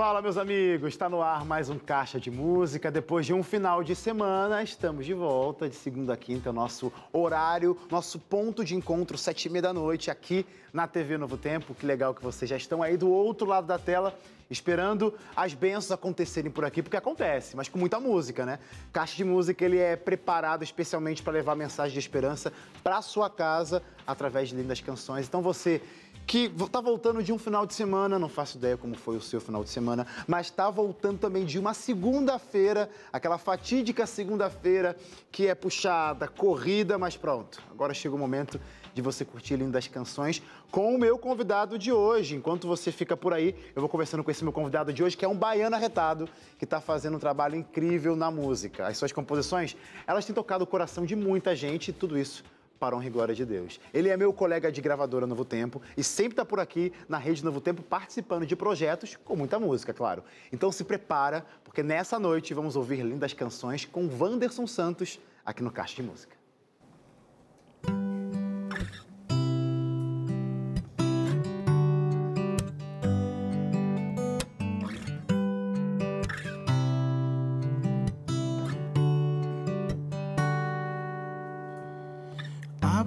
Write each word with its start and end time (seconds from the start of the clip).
Fala, 0.00 0.22
meus 0.22 0.38
amigos! 0.38 0.94
Está 0.94 1.10
no 1.10 1.20
ar 1.20 1.44
mais 1.44 1.68
um 1.68 1.78
Caixa 1.78 2.18
de 2.18 2.30
Música. 2.30 2.90
Depois 2.90 3.26
de 3.26 3.34
um 3.34 3.42
final 3.42 3.84
de 3.84 3.94
semana, 3.94 4.62
estamos 4.62 5.04
de 5.04 5.12
volta, 5.12 5.68
de 5.68 5.76
segunda 5.76 6.14
a 6.14 6.16
quinta, 6.16 6.48
é 6.48 6.52
nosso 6.52 6.90
horário, 7.12 7.76
nosso 7.90 8.18
ponto 8.18 8.64
de 8.64 8.74
encontro, 8.74 9.18
sete 9.18 9.44
e 9.44 9.50
meia 9.50 9.60
da 9.60 9.74
noite, 9.74 10.10
aqui 10.10 10.46
na 10.72 10.86
TV 10.86 11.18
Novo 11.18 11.36
Tempo. 11.36 11.74
Que 11.74 11.84
legal 11.84 12.14
que 12.14 12.22
vocês 12.22 12.48
já 12.48 12.56
estão 12.56 12.82
aí 12.82 12.96
do 12.96 13.10
outro 13.10 13.46
lado 13.46 13.66
da 13.66 13.78
tela, 13.78 14.18
esperando 14.50 15.12
as 15.36 15.52
bênçãos 15.52 15.92
acontecerem 15.92 16.50
por 16.50 16.64
aqui, 16.64 16.82
porque 16.82 16.96
acontece, 16.96 17.54
mas 17.54 17.68
com 17.68 17.78
muita 17.78 18.00
música, 18.00 18.46
né? 18.46 18.58
Caixa 18.94 19.16
de 19.16 19.24
Música, 19.24 19.62
ele 19.62 19.76
é 19.76 19.96
preparado 19.96 20.64
especialmente 20.64 21.22
para 21.22 21.34
levar 21.34 21.54
mensagem 21.54 21.92
de 21.92 21.98
esperança 21.98 22.50
para 22.82 23.02
sua 23.02 23.28
casa 23.28 23.82
através 24.06 24.48
de 24.48 24.56
lindas 24.56 24.80
canções. 24.80 25.28
Então 25.28 25.42
você 25.42 25.82
que 26.30 26.48
está 26.60 26.80
voltando 26.80 27.24
de 27.24 27.32
um 27.32 27.38
final 27.38 27.66
de 27.66 27.74
semana, 27.74 28.16
não 28.16 28.28
faço 28.28 28.56
ideia 28.56 28.76
como 28.76 28.94
foi 28.94 29.16
o 29.16 29.20
seu 29.20 29.40
final 29.40 29.64
de 29.64 29.70
semana, 29.70 30.06
mas 30.28 30.46
está 30.46 30.70
voltando 30.70 31.18
também 31.18 31.44
de 31.44 31.58
uma 31.58 31.74
segunda-feira, 31.74 32.88
aquela 33.12 33.36
fatídica 33.36 34.06
segunda-feira 34.06 34.96
que 35.32 35.48
é 35.48 35.56
puxada, 35.56 36.28
corrida, 36.28 36.96
mas 36.96 37.16
pronto. 37.16 37.60
Agora 37.68 37.92
chega 37.92 38.14
o 38.14 38.18
momento 38.18 38.60
de 38.94 39.02
você 39.02 39.24
curtir 39.24 39.56
lindas 39.56 39.88
canções 39.88 40.40
com 40.70 40.94
o 40.94 40.98
meu 41.00 41.18
convidado 41.18 41.76
de 41.76 41.90
hoje. 41.90 42.36
Enquanto 42.36 42.68
você 42.68 42.92
fica 42.92 43.16
por 43.16 43.34
aí, 43.34 43.52
eu 43.74 43.82
vou 43.82 43.88
conversando 43.88 44.22
com 44.22 44.30
esse 44.30 44.44
meu 44.44 44.52
convidado 44.52 44.92
de 44.92 45.02
hoje, 45.02 45.16
que 45.16 45.24
é 45.24 45.28
um 45.28 45.36
baiano 45.36 45.74
arretado, 45.74 46.28
que 46.56 46.64
está 46.64 46.80
fazendo 46.80 47.16
um 47.16 47.20
trabalho 47.20 47.56
incrível 47.56 48.14
na 48.14 48.30
música. 48.30 48.86
As 48.86 48.96
suas 48.96 49.10
composições, 49.10 49.76
elas 50.06 50.24
têm 50.24 50.32
tocado 50.32 50.62
o 50.62 50.66
coração 50.68 51.04
de 51.04 51.16
muita 51.16 51.56
gente 51.56 51.88
e 51.88 51.92
tudo 51.92 52.16
isso 52.16 52.44
para 52.80 52.96
a 52.96 52.98
honra 52.98 53.06
e 53.06 53.10
glória 53.10 53.34
de 53.34 53.44
Deus. 53.44 53.78
Ele 53.92 54.08
é 54.08 54.16
meu 54.16 54.32
colega 54.32 54.72
de 54.72 54.80
gravadora 54.80 55.26
Novo 55.26 55.44
Tempo 55.44 55.82
e 55.96 56.02
sempre 56.02 56.32
está 56.32 56.44
por 56.44 56.58
aqui 56.58 56.92
na 57.06 57.18
Rede 57.18 57.44
Novo 57.44 57.60
Tempo 57.60 57.82
participando 57.82 58.46
de 58.46 58.56
projetos 58.56 59.16
com 59.22 59.36
muita 59.36 59.58
música, 59.58 59.92
claro. 59.92 60.24
Então 60.50 60.72
se 60.72 60.82
prepara, 60.82 61.44
porque 61.62 61.82
nessa 61.82 62.18
noite 62.18 62.54
vamos 62.54 62.76
ouvir 62.76 63.02
lindas 63.02 63.34
canções 63.34 63.84
com 63.84 64.08
Wanderson 64.18 64.66
Santos 64.66 65.20
aqui 65.44 65.62
no 65.62 65.70
Caixa 65.70 65.96
de 65.96 66.02
Música. 66.02 66.39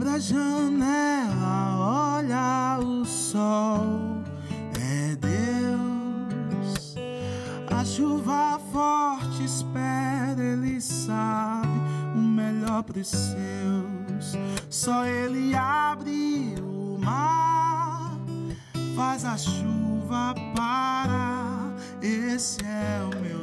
Abra 0.04 0.16
a 0.16 0.20
janela, 0.20 1.78
olha 1.80 2.78
o 2.86 3.06
sol, 3.06 4.22
é 4.78 5.16
Deus. 5.16 6.96
A 7.72 7.86
chuva 7.86 8.60
forte 8.74 9.46
espera, 9.46 10.44
Ele 10.44 10.82
sabe 10.82 11.70
o 12.18 12.20
melhor 12.20 12.84
pros 12.84 13.08
seus. 13.08 14.38
Só 14.70 15.06
Ele 15.06 15.56
abre 15.56 16.56
o 16.62 16.98
mar, 17.00 18.18
faz 18.98 19.24
a 19.24 19.38
chuva 19.38 20.36
parar. 20.54 21.74
Esse 22.02 22.60
é 22.66 23.00
o 23.06 23.22
meu 23.22 23.43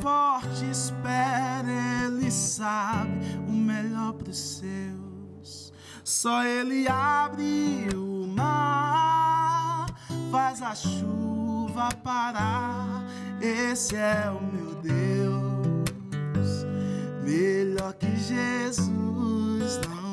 forte 0.00 0.64
espera, 0.70 1.66
Ele 2.04 2.30
sabe 2.30 3.18
o 3.48 3.52
melhor 3.52 4.12
pros 4.14 4.38
seus. 4.38 5.72
Só 6.02 6.44
Ele 6.44 6.86
abre 6.88 7.88
o 7.94 8.26
mar, 8.26 9.86
faz 10.30 10.62
a 10.62 10.74
chuva 10.74 11.88
parar. 12.02 13.04
Esse 13.40 13.96
é 13.96 14.30
o 14.30 14.40
meu 14.42 14.74
Deus, 14.76 16.64
melhor 17.22 17.92
que 17.94 18.16
Jesus 18.16 19.80
não 19.88 20.03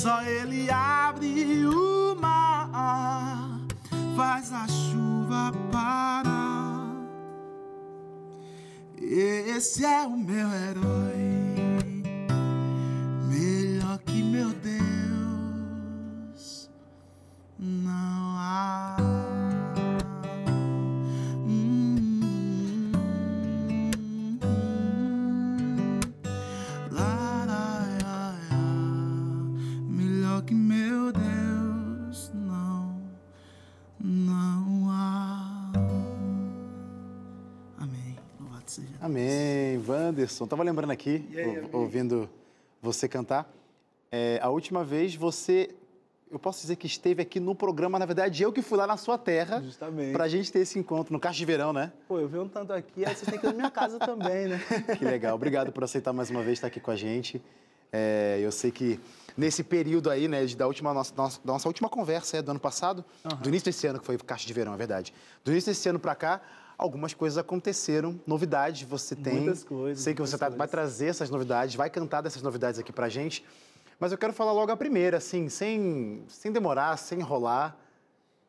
Só 0.00 0.22
Ele 0.22 0.70
abre 0.70 1.66
o 1.66 2.16
mar, 2.18 3.60
faz 4.16 4.50
a 4.50 4.66
chuva 4.66 5.52
parar. 5.70 6.96
Esse 8.96 9.84
é 9.84 10.06
o 10.06 10.16
meu 10.16 10.48
herói, 10.54 12.02
melhor 13.28 13.98
que 13.98 14.22
meu 14.22 14.48
Deus 14.54 14.80
não 17.58 18.38
há. 18.38 18.99
Amém, 40.10 40.22
Wanderson. 40.22 40.46
Tava 40.46 40.62
lembrando 40.62 40.90
aqui, 40.90 41.24
aí, 41.34 41.68
ouvindo 41.72 42.28
você 42.82 43.08
cantar. 43.08 43.50
É, 44.10 44.40
a 44.42 44.48
última 44.48 44.84
vez 44.84 45.14
você, 45.14 45.70
eu 46.30 46.38
posso 46.38 46.60
dizer 46.60 46.76
que 46.76 46.86
esteve 46.86 47.22
aqui 47.22 47.38
no 47.38 47.54
programa, 47.54 47.98
na 47.98 48.04
verdade 48.06 48.42
eu 48.42 48.52
que 48.52 48.60
fui 48.60 48.76
lá 48.76 48.86
na 48.86 48.96
sua 48.96 49.16
terra 49.16 49.60
Justamente. 49.62 50.12
pra 50.12 50.26
gente 50.28 50.50
ter 50.50 50.60
esse 50.60 50.78
encontro 50.78 51.12
no 51.12 51.20
Caixa 51.20 51.38
de 51.38 51.44
Verão, 51.44 51.72
né? 51.72 51.92
Pô, 52.08 52.18
eu 52.18 52.28
vi 52.28 52.38
um 52.38 52.48
tanto 52.48 52.72
aqui, 52.72 53.04
aí 53.04 53.14
vocês 53.14 53.30
têm 53.30 53.38
que 53.38 53.46
ir 53.46 53.50
na 53.50 53.54
minha 53.54 53.70
casa 53.70 53.98
também, 53.98 54.48
né? 54.48 54.60
Que 54.98 55.04
legal. 55.04 55.34
Obrigado 55.36 55.70
por 55.72 55.84
aceitar 55.84 56.12
mais 56.12 56.28
uma 56.30 56.42
vez 56.42 56.54
estar 56.58 56.66
aqui 56.66 56.80
com 56.80 56.90
a 56.90 56.96
gente. 56.96 57.40
É, 57.92 58.38
eu 58.40 58.50
sei 58.52 58.70
que 58.70 59.00
nesse 59.36 59.62
período 59.64 60.10
aí, 60.10 60.28
né, 60.28 60.44
da, 60.46 60.66
última, 60.66 60.92
nossa, 60.94 61.12
nossa- 61.16 61.40
da 61.44 61.52
nossa 61.52 61.68
última 61.68 61.88
conversa, 61.88 62.36
é, 62.36 62.42
do 62.42 62.50
ano 62.50 62.60
passado, 62.60 63.04
do 63.40 63.48
início 63.48 63.64
desse 63.66 63.86
ano, 63.86 63.98
que 64.00 64.06
foi 64.06 64.16
Caixa 64.18 64.46
de 64.46 64.52
Verão, 64.52 64.74
é 64.74 64.76
verdade. 64.76 65.12
Do 65.44 65.50
início 65.52 65.70
desse 65.70 65.88
ano 65.88 65.98
pra 65.98 66.14
cá, 66.14 66.40
algumas 66.82 67.12
coisas 67.14 67.36
aconteceram, 67.38 68.18
novidades 68.26 68.82
você 68.88 69.14
tem. 69.14 69.34
Muitas 69.34 69.62
coisas, 69.64 70.02
Sei 70.02 70.14
que 70.14 70.20
você 70.20 70.36
tá- 70.38 70.48
vai 70.48 70.66
trazer 70.68 71.06
essas 71.06 71.28
novidades, 71.30 71.74
vai 71.74 71.90
cantar 71.90 72.20
dessas 72.22 72.42
novidades 72.42 72.80
aqui 72.80 72.92
pra 72.92 73.08
gente. 73.08 73.44
Mas 73.98 74.12
eu 74.12 74.18
quero 74.18 74.32
falar 74.32 74.52
logo 74.52 74.72
a 74.72 74.76
primeira, 74.76 75.18
assim, 75.18 75.48
sem, 75.48 76.22
sem 76.28 76.50
demorar, 76.50 76.96
sem 76.96 77.20
enrolar. 77.20 77.76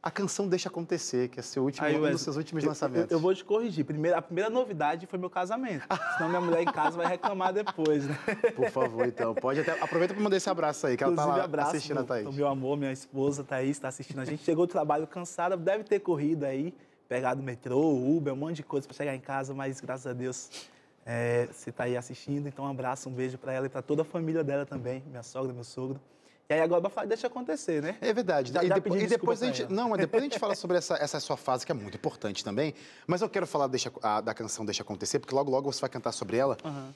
a 0.03 0.09
canção 0.09 0.47
Deixa 0.47 0.67
Acontecer, 0.67 1.27
que 1.29 1.39
é 1.39 1.43
seu 1.43 1.63
último, 1.63 1.85
Aí, 1.85 1.95
um 1.95 2.09
dos 2.09 2.21
seus 2.21 2.35
últimos 2.35 2.63
eu- 2.63 2.69
lançamentos. 2.69 3.11
Eu, 3.11 3.17
eu 3.17 3.21
vou 3.21 3.35
te 3.35 3.45
corrigir. 3.45 3.85
Primeiro, 3.85 4.17
a 4.17 4.21
primeira 4.23 4.49
novidade 4.49 5.05
foi 5.05 5.19
meu 5.19 5.29
casamento. 5.29 5.85
Senão 6.17 6.27
minha 6.27 6.41
mulher 6.41 6.63
em 6.63 6.65
casa 6.65 6.97
vai 6.97 7.05
reclamar 7.05 7.53
depois, 7.53 8.07
né? 8.07 8.17
Por 8.55 8.71
favor, 8.71 9.05
então. 9.07 9.35
Pode 9.35 9.59
até. 9.59 9.73
Aproveita 9.79 10.15
para 10.15 10.23
mandar 10.23 10.37
esse 10.37 10.49
abraço 10.49 10.87
aí, 10.87 10.97
que 10.97 11.03
ela 11.03 11.13
tá 11.15 11.21
Inclusive, 11.21 11.37
lá 11.39 11.45
abraço 11.45 11.69
assistindo 11.69 11.99
a 11.99 12.03
Thaís. 12.03 12.33
meu 12.35 12.47
amor, 12.47 12.77
minha 12.77 12.91
esposa 12.91 13.43
Thaís 13.43 13.77
está 13.77 13.89
assistindo 13.89 14.17
a 14.21 14.25
gente. 14.25 14.43
Chegou 14.43 14.65
do 14.65 14.71
trabalho 14.71 15.05
cansada, 15.05 15.55
deve 15.55 15.83
ter 15.83 15.99
corrido 15.99 16.45
aí, 16.45 16.73
pegado 17.11 17.43
metrô, 17.43 17.77
Uber, 17.93 18.31
um 18.31 18.37
monte 18.37 18.55
de 18.57 18.63
coisa 18.63 18.87
para 18.87 18.95
chegar 18.95 19.13
em 19.13 19.19
casa, 19.19 19.53
mas 19.53 19.81
graças 19.81 20.07
a 20.07 20.13
Deus 20.13 20.49
é, 21.05 21.45
você 21.51 21.69
está 21.69 21.83
aí 21.83 21.97
assistindo. 21.97 22.47
Então, 22.47 22.63
um 22.63 22.69
abraço, 22.69 23.09
um 23.09 23.11
beijo 23.11 23.37
para 23.37 23.51
ela 23.51 23.65
e 23.65 23.69
para 23.69 23.81
toda 23.81 24.03
a 24.03 24.05
família 24.05 24.45
dela 24.45 24.65
também, 24.65 25.03
minha 25.07 25.21
sogra, 25.21 25.51
meu 25.51 25.65
sogro. 25.65 25.99
E 26.49 26.53
aí 26.53 26.61
agora 26.61 26.79
vai 26.79 26.89
falar, 26.89 27.07
deixa 27.07 27.27
acontecer, 27.27 27.81
né? 27.81 27.97
É 27.99 28.13
verdade. 28.13 28.53
Já- 28.53 28.63
e, 28.63 28.67
já 28.69 28.75
depo- 28.75 28.89
pedi 28.91 29.03
e 29.03 29.07
depois 29.07 29.43
a 29.43 29.45
gente. 29.45 29.69
Não, 29.69 29.89
mas 29.89 29.99
depois 29.99 30.21
a 30.21 30.23
gente 30.23 30.39
fala 30.39 30.55
sobre 30.55 30.77
essa, 30.77 30.95
essa 30.95 31.19
sua 31.19 31.35
fase, 31.35 31.65
que 31.65 31.71
é 31.73 31.75
muito 31.75 31.95
importante 31.97 32.45
também. 32.45 32.73
Mas 33.05 33.21
eu 33.21 33.27
quero 33.29 33.45
falar 33.45 33.67
deixa, 33.67 33.91
a- 34.01 34.21
da 34.21 34.33
canção 34.33 34.63
Deixa 34.63 34.81
Acontecer, 34.81 35.19
porque 35.19 35.35
logo, 35.35 35.51
logo 35.51 35.69
você 35.69 35.81
vai 35.81 35.89
cantar 35.89 36.13
sobre 36.13 36.37
ela. 36.37 36.55
Aham. 36.63 36.93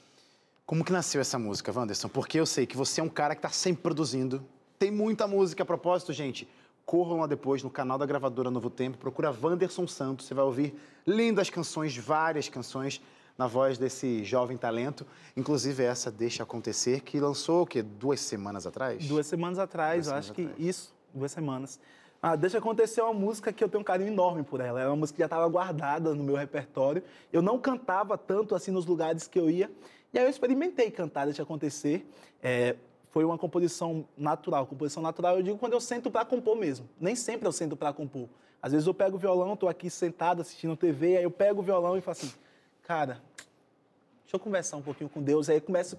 Como 0.66 0.86
que 0.86 0.94
nasceu 0.94 1.20
essa 1.20 1.38
música, 1.38 1.74
Wanderson? 1.78 2.08
Porque 2.08 2.40
eu 2.40 2.46
sei 2.46 2.66
que 2.66 2.78
você 2.78 3.02
é 3.02 3.04
um 3.04 3.10
cara 3.10 3.36
que 3.36 3.40
está 3.40 3.50
sempre 3.50 3.84
produzindo. 3.84 4.42
Tem 4.80 4.92
muita 4.92 5.28
música 5.28 5.64
a 5.64 5.66
propósito, 5.66 6.14
gente. 6.14 6.48
Corram 6.86 7.20
lá 7.22 7.28
depois 7.28 7.64
no 7.64 7.70
canal 7.70 7.98
da 7.98 8.06
gravadora 8.06 8.52
Novo 8.52 8.70
Tempo, 8.70 8.98
procura 8.98 9.36
Wanderson 9.42 9.88
Santos, 9.88 10.28
você 10.28 10.36
vai 10.36 10.46
ouvir 10.46 10.76
lindas 11.06 11.50
canções, 11.50 11.98
várias 11.98 12.48
canções 12.48 13.02
na 13.38 13.48
voz 13.48 13.78
desse 13.78 14.24
jovem 14.24 14.56
talento. 14.56 15.06
Inclusive 15.36 15.84
essa 15.84 16.12
Deixa 16.12 16.44
Acontecer, 16.44 17.02
que 17.02 17.20
lançou 17.20 17.64
o 17.64 17.66
quê? 17.66 17.82
Duas 17.82 18.20
semanas 18.20 18.68
atrás? 18.68 19.04
Duas 19.08 19.26
semanas 19.26 19.58
atrás, 19.58 20.06
Duas 20.06 20.06
eu 20.06 20.10
semanas 20.12 20.26
acho 20.26 20.34
que 20.34 20.42
atrás. 20.44 20.60
isso, 20.60 20.94
duas 21.14 21.32
semanas. 21.32 21.80
Ah, 22.22 22.36
Deixa 22.36 22.60
Acontecer 22.60 23.02
é 23.02 23.04
uma 23.04 23.14
música 23.14 23.52
que 23.52 23.64
eu 23.64 23.68
tenho 23.68 23.82
um 23.82 23.84
carinho 23.84 24.12
enorme 24.12 24.44
por 24.44 24.62
ela. 24.62 24.80
É 24.80 24.88
uma 24.88 24.96
música 24.96 25.16
que 25.18 25.22
já 25.22 25.26
estava 25.26 25.48
guardada 25.48 26.14
no 26.14 26.24
meu 26.24 26.36
repertório. 26.36 27.04
Eu 27.34 27.42
não 27.42 27.58
cantava 27.60 28.16
tanto 28.18 28.54
assim 28.54 28.70
nos 28.72 28.86
lugares 28.86 29.28
que 29.28 29.40
eu 29.40 29.50
ia. 29.50 29.72
E 30.14 30.20
aí 30.20 30.24
eu 30.26 30.30
experimentei 30.30 30.90
cantar 30.92 31.26
Deixa 31.26 31.42
Acontecer. 31.44 32.08
É, 32.42 32.76
foi 33.16 33.24
uma 33.24 33.38
composição 33.38 34.06
natural. 34.18 34.68
Composição 34.68 35.02
natural 35.02 35.38
eu 35.38 35.42
digo 35.42 35.58
quando 35.58 35.72
eu 35.72 35.80
sento 35.80 36.12
para 36.12 36.26
compor 36.26 36.58
mesmo. 36.58 36.86
Nem 37.00 37.16
sempre 37.16 37.48
eu 37.48 37.52
sento 37.54 37.74
para 37.74 37.94
compor. 37.94 38.28
Às 38.62 38.74
vezes 38.74 38.86
eu 38.86 38.94
pego 38.94 39.16
o 39.16 39.18
violão, 39.18 39.54
estou 39.54 39.70
aqui 39.70 39.90
sentado 39.90 40.42
assistindo 40.42 40.76
TV, 40.76 41.16
aí 41.16 41.24
eu 41.24 41.32
pego 41.32 41.62
o 41.62 41.64
violão 41.64 41.98
e 41.98 42.02
falo 42.02 42.18
assim, 42.18 42.34
cara, 42.84 43.22
deixa 44.24 44.34
eu 44.34 44.40
conversar 44.40 44.76
um 44.76 44.82
pouquinho 44.82 45.10
com 45.10 45.24
Deus. 45.24 45.48
Aí 45.48 45.62
começo 45.62 45.98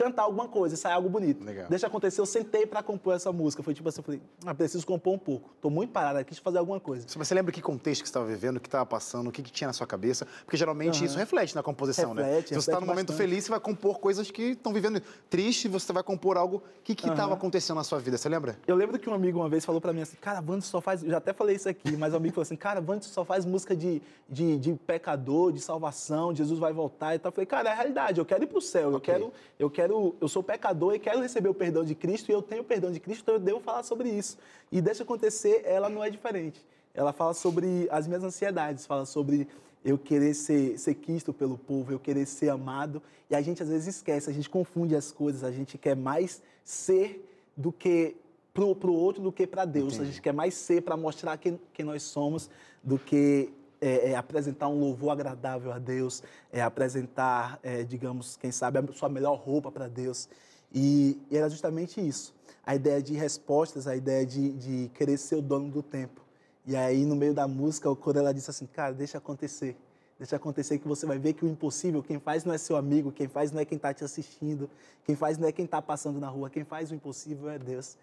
cantar 0.00 0.22
alguma 0.22 0.48
coisa, 0.48 0.76
sai 0.76 0.92
algo 0.92 1.10
bonito. 1.10 1.44
Legal. 1.44 1.66
Deixa 1.68 1.86
acontecer, 1.86 2.20
eu 2.22 2.26
sentei 2.26 2.64
para 2.66 2.82
compor 2.82 3.14
essa 3.14 3.30
música. 3.30 3.62
Foi 3.62 3.74
tipo 3.74 3.86
assim, 3.88 4.00
eu 4.00 4.04
falei, 4.04 4.22
ah, 4.46 4.54
preciso 4.54 4.86
compor 4.86 5.12
um 5.14 5.18
pouco. 5.18 5.50
Tô 5.60 5.68
muito 5.68 5.90
parado 5.92 6.18
aqui, 6.18 6.30
deixa 6.30 6.40
eu 6.40 6.44
fazer 6.44 6.58
alguma 6.58 6.80
coisa. 6.80 7.06
Você 7.06 7.34
lembra 7.34 7.52
que 7.52 7.60
contexto 7.60 8.00
que 8.02 8.08
você 8.08 8.10
estava 8.10 8.24
vivendo, 8.24 8.56
o 8.56 8.60
que 8.60 8.66
estava 8.66 8.86
passando, 8.86 9.28
o 9.28 9.32
que, 9.32 9.42
que 9.42 9.52
tinha 9.52 9.66
na 9.68 9.74
sua 9.74 9.86
cabeça? 9.86 10.26
Porque 10.44 10.56
geralmente 10.56 11.04
isso 11.04 11.18
reflete 11.18 11.54
na 11.54 11.62
composição, 11.62 12.14
né? 12.14 12.22
Reflete, 12.22 12.48
Se 12.48 12.54
você 12.54 12.58
está 12.60 12.72
num 12.72 12.80
reflete 12.80 12.88
momento 12.88 13.08
bastante. 13.08 13.28
feliz, 13.28 13.44
você 13.44 13.50
vai 13.50 13.60
compor 13.60 13.98
coisas 14.00 14.30
que 14.30 14.42
estão 14.52 14.72
vivendo 14.72 15.02
triste, 15.28 15.68
você 15.68 15.92
vai 15.92 16.02
compor 16.02 16.36
algo 16.38 16.62
que 16.82 16.92
estava 16.92 17.34
acontecendo 17.34 17.76
na 17.76 17.84
sua 17.84 17.98
vida. 17.98 18.16
Você 18.16 18.28
lembra? 18.28 18.58
Eu 18.66 18.76
lembro 18.76 18.98
que 18.98 19.08
um 19.10 19.14
amigo 19.14 19.38
uma 19.38 19.48
vez 19.48 19.64
falou 19.64 19.80
pra 19.80 19.92
mim 19.92 20.00
assim, 20.00 20.16
cara, 20.20 20.40
Vando 20.40 20.62
só 20.62 20.80
faz. 20.80 21.02
Eu 21.02 21.10
já 21.10 21.18
até 21.18 21.32
falei 21.34 21.56
isso 21.56 21.68
aqui, 21.68 21.96
mas 21.96 22.14
o 22.14 22.16
amigo 22.16 22.34
falou 22.34 22.42
assim, 22.42 22.56
cara, 22.56 22.80
Vando 22.80 23.04
só 23.04 23.24
faz 23.24 23.44
música 23.44 23.76
de, 23.76 24.00
de, 24.28 24.58
de 24.58 24.72
pecador, 24.86 25.52
de 25.52 25.60
salvação, 25.60 26.34
Jesus 26.34 26.58
vai 26.58 26.72
voltar 26.72 27.14
e 27.14 27.18
tal. 27.18 27.28
Eu 27.30 27.34
falei, 27.34 27.46
cara, 27.46 27.68
é 27.68 27.72
a 27.72 27.74
realidade, 27.74 28.18
eu 28.18 28.24
quero 28.24 28.44
ir 28.44 28.46
pro 28.46 28.60
céu, 28.60 28.90
eu 28.90 28.96
Ok. 28.96 29.12
quero, 29.12 29.32
eu 29.58 29.68
quero, 29.70 29.89
eu 29.90 30.28
sou 30.28 30.42
pecador 30.42 30.94
e 30.94 30.98
quero 30.98 31.20
receber 31.20 31.48
o 31.48 31.54
perdão 31.54 31.84
de 31.84 31.94
Cristo 31.94 32.30
e 32.30 32.32
eu 32.32 32.42
tenho 32.42 32.62
o 32.62 32.64
perdão 32.64 32.90
de 32.92 33.00
Cristo, 33.00 33.22
então 33.22 33.34
eu 33.34 33.40
devo 33.40 33.60
falar 33.60 33.82
sobre 33.82 34.08
isso. 34.08 34.38
E 34.70 34.80
deixa 34.80 35.02
acontecer, 35.02 35.62
ela 35.64 35.88
não 35.88 36.02
é 36.02 36.10
diferente. 36.10 36.64
Ela 36.94 37.12
fala 37.12 37.34
sobre 37.34 37.88
as 37.90 38.06
minhas 38.06 38.24
ansiedades, 38.24 38.86
fala 38.86 39.06
sobre 39.06 39.48
eu 39.84 39.96
querer 39.96 40.34
ser, 40.34 40.78
ser 40.78 40.94
quisto 40.94 41.32
pelo 41.32 41.56
povo, 41.56 41.92
eu 41.92 41.98
querer 41.98 42.26
ser 42.26 42.50
amado. 42.50 43.02
E 43.28 43.34
a 43.34 43.40
gente 43.40 43.62
às 43.62 43.68
vezes 43.68 43.96
esquece, 43.96 44.28
a 44.28 44.32
gente 44.32 44.48
confunde 44.48 44.94
as 44.94 45.10
coisas, 45.10 45.44
a 45.44 45.50
gente 45.50 45.78
quer 45.78 45.96
mais 45.96 46.42
ser 46.64 47.26
do 47.56 47.72
que 47.72 48.16
pro, 48.52 48.74
pro 48.74 48.92
outro 48.92 49.22
do 49.22 49.32
que 49.32 49.46
para 49.46 49.64
Deus. 49.64 49.98
A 50.00 50.04
gente 50.04 50.20
quer 50.20 50.32
mais 50.32 50.54
ser 50.54 50.82
para 50.82 50.96
mostrar 50.96 51.36
quem, 51.36 51.58
quem 51.72 51.84
nós 51.84 52.02
somos 52.02 52.50
do 52.82 52.98
que 52.98 53.50
é, 53.80 54.10
é, 54.10 54.14
apresentar 54.14 54.68
um 54.68 54.78
louvor 54.78 55.10
agradável 55.10 55.72
a 55.72 55.78
Deus, 55.78 56.22
é 56.52 56.60
apresentar, 56.60 57.58
é, 57.62 57.82
digamos, 57.82 58.36
quem 58.36 58.52
sabe, 58.52 58.78
a 58.78 58.92
sua 58.92 59.08
melhor 59.08 59.38
roupa 59.38 59.70
para 59.70 59.88
Deus. 59.88 60.28
E, 60.72 61.18
e 61.30 61.36
era 61.36 61.48
justamente 61.48 62.00
isso. 62.00 62.34
A 62.64 62.74
ideia 62.74 63.02
de 63.02 63.14
respostas, 63.14 63.86
a 63.86 63.96
ideia 63.96 64.24
de, 64.24 64.52
de 64.52 64.90
querer 64.94 65.16
ser 65.16 65.36
o 65.36 65.42
dono 65.42 65.70
do 65.70 65.82
tempo. 65.82 66.20
E 66.66 66.76
aí, 66.76 67.04
no 67.04 67.16
meio 67.16 67.32
da 67.32 67.48
música, 67.48 67.94
quando 67.96 68.18
ela 68.18 68.32
disse 68.32 68.50
assim, 68.50 68.66
cara, 68.66 68.92
deixa 68.92 69.18
acontecer. 69.18 69.76
Deixa 70.18 70.36
acontecer 70.36 70.78
que 70.78 70.86
você 70.86 71.06
vai 71.06 71.18
ver 71.18 71.32
que 71.32 71.46
o 71.46 71.48
impossível, 71.48 72.02
quem 72.02 72.20
faz 72.20 72.44
não 72.44 72.52
é 72.52 72.58
seu 72.58 72.76
amigo, 72.76 73.10
quem 73.10 73.26
faz 73.26 73.50
não 73.50 73.60
é 73.60 73.64
quem 73.64 73.76
está 73.76 73.94
te 73.94 74.04
assistindo, 74.04 74.68
quem 75.06 75.16
faz 75.16 75.38
não 75.38 75.48
é 75.48 75.52
quem 75.52 75.64
está 75.64 75.80
passando 75.80 76.20
na 76.20 76.28
rua, 76.28 76.50
quem 76.50 76.62
faz 76.62 76.90
o 76.90 76.94
impossível 76.94 77.48
é 77.48 77.58
Deus. 77.58 77.96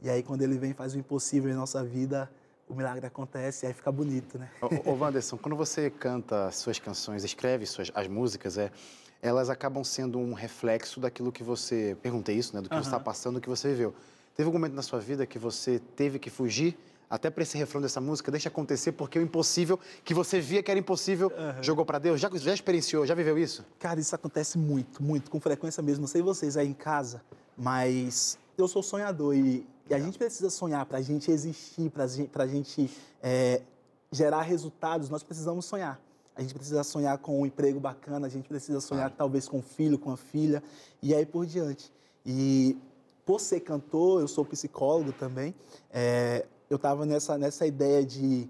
E 0.00 0.08
aí, 0.08 0.22
quando 0.22 0.42
ele 0.42 0.56
vem 0.56 0.70
e 0.70 0.74
faz 0.74 0.94
o 0.94 0.98
impossível 0.98 1.50
em 1.50 1.54
nossa 1.54 1.82
vida, 1.82 2.30
o 2.68 2.74
milagre 2.74 3.06
acontece 3.06 3.64
e 3.64 3.68
aí 3.68 3.74
fica 3.74 3.92
bonito, 3.92 4.38
né? 4.38 4.50
Ô, 4.60 4.90
ô 4.90 4.94
Wanderson, 4.94 5.36
quando 5.36 5.56
você 5.56 5.90
canta 5.90 6.50
suas 6.50 6.78
canções, 6.78 7.24
escreve 7.24 7.66
suas, 7.66 7.90
as 7.94 8.08
músicas, 8.08 8.56
é, 8.56 8.70
elas 9.22 9.50
acabam 9.50 9.84
sendo 9.84 10.18
um 10.18 10.32
reflexo 10.32 11.00
daquilo 11.00 11.32
que 11.32 11.42
você. 11.42 11.96
Perguntei 12.02 12.36
isso, 12.36 12.54
né? 12.54 12.62
Do 12.62 12.68
que 12.68 12.74
você 12.74 12.82
está 12.82 13.00
passando, 13.00 13.34
do 13.34 13.40
que 13.40 13.48
você 13.48 13.68
viveu. 13.68 13.94
Teve 14.36 14.46
algum 14.46 14.58
momento 14.58 14.74
na 14.74 14.82
sua 14.82 14.98
vida 14.98 15.24
que 15.26 15.38
você 15.38 15.78
teve 15.94 16.18
que 16.18 16.28
fugir 16.28 16.76
até 17.08 17.30
para 17.30 17.42
esse 17.42 17.56
refrão 17.56 17.80
dessa 17.80 18.00
música? 18.00 18.30
Deixa 18.30 18.48
acontecer 18.48 18.92
porque 18.92 19.18
o 19.18 19.22
impossível, 19.22 19.78
que 20.04 20.12
você 20.12 20.40
via 20.40 20.62
que 20.62 20.70
era 20.70 20.80
impossível, 20.80 21.30
jogou 21.62 21.84
para 21.84 21.98
Deus? 21.98 22.20
Já, 22.20 22.28
já 22.34 22.52
experienciou, 22.52 23.06
já 23.06 23.14
viveu 23.14 23.38
isso? 23.38 23.64
Cara, 23.78 24.00
isso 24.00 24.14
acontece 24.14 24.58
muito, 24.58 25.02
muito, 25.02 25.30
com 25.30 25.38
frequência 25.38 25.82
mesmo. 25.82 26.02
Não 26.02 26.08
sei 26.08 26.20
vocês 26.20 26.56
aí 26.56 26.68
em 26.68 26.74
casa, 26.74 27.22
mas 27.56 28.36
eu 28.58 28.66
sou 28.66 28.82
sonhador 28.82 29.36
e, 29.36 29.64
e 29.88 29.94
a 29.94 29.98
gente 29.98 30.16
precisa 30.18 30.48
sonhar 30.50 30.84
para 30.86 30.98
a 30.98 31.02
gente 31.02 31.30
existir, 31.30 31.90
para 31.90 32.44
a 32.44 32.46
gente 32.46 32.90
é, 33.22 33.60
gerar 34.10 34.42
resultados. 34.42 35.08
Nós 35.10 35.22
precisamos 35.22 35.64
sonhar. 35.64 36.00
A 36.36 36.42
gente 36.42 36.54
precisa 36.54 36.82
sonhar 36.82 37.18
com 37.18 37.40
um 37.42 37.46
emprego 37.46 37.78
bacana, 37.78 38.26
a 38.26 38.30
gente 38.30 38.48
precisa 38.48 38.80
sonhar 38.80 39.10
talvez 39.10 39.46
com 39.48 39.58
um 39.58 39.62
filho, 39.62 39.98
com 39.98 40.10
uma 40.10 40.16
filha 40.16 40.62
e 41.02 41.14
aí 41.14 41.24
por 41.24 41.46
diante. 41.46 41.92
E 42.26 42.76
por 43.24 43.40
ser 43.40 43.60
cantor, 43.60 44.20
eu 44.20 44.26
sou 44.28 44.44
psicólogo 44.44 45.12
também. 45.12 45.54
é, 45.92 46.46
eu 46.68 46.76
estava 46.76 47.04
nessa 47.06 47.36
nessa 47.38 47.66
ideia 47.66 48.04
de 48.04 48.48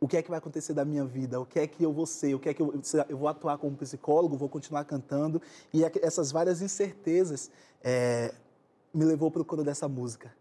o 0.00 0.06
que 0.08 0.16
é 0.16 0.22
que 0.22 0.30
vai 0.30 0.38
acontecer 0.38 0.72
da 0.72 0.84
minha 0.84 1.04
vida, 1.04 1.40
o 1.40 1.44
que 1.44 1.58
é 1.58 1.66
que 1.66 1.82
eu 1.84 1.92
vou 1.92 2.06
ser, 2.06 2.34
o 2.34 2.38
que 2.38 2.48
é 2.48 2.54
que 2.54 2.62
eu, 2.62 2.72
eu 3.08 3.18
vou 3.18 3.26
atuar 3.28 3.58
como 3.58 3.76
psicólogo, 3.76 4.36
vou 4.36 4.48
continuar 4.48 4.84
cantando 4.84 5.42
e 5.72 5.84
aqu- 5.84 5.98
essas 6.02 6.30
várias 6.30 6.62
incertezas 6.62 7.50
é, 7.82 8.32
me 8.94 9.04
levou 9.04 9.30
para 9.30 9.42
o 9.42 9.44
coro 9.44 9.64
dessa 9.64 9.88
música, 9.88 10.32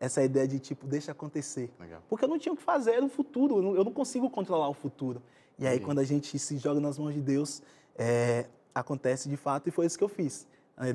essa 0.00 0.24
ideia 0.24 0.48
de 0.48 0.58
tipo 0.58 0.86
deixa 0.86 1.12
acontecer, 1.12 1.70
Legal. 1.78 2.02
porque 2.08 2.24
eu 2.24 2.28
não 2.28 2.38
tinha 2.38 2.52
o 2.52 2.56
que 2.56 2.62
fazer, 2.62 2.92
era 2.92 3.04
o 3.04 3.08
futuro, 3.08 3.58
eu 3.58 3.62
não, 3.62 3.76
eu 3.76 3.84
não 3.84 3.92
consigo 3.92 4.28
controlar 4.30 4.68
o 4.68 4.74
futuro 4.74 5.22
e 5.58 5.66
aí 5.66 5.74
Entendi. 5.74 5.84
quando 5.84 5.98
a 5.98 6.04
gente 6.04 6.38
se 6.38 6.56
joga 6.56 6.80
nas 6.80 6.98
mãos 6.98 7.14
de 7.14 7.20
Deus 7.20 7.62
é, 7.96 8.46
acontece 8.74 9.28
de 9.28 9.36
fato 9.36 9.68
e 9.68 9.70
foi 9.70 9.86
isso 9.86 9.98
que 9.98 10.04
eu 10.04 10.08
fiz. 10.08 10.46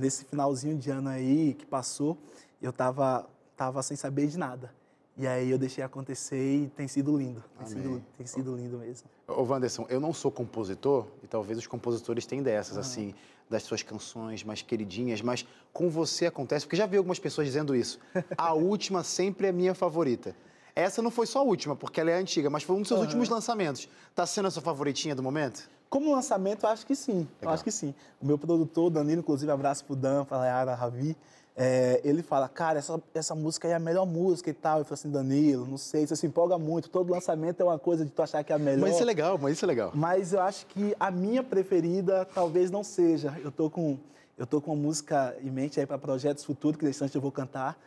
Nesse 0.01 0.25
finalzinho 0.25 0.75
de 0.75 0.89
ano 0.89 1.09
aí 1.09 1.53
que 1.53 1.63
passou, 1.63 2.17
eu 2.59 2.73
tava 2.73 3.29
tava 3.55 3.81
sem 3.81 3.95
saber 3.95 4.27
de 4.27 4.37
nada. 4.37 4.73
E 5.17 5.25
aí 5.25 5.49
eu 5.49 5.57
deixei 5.57 5.83
acontecer 5.83 6.37
e 6.37 6.67
tem 6.67 6.87
sido 6.87 7.17
lindo. 7.17 7.41
Tem, 7.57 7.67
sido, 7.67 8.03
tem 8.17 8.27
sido 8.27 8.55
lindo 8.55 8.77
mesmo. 8.77 9.07
Ô, 9.27 9.43
Wanderson, 9.43 9.85
eu 9.89 9.99
não 9.99 10.11
sou 10.11 10.29
compositor, 10.29 11.07
e 11.23 11.27
talvez 11.27 11.57
os 11.57 11.67
compositores 11.67 12.25
tenham 12.25 12.43
dessas, 12.43 12.77
assim, 12.77 13.15
das 13.49 13.63
suas 13.63 13.83
canções 13.83 14.43
mais 14.43 14.61
queridinhas, 14.61 15.21
mas 15.21 15.45
com 15.71 15.89
você 15.89 16.25
acontece, 16.25 16.65
porque 16.65 16.75
já 16.75 16.85
vi 16.85 16.97
algumas 16.97 17.19
pessoas 17.19 17.47
dizendo 17.47 17.75
isso. 17.75 17.99
A 18.37 18.53
última 18.53 19.03
sempre 19.03 19.47
é 19.47 19.51
minha 19.51 19.73
favorita. 19.73 20.35
Essa 20.75 21.01
não 21.01 21.09
foi 21.09 21.25
só 21.25 21.39
a 21.39 21.41
última, 21.41 21.73
porque 21.73 22.01
ela 22.01 22.11
é 22.11 22.15
antiga, 22.15 22.49
mas 22.49 22.63
foi 22.63 22.75
um 22.75 22.79
dos 22.79 22.89
seus 22.89 22.99
últimos 22.99 23.29
lançamentos. 23.29 23.87
Tá 24.13 24.25
sendo 24.25 24.49
a 24.49 24.51
sua 24.51 24.61
favoritinha 24.61 25.15
do 25.15 25.23
momento? 25.23 25.69
Como 25.89 26.11
lançamento, 26.11 26.67
acho 26.67 26.85
que 26.85 26.93
sim. 26.97 27.25
Legal. 27.39 27.53
acho 27.53 27.63
que 27.63 27.71
sim. 27.71 27.95
O 28.21 28.25
meu 28.25 28.37
produtor, 28.37 28.89
Danilo, 28.89 29.21
inclusive, 29.21 29.49
abraço 29.49 29.85
pro 29.85 29.95
Dan, 29.95 30.25
pra 30.25 30.37
Layara, 30.37 30.75
Ravi. 30.75 31.15
É, 31.57 32.01
ele 32.03 32.21
fala, 32.21 32.49
cara, 32.49 32.79
essa, 32.79 33.01
essa 33.13 33.33
música 33.33 33.67
aí 33.67 33.71
é 33.71 33.75
a 33.75 33.79
melhor 33.79 34.05
música 34.05 34.49
e 34.49 34.53
tal. 34.53 34.79
Eu 34.79 34.85
falo 34.85 34.95
assim, 34.95 35.09
Danilo, 35.09 35.65
não 35.65 35.77
sei, 35.77 36.05
você 36.05 36.15
se 36.15 36.27
empolga 36.27 36.57
muito. 36.57 36.89
Todo 36.89 37.11
lançamento 37.11 37.61
é 37.61 37.63
uma 37.63 37.79
coisa 37.79 38.03
de 38.03 38.11
tu 38.11 38.21
achar 38.21 38.43
que 38.43 38.51
é 38.51 38.55
a 38.55 38.59
melhor. 38.59 38.81
Mas 38.81 38.95
isso 38.95 39.03
é 39.03 39.05
legal, 39.05 39.37
mas 39.37 39.53
isso 39.53 39.63
é 39.63 39.67
legal. 39.67 39.91
Mas 39.93 40.33
eu 40.33 40.41
acho 40.41 40.65
que 40.67 40.93
a 40.99 41.09
minha 41.09 41.41
preferida 41.41 42.25
talvez 42.25 42.69
não 42.69 42.83
seja. 42.83 43.39
Eu 43.41 43.51
tô 43.51 43.69
com, 43.69 43.97
eu 44.37 44.45
tô 44.45 44.59
com 44.59 44.73
uma 44.73 44.81
música 44.81 45.33
em 45.41 45.49
mente 45.49 45.79
aí 45.79 45.85
para 45.85 45.97
projetos 45.97 46.43
futuros, 46.43 46.77
que 46.77 46.85
desse 46.85 46.97
instante 46.97 47.15
eu 47.15 47.21
vou 47.21 47.31
cantar, 47.31 47.79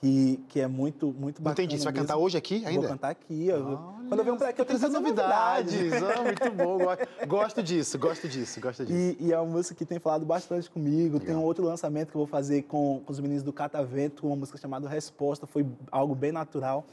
que, 0.00 0.38
que 0.48 0.60
é 0.60 0.66
muito, 0.66 1.14
muito 1.18 1.40
bacana. 1.40 1.64
entendi, 1.64 1.78
você 1.78 1.84
vai 1.84 1.92
mesmo. 1.92 2.06
cantar 2.06 2.18
hoje 2.18 2.36
aqui 2.36 2.64
ainda? 2.66 2.80
Vou 2.80 2.90
cantar 2.90 3.10
aqui. 3.10 3.48
ó. 3.50 3.92
Quando 4.08 4.20
eu 4.20 4.24
venho 4.24 4.36
para 4.36 4.48
aqui, 4.50 4.60
eu 4.60 4.64
tenho 4.64 4.78
que 4.78 4.88
novidades. 4.88 5.74
novidades. 5.74 6.18
Ah, 6.18 6.22
muito 6.22 6.50
bom. 6.52 6.78
Go- 6.78 7.26
Gosto 7.26 7.62
disso, 7.62 7.98
gosto 7.98 8.28
disso, 8.28 8.60
gosto 8.60 8.84
disso. 8.84 9.16
E, 9.20 9.28
e 9.28 9.32
é 9.32 9.38
uma 9.40 9.50
música 9.50 9.74
que 9.74 9.84
tem 9.86 9.98
falado 9.98 10.26
bastante 10.26 10.70
comigo. 10.70 11.18
Tem 11.18 11.34
um 11.34 11.42
outro 11.42 11.64
lançamento 11.64 12.10
que 12.10 12.16
eu 12.16 12.20
vou 12.20 12.26
fazer 12.26 12.62
com, 12.62 13.00
com 13.04 13.12
os 13.12 13.18
meninos 13.20 13.42
do 13.42 13.52
Catavento, 13.52 14.26
uma 14.26 14.36
música 14.36 14.58
chamada 14.58 14.88
Resposta. 14.88 15.46
Foi 15.46 15.64
algo 15.90 16.14
bem 16.14 16.32
natural. 16.32 16.84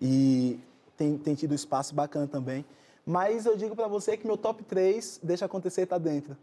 E 0.00 0.58
tem, 0.96 1.16
tem 1.16 1.34
tido 1.34 1.54
espaço 1.54 1.94
bacana 1.94 2.26
também. 2.26 2.64
Mas 3.06 3.46
eu 3.46 3.56
digo 3.56 3.74
para 3.74 3.88
você 3.88 4.16
que 4.16 4.26
meu 4.26 4.36
top 4.36 4.62
3, 4.62 5.20
deixa 5.22 5.46
acontecer, 5.46 5.86
tá 5.86 5.96
dentro. 5.96 6.36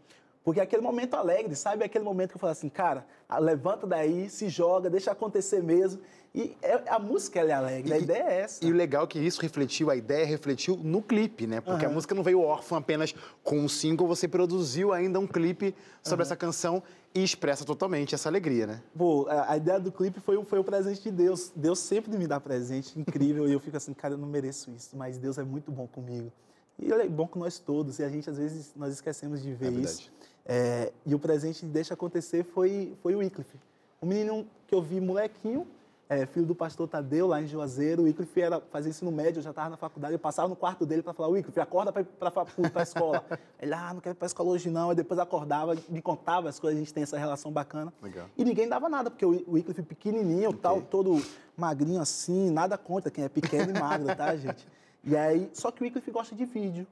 Porque 0.46 0.60
é 0.60 0.62
aquele 0.62 0.80
momento 0.80 1.14
alegre, 1.14 1.56
sabe? 1.56 1.82
É 1.82 1.86
aquele 1.86 2.04
momento 2.04 2.30
que 2.30 2.36
eu 2.36 2.40
falo 2.40 2.52
assim, 2.52 2.68
cara, 2.68 3.04
levanta 3.40 3.84
daí, 3.84 4.30
se 4.30 4.48
joga, 4.48 4.88
deixa 4.88 5.10
acontecer 5.10 5.60
mesmo. 5.60 6.00
E 6.32 6.56
é, 6.62 6.88
a 6.88 7.00
música 7.00 7.40
é 7.40 7.50
alegre, 7.50 7.92
a 7.92 7.98
ideia 7.98 8.22
é 8.22 8.40
essa. 8.42 8.64
E 8.64 8.70
o 8.70 8.76
legal 8.76 9.02
é 9.02 9.06
que 9.08 9.18
isso 9.18 9.40
refletiu, 9.42 9.90
a 9.90 9.96
ideia 9.96 10.24
refletiu 10.24 10.76
no 10.76 11.02
clipe, 11.02 11.48
né? 11.48 11.60
Porque 11.60 11.84
uhum. 11.84 11.90
a 11.90 11.94
música 11.94 12.14
não 12.14 12.22
veio 12.22 12.40
órfã 12.42 12.76
apenas 12.76 13.12
com 13.42 13.58
um 13.58 13.68
single, 13.68 14.06
você 14.06 14.28
produziu 14.28 14.92
ainda 14.92 15.18
um 15.18 15.26
clipe 15.26 15.74
sobre 16.00 16.22
uhum. 16.22 16.26
essa 16.28 16.36
canção 16.36 16.80
e 17.12 17.24
expressa 17.24 17.64
totalmente 17.64 18.14
essa 18.14 18.28
alegria, 18.28 18.68
né? 18.68 18.82
Pô, 18.96 19.26
a 19.28 19.56
ideia 19.56 19.80
do 19.80 19.90
clipe 19.90 20.20
foi, 20.20 20.40
foi 20.44 20.60
o 20.60 20.64
presente 20.64 21.02
de 21.02 21.10
Deus. 21.10 21.50
Deus 21.56 21.80
sempre 21.80 22.16
me 22.16 22.28
dá 22.28 22.38
presente 22.38 22.96
incrível 22.96 23.48
e 23.48 23.52
eu 23.52 23.58
fico 23.58 23.76
assim, 23.76 23.92
cara, 23.92 24.14
eu 24.14 24.18
não 24.18 24.28
mereço 24.28 24.70
isso, 24.70 24.96
mas 24.96 25.18
Deus 25.18 25.38
é 25.38 25.42
muito 25.42 25.72
bom 25.72 25.88
comigo. 25.88 26.30
E 26.78 26.92
ele 26.92 27.02
é 27.02 27.08
bom 27.08 27.26
com 27.26 27.40
nós 27.40 27.58
todos 27.58 27.98
e 27.98 28.04
a 28.04 28.08
gente 28.08 28.30
às 28.30 28.38
vezes 28.38 28.72
nós 28.76 28.92
esquecemos 28.92 29.42
de 29.42 29.52
ver 29.52 29.72
é 29.72 29.80
isso. 29.80 30.12
É, 30.48 30.92
e 31.04 31.14
o 31.14 31.18
presente 31.18 31.66
de 31.66 31.72
deixa 31.72 31.94
acontecer 31.94 32.44
foi, 32.44 32.96
foi 33.02 33.14
o 33.14 33.18
Wycliffe. 33.18 33.58
Um 34.00 34.06
menino 34.06 34.46
que 34.68 34.74
eu 34.74 34.80
vi 34.80 35.00
molequinho, 35.00 35.66
é, 36.08 36.24
filho 36.24 36.46
do 36.46 36.54
pastor 36.54 36.86
Tadeu, 36.86 37.26
lá 37.26 37.42
em 37.42 37.48
Juazeiro. 37.48 38.02
O 38.02 38.04
Wycliffe 38.04 38.40
era 38.40 38.60
fazer 38.60 38.90
ensino 38.90 39.10
médio, 39.10 39.40
eu 39.40 39.42
já 39.42 39.50
estava 39.50 39.70
na 39.70 39.76
faculdade. 39.76 40.14
Eu 40.14 40.18
passava 40.18 40.48
no 40.48 40.54
quarto 40.54 40.86
dele 40.86 41.02
para 41.02 41.12
falar: 41.12 41.28
Wycliffe, 41.30 41.58
acorda 41.58 41.92
para 41.92 42.32
a 42.74 42.82
escola. 42.82 43.24
Ele, 43.60 43.74
ah, 43.74 43.92
não 43.92 44.00
quero 44.00 44.14
ir 44.14 44.18
para 44.18 44.26
a 44.26 44.28
escola 44.28 44.50
hoje 44.50 44.70
não. 44.70 44.90
Aí 44.90 44.96
depois 44.96 45.18
acordava, 45.18 45.76
me 45.88 46.00
contava 46.00 46.48
as 46.48 46.60
coisas, 46.60 46.76
a 46.76 46.80
gente 46.80 46.94
tem 46.94 47.02
essa 47.02 47.18
relação 47.18 47.50
bacana. 47.50 47.92
Legal. 48.00 48.26
E 48.36 48.44
ninguém 48.44 48.68
dava 48.68 48.88
nada, 48.88 49.10
porque 49.10 49.26
o 49.26 49.30
Wycliffe 49.48 49.82
pequenininho, 49.82 50.50
okay. 50.50 50.60
tal, 50.60 50.80
todo 50.82 51.20
magrinho 51.56 52.00
assim, 52.00 52.50
nada 52.50 52.78
contra 52.78 53.10
quem 53.10 53.24
é 53.24 53.28
pequeno 53.28 53.74
e 53.76 53.80
magro, 53.80 54.14
tá, 54.14 54.34
gente? 54.36 54.66
E 55.02 55.16
aí, 55.16 55.50
só 55.52 55.72
que 55.72 55.82
o 55.82 55.84
Wycliffe 55.84 56.10
gosta 56.12 56.36
de 56.36 56.44
vídeo. 56.44 56.86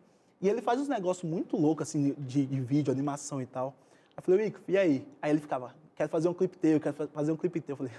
E 0.45 0.49
ele 0.51 0.61
faz 0.61 0.79
uns 0.79 0.89
negócios 0.89 1.29
muito 1.29 1.57
loucos, 1.57 1.89
assim, 1.89 2.15
de, 2.19 2.45
de 2.45 2.61
vídeo, 2.61 2.93
animação 2.93 3.41
e 3.41 3.47
tal. 3.47 3.75
Aí 4.11 4.19
eu 4.19 4.23
falei, 4.23 4.45
Wycliffe, 4.45 4.73
e 4.73 4.77
aí? 4.77 5.09
Aí 5.23 5.31
ele 5.31 5.41
ficava, 5.41 5.75
quero 5.97 6.11
fazer 6.11 6.29
um 6.29 6.35
clipe 6.35 6.59
teu, 6.59 6.79
quero 6.79 7.09
fazer 7.09 7.33
um 7.33 7.37
clipe 7.37 7.63
teu. 7.63 7.73
Eu 7.73 7.77
falei, 7.79 7.93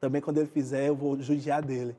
também 0.00 0.20
quando 0.20 0.38
ele 0.38 0.48
fizer, 0.48 0.88
eu 0.88 0.96
vou 0.96 1.22
judiar 1.22 1.62
dele. 1.62 1.94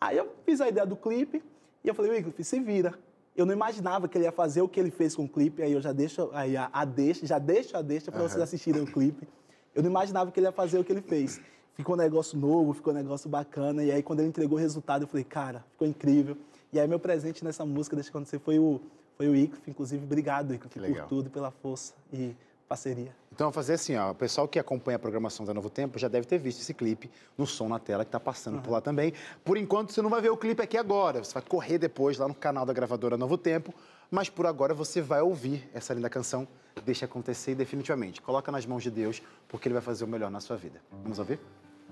Aí 0.00 0.16
eu 0.16 0.32
fiz 0.46 0.60
a 0.60 0.68
ideia 0.68 0.86
do 0.86 0.94
clipe 0.94 1.42
e 1.82 1.88
eu 1.88 1.96
falei, 1.96 2.12
Wycliffe, 2.12 2.44
se 2.44 2.60
vira. 2.60 2.94
Eu 3.34 3.44
não 3.44 3.52
imaginava 3.52 4.06
que 4.06 4.16
ele 4.16 4.24
ia 4.24 4.30
fazer 4.30 4.62
o 4.62 4.68
que 4.68 4.78
ele 4.78 4.92
fez 4.92 5.16
com 5.16 5.24
o 5.24 5.28
clipe, 5.28 5.64
aí 5.64 5.72
eu 5.72 5.80
já 5.80 5.90
deixo 5.90 6.30
aí 6.32 6.56
a, 6.56 6.70
a 6.72 6.84
deixa, 6.84 7.26
já 7.26 7.40
deixo 7.40 7.76
a 7.76 7.82
deixa 7.82 8.12
para 8.12 8.22
uhum. 8.22 8.28
vocês 8.28 8.40
assistirem 8.40 8.82
o 8.82 8.86
clipe. 8.86 9.26
Eu 9.74 9.82
não 9.82 9.90
imaginava 9.90 10.30
que 10.30 10.38
ele 10.38 10.46
ia 10.46 10.52
fazer 10.52 10.78
o 10.78 10.84
que 10.84 10.92
ele 10.92 11.02
fez. 11.02 11.40
Ficou 11.74 11.96
um 11.96 11.98
negócio 11.98 12.38
novo, 12.38 12.72
ficou 12.72 12.92
um 12.92 12.96
negócio 12.96 13.28
bacana, 13.28 13.82
e 13.82 13.90
aí 13.90 14.00
quando 14.00 14.20
ele 14.20 14.28
entregou 14.28 14.56
o 14.56 14.60
resultado, 14.60 15.02
eu 15.02 15.08
falei, 15.08 15.24
cara, 15.24 15.64
ficou 15.72 15.88
incrível. 15.88 16.36
E 16.72 16.78
aí 16.78 16.86
meu 16.86 17.00
presente 17.00 17.44
nessa 17.44 17.66
música, 17.66 17.96
deixa 17.96 18.10
acontecer, 18.10 18.38
foi 18.38 18.60
o, 18.60 18.80
foi 19.16 19.28
o 19.28 19.32
Wycliffe, 19.32 19.70
inclusive, 19.70 20.04
obrigado, 20.04 20.50
Wycliffe, 20.50 20.92
por 20.94 21.06
tudo, 21.06 21.30
pela 21.30 21.50
força 21.50 21.94
e 22.12 22.34
parceria. 22.68 23.14
Então, 23.32 23.46
vamos 23.46 23.54
fazer 23.54 23.74
assim, 23.74 23.96
ó, 23.96 24.10
o 24.10 24.14
pessoal 24.14 24.48
que 24.48 24.58
acompanha 24.58 24.96
a 24.96 24.98
programação 24.98 25.44
da 25.44 25.52
Novo 25.52 25.70
Tempo 25.70 25.98
já 25.98 26.08
deve 26.08 26.26
ter 26.26 26.38
visto 26.38 26.60
esse 26.60 26.72
clipe 26.72 27.10
no 27.36 27.46
som 27.46 27.68
na 27.68 27.78
tela 27.78 28.04
que 28.04 28.08
está 28.08 28.20
passando 28.20 28.56
uhum. 28.56 28.62
por 28.62 28.70
lá 28.72 28.80
também. 28.80 29.12
Por 29.44 29.56
enquanto, 29.56 29.92
você 29.92 30.02
não 30.02 30.10
vai 30.10 30.20
ver 30.20 30.30
o 30.30 30.36
clipe 30.36 30.62
aqui 30.62 30.76
agora, 30.76 31.22
você 31.22 31.34
vai 31.34 31.42
correr 31.42 31.78
depois 31.78 32.18
lá 32.18 32.26
no 32.26 32.34
canal 32.34 32.64
da 32.64 32.72
gravadora 32.72 33.16
Novo 33.16 33.36
Tempo, 33.36 33.74
mas 34.10 34.28
por 34.28 34.46
agora 34.46 34.74
você 34.74 35.00
vai 35.00 35.20
ouvir 35.20 35.68
essa 35.72 35.94
linda 35.94 36.10
canção, 36.10 36.46
Deixa 36.84 37.04
Acontecer 37.04 37.54
definitivamente. 37.54 38.20
Coloca 38.20 38.50
nas 38.50 38.66
mãos 38.66 38.82
de 38.82 38.90
Deus, 38.90 39.22
porque 39.48 39.68
Ele 39.68 39.74
vai 39.74 39.82
fazer 39.82 40.04
o 40.04 40.08
melhor 40.08 40.30
na 40.30 40.40
sua 40.40 40.56
vida. 40.56 40.80
Vamos 41.02 41.18
ouvir? 41.18 41.38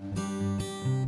Música 0.03 1.02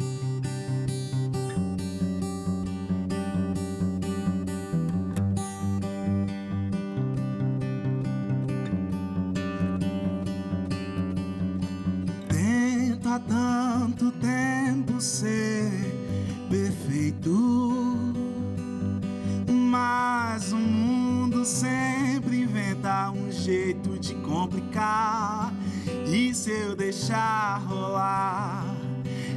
deixar 26.74 27.62
rolar. 27.66 28.64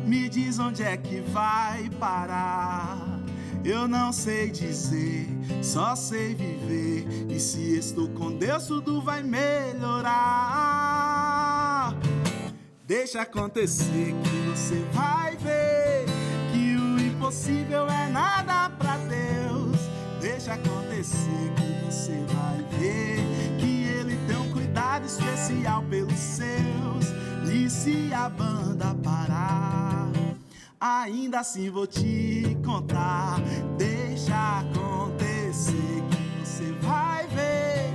Me 0.05 0.29
diz 0.29 0.59
onde 0.59 0.83
é 0.83 0.95
que 0.97 1.21
vai 1.21 1.89
parar. 1.99 2.97
Eu 3.63 3.87
não 3.87 4.11
sei 4.13 4.51
dizer, 4.51 5.27
só 5.61 5.95
sei 5.95 6.35
viver. 6.35 7.07
E 7.29 7.39
se 7.39 7.77
estou 7.77 8.09
com 8.09 8.37
Deus, 8.37 8.67
tudo 8.67 9.01
vai 9.01 9.23
melhorar. 9.23 10.13
Deixa 12.85 13.21
acontecer 13.21 14.13
que 14.23 14.49
você 14.49 14.85
vai 14.93 15.35
ver 15.37 16.05
que 16.51 16.75
o 16.77 16.99
impossível 16.99 17.87
é 17.87 18.07
nada 18.07 18.69
para 18.77 18.97
Deus. 18.97 19.77
Deixa 20.21 20.53
acontecer 20.53 21.53
que 21.57 21.66
E 27.67 27.69
se 27.69 28.13
a 28.13 28.29
banda 28.29 28.95
parar, 29.03 30.09
ainda 30.79 31.41
assim 31.41 31.69
vou 31.69 31.85
te 31.85 32.57
contar. 32.63 33.41
Deixa 33.77 34.59
acontecer 34.59 36.01
que 36.09 36.45
você 36.45 36.71
vai 36.81 37.27
ver 37.27 37.91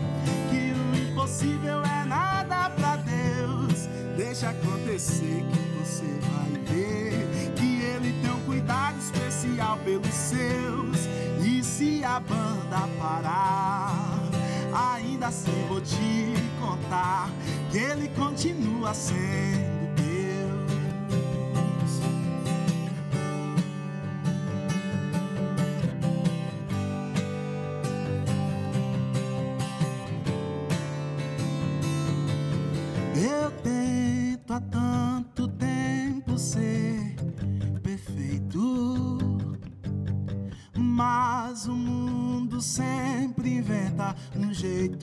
que 0.51 0.75
o 0.75 1.11
impossível 1.11 1.83
é 1.85 2.05
nada 2.05 2.69
pra 2.69 2.97
Deus. 2.97 3.89
Deixa 4.15 4.51
acontecer 4.51 5.43
que 5.51 5.79
você 5.79 6.19
vai 6.21 6.51
ver 6.67 7.53
que 7.57 7.81
Ele 7.81 8.13
tem 8.21 8.31
um 8.31 8.45
cuidado 8.45 8.99
especial 8.99 9.79
pelos 9.79 10.13
seus. 10.13 10.99
E 11.43 11.65
se 11.65 12.05
a 12.05 12.21
banda 12.21 12.87
parar, 12.99 14.22
ainda 14.73 15.29
assim 15.29 15.67
vou 15.69 15.81
te 15.81 16.35
contar 16.61 17.31
que 17.71 17.79
Ele 17.79 18.09
continua 18.09 18.95
sendo 18.95 19.82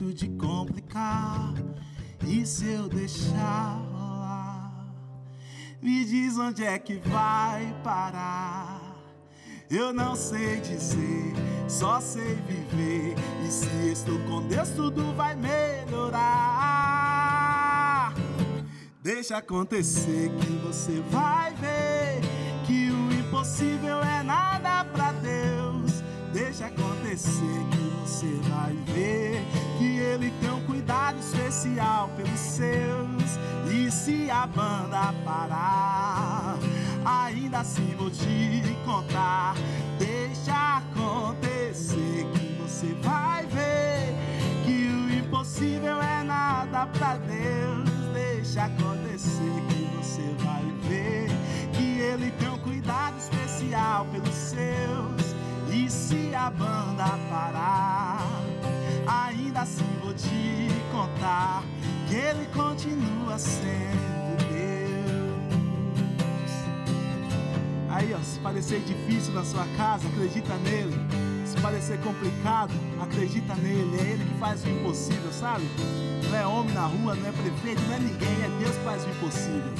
jeito 0.00 0.14
de 0.14 0.28
complicar 0.30 1.52
e 2.26 2.46
se 2.46 2.66
eu 2.66 2.88
deixar 2.88 3.76
rolar, 3.92 4.72
me 5.82 6.04
diz 6.04 6.38
onde 6.38 6.64
é 6.64 6.78
que 6.78 6.96
vai 6.96 7.76
parar. 7.84 8.80
Eu 9.70 9.92
não 9.92 10.16
sei 10.16 10.60
dizer, 10.60 11.34
só 11.68 12.00
sei 12.00 12.34
viver. 12.34 13.14
E 13.46 13.50
se 13.50 13.66
estou 13.92 14.18
com 14.20 14.40
Deus, 14.48 14.70
tudo 14.70 15.14
vai 15.14 15.34
melhorar. 15.36 16.20
Deixa 19.02 19.36
acontecer 19.38 20.30
que 20.40 20.52
você 20.66 21.00
vai 21.10 21.54
ver 21.54 22.20
que 22.66 22.90
o 22.90 23.12
impossível 23.12 24.02
é 24.02 24.22
nada 24.22 24.84
para 24.84 25.12
Deus. 25.12 26.02
Deixa 26.32 26.66
acontecer 26.66 27.60
que 27.70 27.78
você 28.02 28.26
vai 28.48 28.74
ver 28.92 29.69
Ele 30.10 30.32
tem 30.40 30.50
um 30.50 30.60
cuidado 30.62 31.20
especial 31.20 32.08
pelos 32.16 32.40
seus. 32.40 33.38
E 33.72 33.88
se 33.92 34.28
a 34.28 34.44
banda 34.44 35.14
parar, 35.24 36.58
ainda 37.04 37.60
assim 37.60 37.94
vou 37.96 38.10
te 38.10 38.60
contar. 38.84 39.54
Deixa 40.00 40.78
acontecer 40.78 42.26
que 42.32 42.60
você 42.60 42.92
vai 43.02 43.46
ver 43.46 44.12
que 44.64 44.88
o 44.88 45.18
impossível 45.18 46.02
é 46.02 46.24
nada 46.24 46.86
pra 46.86 47.16
Deus. 47.16 47.88
Deixa 48.12 48.64
acontecer 48.64 49.62
que 49.68 49.96
você 49.96 50.34
vai 50.42 50.64
ver 50.88 51.28
que 51.72 52.00
Ele 52.00 52.32
tem 52.32 52.48
um 52.48 52.58
cuidado 52.58 53.16
especial 53.16 54.06
pelos 54.06 54.34
seus. 54.34 55.36
E 55.72 55.88
se 55.88 56.34
a 56.34 56.50
banda 56.50 57.16
parar, 57.30 58.39
ainda 59.06 59.60
assim 59.62 59.84
vou 60.02 60.14
te 60.14 60.68
contar 60.90 61.62
que 62.08 62.14
ele 62.14 62.46
continua 62.46 63.38
sendo 63.38 64.36
Deus. 64.48 65.50
Aí 67.88 68.12
ó, 68.14 68.18
se 68.18 68.38
parecer 68.40 68.80
difícil 68.80 69.32
na 69.32 69.44
sua 69.44 69.66
casa, 69.76 70.08
acredita 70.08 70.54
nele. 70.58 70.96
Se 71.44 71.60
parecer 71.60 72.00
complicado, 72.00 72.72
acredita 73.00 73.54
nele. 73.56 73.98
É 73.98 74.02
ele 74.12 74.24
que 74.24 74.38
faz 74.38 74.64
o 74.64 74.68
impossível, 74.68 75.32
sabe? 75.32 75.64
Não 76.28 76.38
é 76.38 76.46
homem 76.46 76.72
na 76.74 76.86
rua, 76.86 77.14
não 77.14 77.28
é 77.28 77.32
prefeito, 77.32 77.82
não 77.82 77.94
é 77.94 77.98
ninguém, 77.98 78.42
é 78.44 78.58
Deus 78.60 78.76
que 78.76 78.84
faz 78.84 79.04
o 79.04 79.10
impossível. 79.10 79.72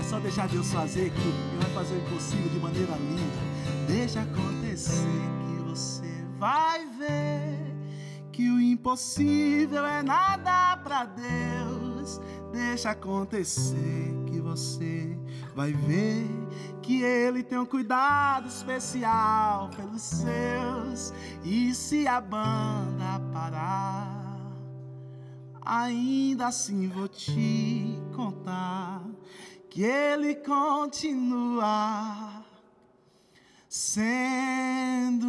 É 0.00 0.02
só 0.02 0.18
deixar 0.18 0.48
Deus 0.48 0.72
fazer 0.72 1.10
que 1.10 1.20
Ele 1.20 1.58
vai 1.60 1.70
fazer 1.72 1.94
o 1.94 1.98
impossível 1.98 2.48
de 2.48 2.58
maneira 2.58 2.96
linda. 2.96 3.38
Deixa 3.86 4.22
acontecer 4.22 5.04
que 5.46 5.62
você 5.68 6.24
vai 6.38 6.86
ver 6.86 6.97
que 8.38 8.48
o 8.48 8.60
impossível 8.60 9.84
é 9.84 10.00
nada 10.00 10.76
para 10.76 11.06
Deus. 11.06 12.20
Deixa 12.52 12.90
acontecer 12.90 14.14
que 14.28 14.40
você 14.40 15.18
vai 15.56 15.72
ver 15.72 16.30
que 16.80 17.02
Ele 17.02 17.42
tem 17.42 17.58
um 17.58 17.66
cuidado 17.66 18.46
especial 18.46 19.70
pelos 19.70 20.02
seus. 20.02 21.12
E 21.42 21.74
se 21.74 22.06
a 22.06 22.20
banda 22.20 23.18
parar, 23.32 24.38
ainda 25.60 26.46
assim 26.46 26.86
vou 26.86 27.08
te 27.08 28.00
contar 28.14 29.02
que 29.68 29.82
Ele 29.82 30.36
continua 30.36 31.64
sendo 33.68 35.26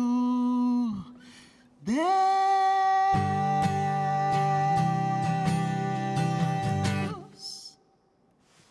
Deus. 1.81 2.98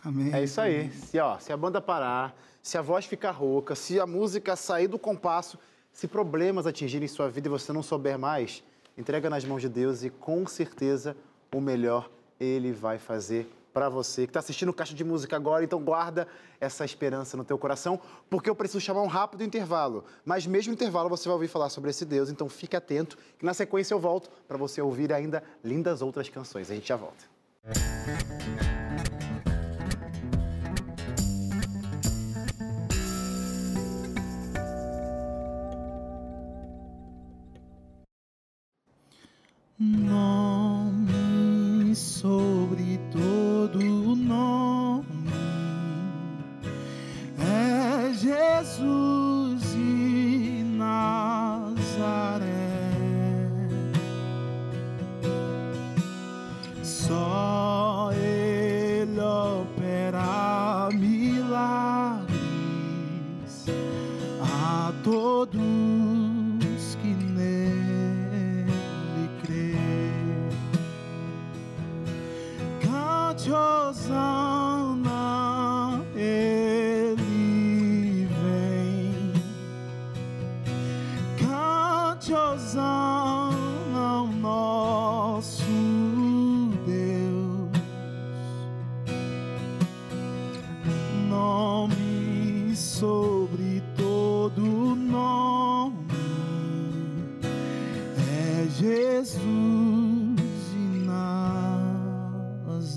Amém. 0.05 0.33
É 0.33 0.43
isso 0.43 0.61
aí. 0.61 0.91
Se, 0.93 1.19
ó, 1.19 1.39
se 1.39 1.53
a 1.53 1.57
banda 1.57 1.81
parar, 1.81 2.37
se 2.63 2.79
a 2.79 2.83
voz 2.83 3.05
ficar 3.05 3.31
rouca, 3.31 3.75
se 3.75 3.99
a 3.99 4.07
música 4.07 4.55
sair 4.57 4.89
do 4.89 4.99
compasso, 4.99 5.59
se 5.93 6.07
problemas 6.07 6.67
atingirem 6.67 7.09
sua 7.09 7.29
vida 7.29 7.49
e 7.49 7.51
você 7.51 7.73
não 7.73 7.83
souber 7.83 8.19
mais, 8.19 8.63
entrega 8.97 9.29
nas 9.29 9.45
mãos 9.45 9.61
de 9.61 9.69
Deus 9.69 10.03
e 10.03 10.11
com 10.11 10.47
certeza 10.47 11.17
o 11.55 11.61
melhor 11.61 12.11
Ele 12.39 12.73
vai 12.73 12.99
fazer 12.99 13.51
para 13.73 13.89
você 13.89 14.27
que 14.27 14.31
está 14.31 14.41
assistindo 14.41 14.73
Caixa 14.73 14.95
de 14.95 15.05
Música 15.05 15.37
agora, 15.37 15.63
então 15.63 15.81
guarda 15.81 16.27
essa 16.61 16.85
esperança 16.85 17.37
no 17.37 17.45
teu 17.45 17.57
coração, 17.57 18.01
porque 18.29 18.51
eu 18.51 18.55
preciso 18.55 18.81
chamar 18.81 19.03
um 19.03 19.07
rápido 19.07 19.45
intervalo. 19.45 20.05
Mas 20.25 20.47
mesmo 20.47 20.73
intervalo 20.73 21.09
você 21.09 21.29
vai 21.29 21.35
ouvir 21.35 21.47
falar 21.49 21.69
sobre 21.69 21.91
esse 21.91 22.05
Deus, 22.05 22.29
então 22.29 22.49
fique 22.49 22.75
atento 22.75 23.17
que 23.39 23.45
na 23.45 23.55
sequência 23.55 23.95
eu 23.95 24.01
volto 24.01 24.31
para 24.49 24.57
você 24.57 24.83
ouvir 24.83 25.13
ainda 25.13 25.45
lindas 25.63 26.03
outras 26.03 26.29
canções. 26.29 26.71
A 26.71 26.75
gente 26.75 26.89
já 26.89 26.97
volta. 26.97 27.25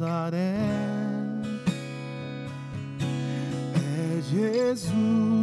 Nazaré. 0.02 0.58
É 3.76 4.22
Jesus 4.24 5.41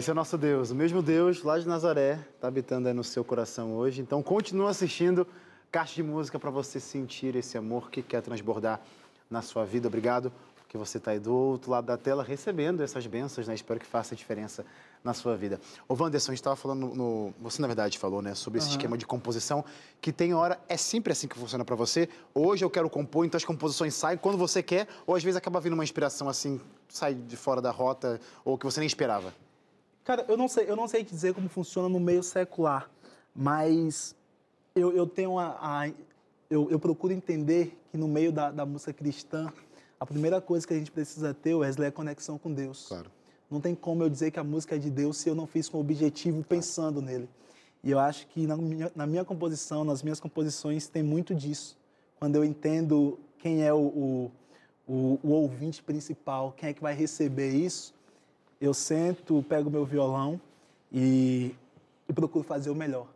Esse 0.00 0.08
é 0.08 0.14
o 0.14 0.16
nosso 0.16 0.38
Deus, 0.38 0.70
o 0.70 0.74
mesmo 0.74 1.02
Deus 1.02 1.42
lá 1.42 1.58
de 1.58 1.68
Nazaré, 1.68 2.18
está 2.34 2.48
habitando 2.48 2.88
aí 2.88 2.94
no 2.94 3.04
seu 3.04 3.22
coração 3.22 3.74
hoje. 3.74 4.00
Então 4.00 4.22
continua 4.22 4.70
assistindo 4.70 5.26
Caixa 5.70 5.96
de 5.96 6.02
Música 6.02 6.38
para 6.38 6.50
você 6.50 6.80
sentir 6.80 7.36
esse 7.36 7.58
amor 7.58 7.90
que 7.90 8.00
quer 8.00 8.22
transbordar 8.22 8.80
na 9.28 9.42
sua 9.42 9.66
vida. 9.66 9.88
Obrigado 9.88 10.32
porque 10.56 10.78
você 10.78 10.96
está 10.96 11.10
aí 11.10 11.18
do 11.18 11.34
outro 11.34 11.70
lado 11.70 11.84
da 11.84 11.98
tela 11.98 12.24
recebendo 12.24 12.82
essas 12.82 13.06
bênçãos, 13.06 13.46
né? 13.46 13.54
Espero 13.54 13.78
que 13.78 13.84
faça 13.84 14.16
diferença 14.16 14.64
na 15.04 15.12
sua 15.12 15.36
vida. 15.36 15.60
Ô 15.86 15.92
Wanderson, 15.92 16.30
a 16.30 16.34
gente 16.34 16.40
estava 16.40 16.56
falando, 16.56 16.94
no, 16.94 17.34
você 17.38 17.60
na 17.60 17.68
verdade 17.68 17.98
falou, 17.98 18.22
né, 18.22 18.34
sobre 18.34 18.56
esse 18.56 18.68
uhum. 18.68 18.76
esquema 18.76 18.96
de 18.96 19.04
composição, 19.04 19.62
que 20.00 20.10
tem 20.10 20.32
hora, 20.32 20.58
é 20.66 20.78
sempre 20.78 21.12
assim 21.12 21.28
que 21.28 21.38
funciona 21.38 21.62
para 21.62 21.76
você. 21.76 22.08
Hoje 22.34 22.64
eu 22.64 22.70
quero 22.70 22.88
compor, 22.88 23.26
então 23.26 23.36
as 23.36 23.44
composições 23.44 23.92
saem 23.92 24.16
quando 24.16 24.38
você 24.38 24.62
quer, 24.62 24.88
ou 25.06 25.14
às 25.14 25.22
vezes 25.22 25.36
acaba 25.36 25.60
vindo 25.60 25.74
uma 25.74 25.84
inspiração 25.84 26.26
assim, 26.26 26.58
sai 26.88 27.12
de 27.12 27.36
fora 27.36 27.60
da 27.60 27.70
rota, 27.70 28.18
ou 28.46 28.56
que 28.56 28.64
você 28.64 28.80
nem 28.80 28.86
esperava. 28.86 29.34
Cara, 30.10 30.24
eu 30.26 30.36
não 30.36 30.48
sei, 30.48 30.68
eu 30.68 30.74
não 30.74 30.88
sei 30.88 31.04
dizer 31.04 31.32
como 31.34 31.48
funciona 31.48 31.88
no 31.88 32.00
meio 32.00 32.20
secular, 32.20 32.90
mas 33.32 34.12
eu, 34.74 34.90
eu 34.90 35.06
tenho 35.06 35.38
a, 35.38 35.56
a 35.60 35.88
eu, 36.50 36.68
eu, 36.68 36.80
procuro 36.80 37.12
entender 37.12 37.78
que 37.92 37.96
no 37.96 38.08
meio 38.08 38.32
da, 38.32 38.50
da, 38.50 38.66
música 38.66 38.92
cristã, 38.92 39.52
a 40.00 40.04
primeira 40.04 40.40
coisa 40.40 40.66
que 40.66 40.74
a 40.74 40.76
gente 40.76 40.90
precisa 40.90 41.32
ter, 41.32 41.54
Wesley, 41.54 41.86
é 41.86 41.88
a 41.90 41.92
conexão 41.92 42.38
com 42.38 42.52
Deus. 42.52 42.88
Claro. 42.88 43.08
Não 43.48 43.60
tem 43.60 43.72
como 43.72 44.02
eu 44.02 44.10
dizer 44.10 44.32
que 44.32 44.40
a 44.40 44.42
música 44.42 44.74
é 44.74 44.78
de 44.78 44.90
Deus 44.90 45.16
se 45.16 45.28
eu 45.28 45.34
não 45.36 45.46
fiz 45.46 45.68
com 45.68 45.78
o 45.78 45.80
objetivo 45.80 46.42
pensando 46.42 47.00
nele. 47.00 47.28
E 47.84 47.92
eu 47.92 48.00
acho 48.00 48.26
que 48.26 48.48
na 48.48 48.56
minha, 48.56 48.90
na 48.96 49.06
minha 49.06 49.24
composição, 49.24 49.84
nas 49.84 50.02
minhas 50.02 50.18
composições, 50.18 50.88
tem 50.88 51.04
muito 51.04 51.36
disso. 51.36 51.78
Quando 52.18 52.34
eu 52.34 52.44
entendo 52.44 53.16
quem 53.38 53.62
é 53.62 53.72
o, 53.72 53.78
o, 53.78 54.32
o, 54.88 55.20
o 55.22 55.30
ouvinte 55.30 55.80
principal, 55.84 56.52
quem 56.56 56.70
é 56.70 56.72
que 56.72 56.82
vai 56.82 56.94
receber 56.94 57.50
isso, 57.50 57.94
eu 58.60 58.74
sento, 58.74 59.42
pego 59.48 59.70
meu 59.70 59.84
violão 59.84 60.40
e, 60.92 61.54
e 62.08 62.12
procuro 62.12 62.44
fazer 62.44 62.70
o 62.70 62.74
melhor. 62.74 63.06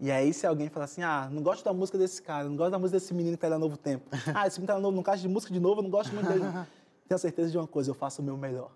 E 0.00 0.10
aí, 0.10 0.34
se 0.34 0.44
alguém 0.44 0.68
fala 0.68 0.84
assim, 0.84 1.00
ah, 1.02 1.28
não 1.30 1.44
gosto 1.44 1.64
da 1.64 1.72
música 1.72 1.96
desse 1.96 2.20
cara, 2.20 2.48
não 2.48 2.56
gosto 2.56 2.72
da 2.72 2.78
música 2.78 2.98
desse 2.98 3.14
menino 3.14 3.36
que 3.36 3.40
tá 3.40 3.48
no 3.48 3.60
Novo 3.60 3.76
Tempo. 3.76 4.04
ah, 4.34 4.48
esse 4.48 4.58
menino 4.58 4.66
tá 4.66 4.74
no 4.74 4.80
Novo, 4.80 4.96
não 4.96 5.02
caixa 5.02 5.22
de 5.22 5.28
música 5.28 5.54
de 5.54 5.60
novo, 5.60 5.78
eu 5.78 5.84
não 5.84 5.90
gosto 5.90 6.12
muito 6.12 6.26
dele. 6.28 6.44
Tenho 7.06 7.18
certeza 7.20 7.52
de 7.52 7.56
uma 7.56 7.68
coisa, 7.68 7.90
eu 7.90 7.94
faço 7.94 8.20
o 8.20 8.24
meu 8.24 8.36
melhor. 8.36 8.72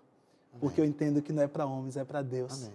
Amém. 0.53 0.61
Porque 0.61 0.79
eu 0.79 0.85
entendo 0.85 1.21
que 1.21 1.33
não 1.33 1.43
é 1.43 1.47
para 1.47 1.65
homens, 1.65 1.97
é 1.97 2.05
para 2.05 2.21
Deus. 2.21 2.53
Amém. 2.53 2.73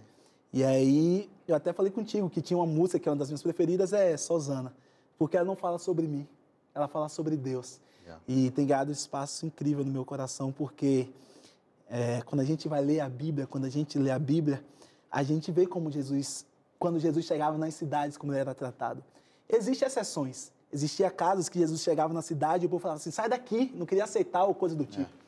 E 0.53 0.63
aí, 0.63 1.31
eu 1.49 1.57
até 1.57 1.73
falei 1.73 1.91
contigo 1.91 2.29
que 2.29 2.43
tinha 2.43 2.59
uma 2.59 2.67
música 2.67 2.99
que 2.99 3.09
é 3.09 3.13
uma 3.13 3.17
das 3.17 3.29
minhas 3.29 3.43
preferidas, 3.43 3.95
é 3.95 4.15
Sozana. 4.19 4.75
Porque 5.17 5.35
ela 5.35 5.47
não 5.47 5.57
fala 5.57 5.79
sobre 5.79 6.07
mim, 6.07 6.29
ela 6.75 6.87
fala 6.87 7.09
sobre 7.09 7.39
Deus. 7.39 7.81
Yeah. 8.03 8.23
E 8.29 8.51
tem 8.51 8.67
ganhado 8.67 8.93
espaço 8.93 9.47
incrível 9.47 9.83
no 9.83 9.91
meu 9.91 10.05
coração, 10.05 10.53
porque 10.53 11.09
é, 11.95 12.23
quando 12.23 12.41
a 12.41 12.45
gente 12.45 12.69
vai 12.69 12.81
ler 12.81 13.01
a 13.01 13.09
Bíblia, 13.09 13.47
quando 13.47 13.67
a 13.67 13.69
gente 13.69 13.99
lê 13.99 14.11
a 14.11 14.19
Bíblia, 14.19 14.65
a 15.11 15.23
gente 15.23 15.53
vê 15.53 15.67
como 15.67 15.91
Jesus, 15.91 16.47
quando 16.79 16.99
Jesus 16.99 17.27
chegava 17.27 17.59
nas 17.59 17.75
cidades, 17.75 18.17
como 18.17 18.33
ele 18.33 18.41
era 18.41 18.55
tratado. 18.55 19.05
Existem 19.47 19.87
exceções. 19.87 20.51
Existia 20.73 21.11
casos 21.11 21.51
que 21.51 21.59
Jesus 21.59 21.83
chegava 21.83 22.15
na 22.15 22.23
cidade 22.23 22.65
e 22.65 22.67
o 22.67 22.71
povo 22.71 22.81
falava 22.81 22.99
assim, 22.99 23.11
sai 23.11 23.29
daqui, 23.29 23.71
não 23.75 23.85
queria 23.85 24.05
aceitar 24.05 24.45
ou 24.45 24.55
coisa 24.55 24.75
do 24.75 24.87
tipo. 24.87 25.03
É. 25.03 25.23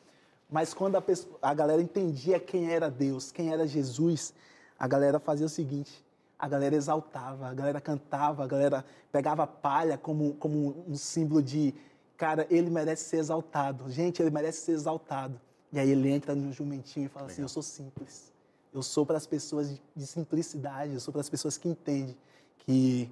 Mas 0.49 0.73
quando 0.73 0.95
a, 0.95 1.01
pessoa, 1.03 1.37
a 1.39 1.53
galera 1.53 1.79
entendia 1.79 2.39
quem 2.39 2.71
era 2.71 2.89
Deus, 2.89 3.31
quem 3.31 3.53
era 3.53 3.67
Jesus, 3.67 4.33
a 4.79 4.87
galera 4.87 5.19
fazia 5.19 5.45
o 5.45 5.49
seguinte, 5.49 6.03
a 6.39 6.47
galera 6.47 6.75
exaltava, 6.75 7.47
a 7.47 7.53
galera 7.53 7.79
cantava, 7.79 8.43
a 8.43 8.47
galera 8.47 8.83
pegava 9.11 9.45
palha 9.45 9.99
como, 9.99 10.33
como 10.33 10.83
um 10.87 10.95
símbolo 10.95 11.43
de, 11.43 11.75
cara, 12.17 12.47
ele 12.49 12.71
merece 12.71 13.03
ser 13.03 13.17
exaltado. 13.17 13.87
Gente, 13.91 14.19
ele 14.19 14.31
merece 14.31 14.61
ser 14.61 14.71
exaltado. 14.71 15.39
E 15.75 15.79
aí 15.79 15.89
ele 15.89 16.09
entra 16.09 16.33
no 16.33 16.53
jumentinho 16.53 17.07
e 17.07 17.09
fala 17.09 17.25
assim, 17.25 17.41
Legal. 17.41 17.47
assim: 17.47 17.59
Eu 17.59 17.61
sou 17.61 17.61
simples. 17.61 18.31
Eu 18.73 18.81
sou 18.81 19.05
para 19.05 19.17
as 19.17 19.27
pessoas 19.27 19.69
de, 19.69 19.81
de 19.93 20.07
simplicidade, 20.07 20.93
eu 20.93 21.01
sou 21.01 21.11
para 21.11 21.19
as 21.19 21.29
pessoas 21.29 21.57
que 21.57 21.67
entendem 21.67 22.15
que 22.59 23.11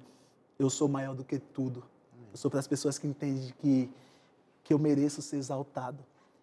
eu 0.58 0.70
sou 0.70 0.88
maior 0.88 1.14
do 1.14 1.22
que 1.22 1.38
tudo. 1.38 1.84
Eu 2.32 2.38
sou 2.38 2.50
para 2.50 2.60
as 2.60 2.66
pessoas 2.66 2.96
que 2.98 3.06
entendem 3.06 3.52
que, 3.58 3.90
que 4.62 4.72
eu 4.72 4.78
mereço 4.78 5.20
ser 5.20 5.36
exaltado. 5.36 5.98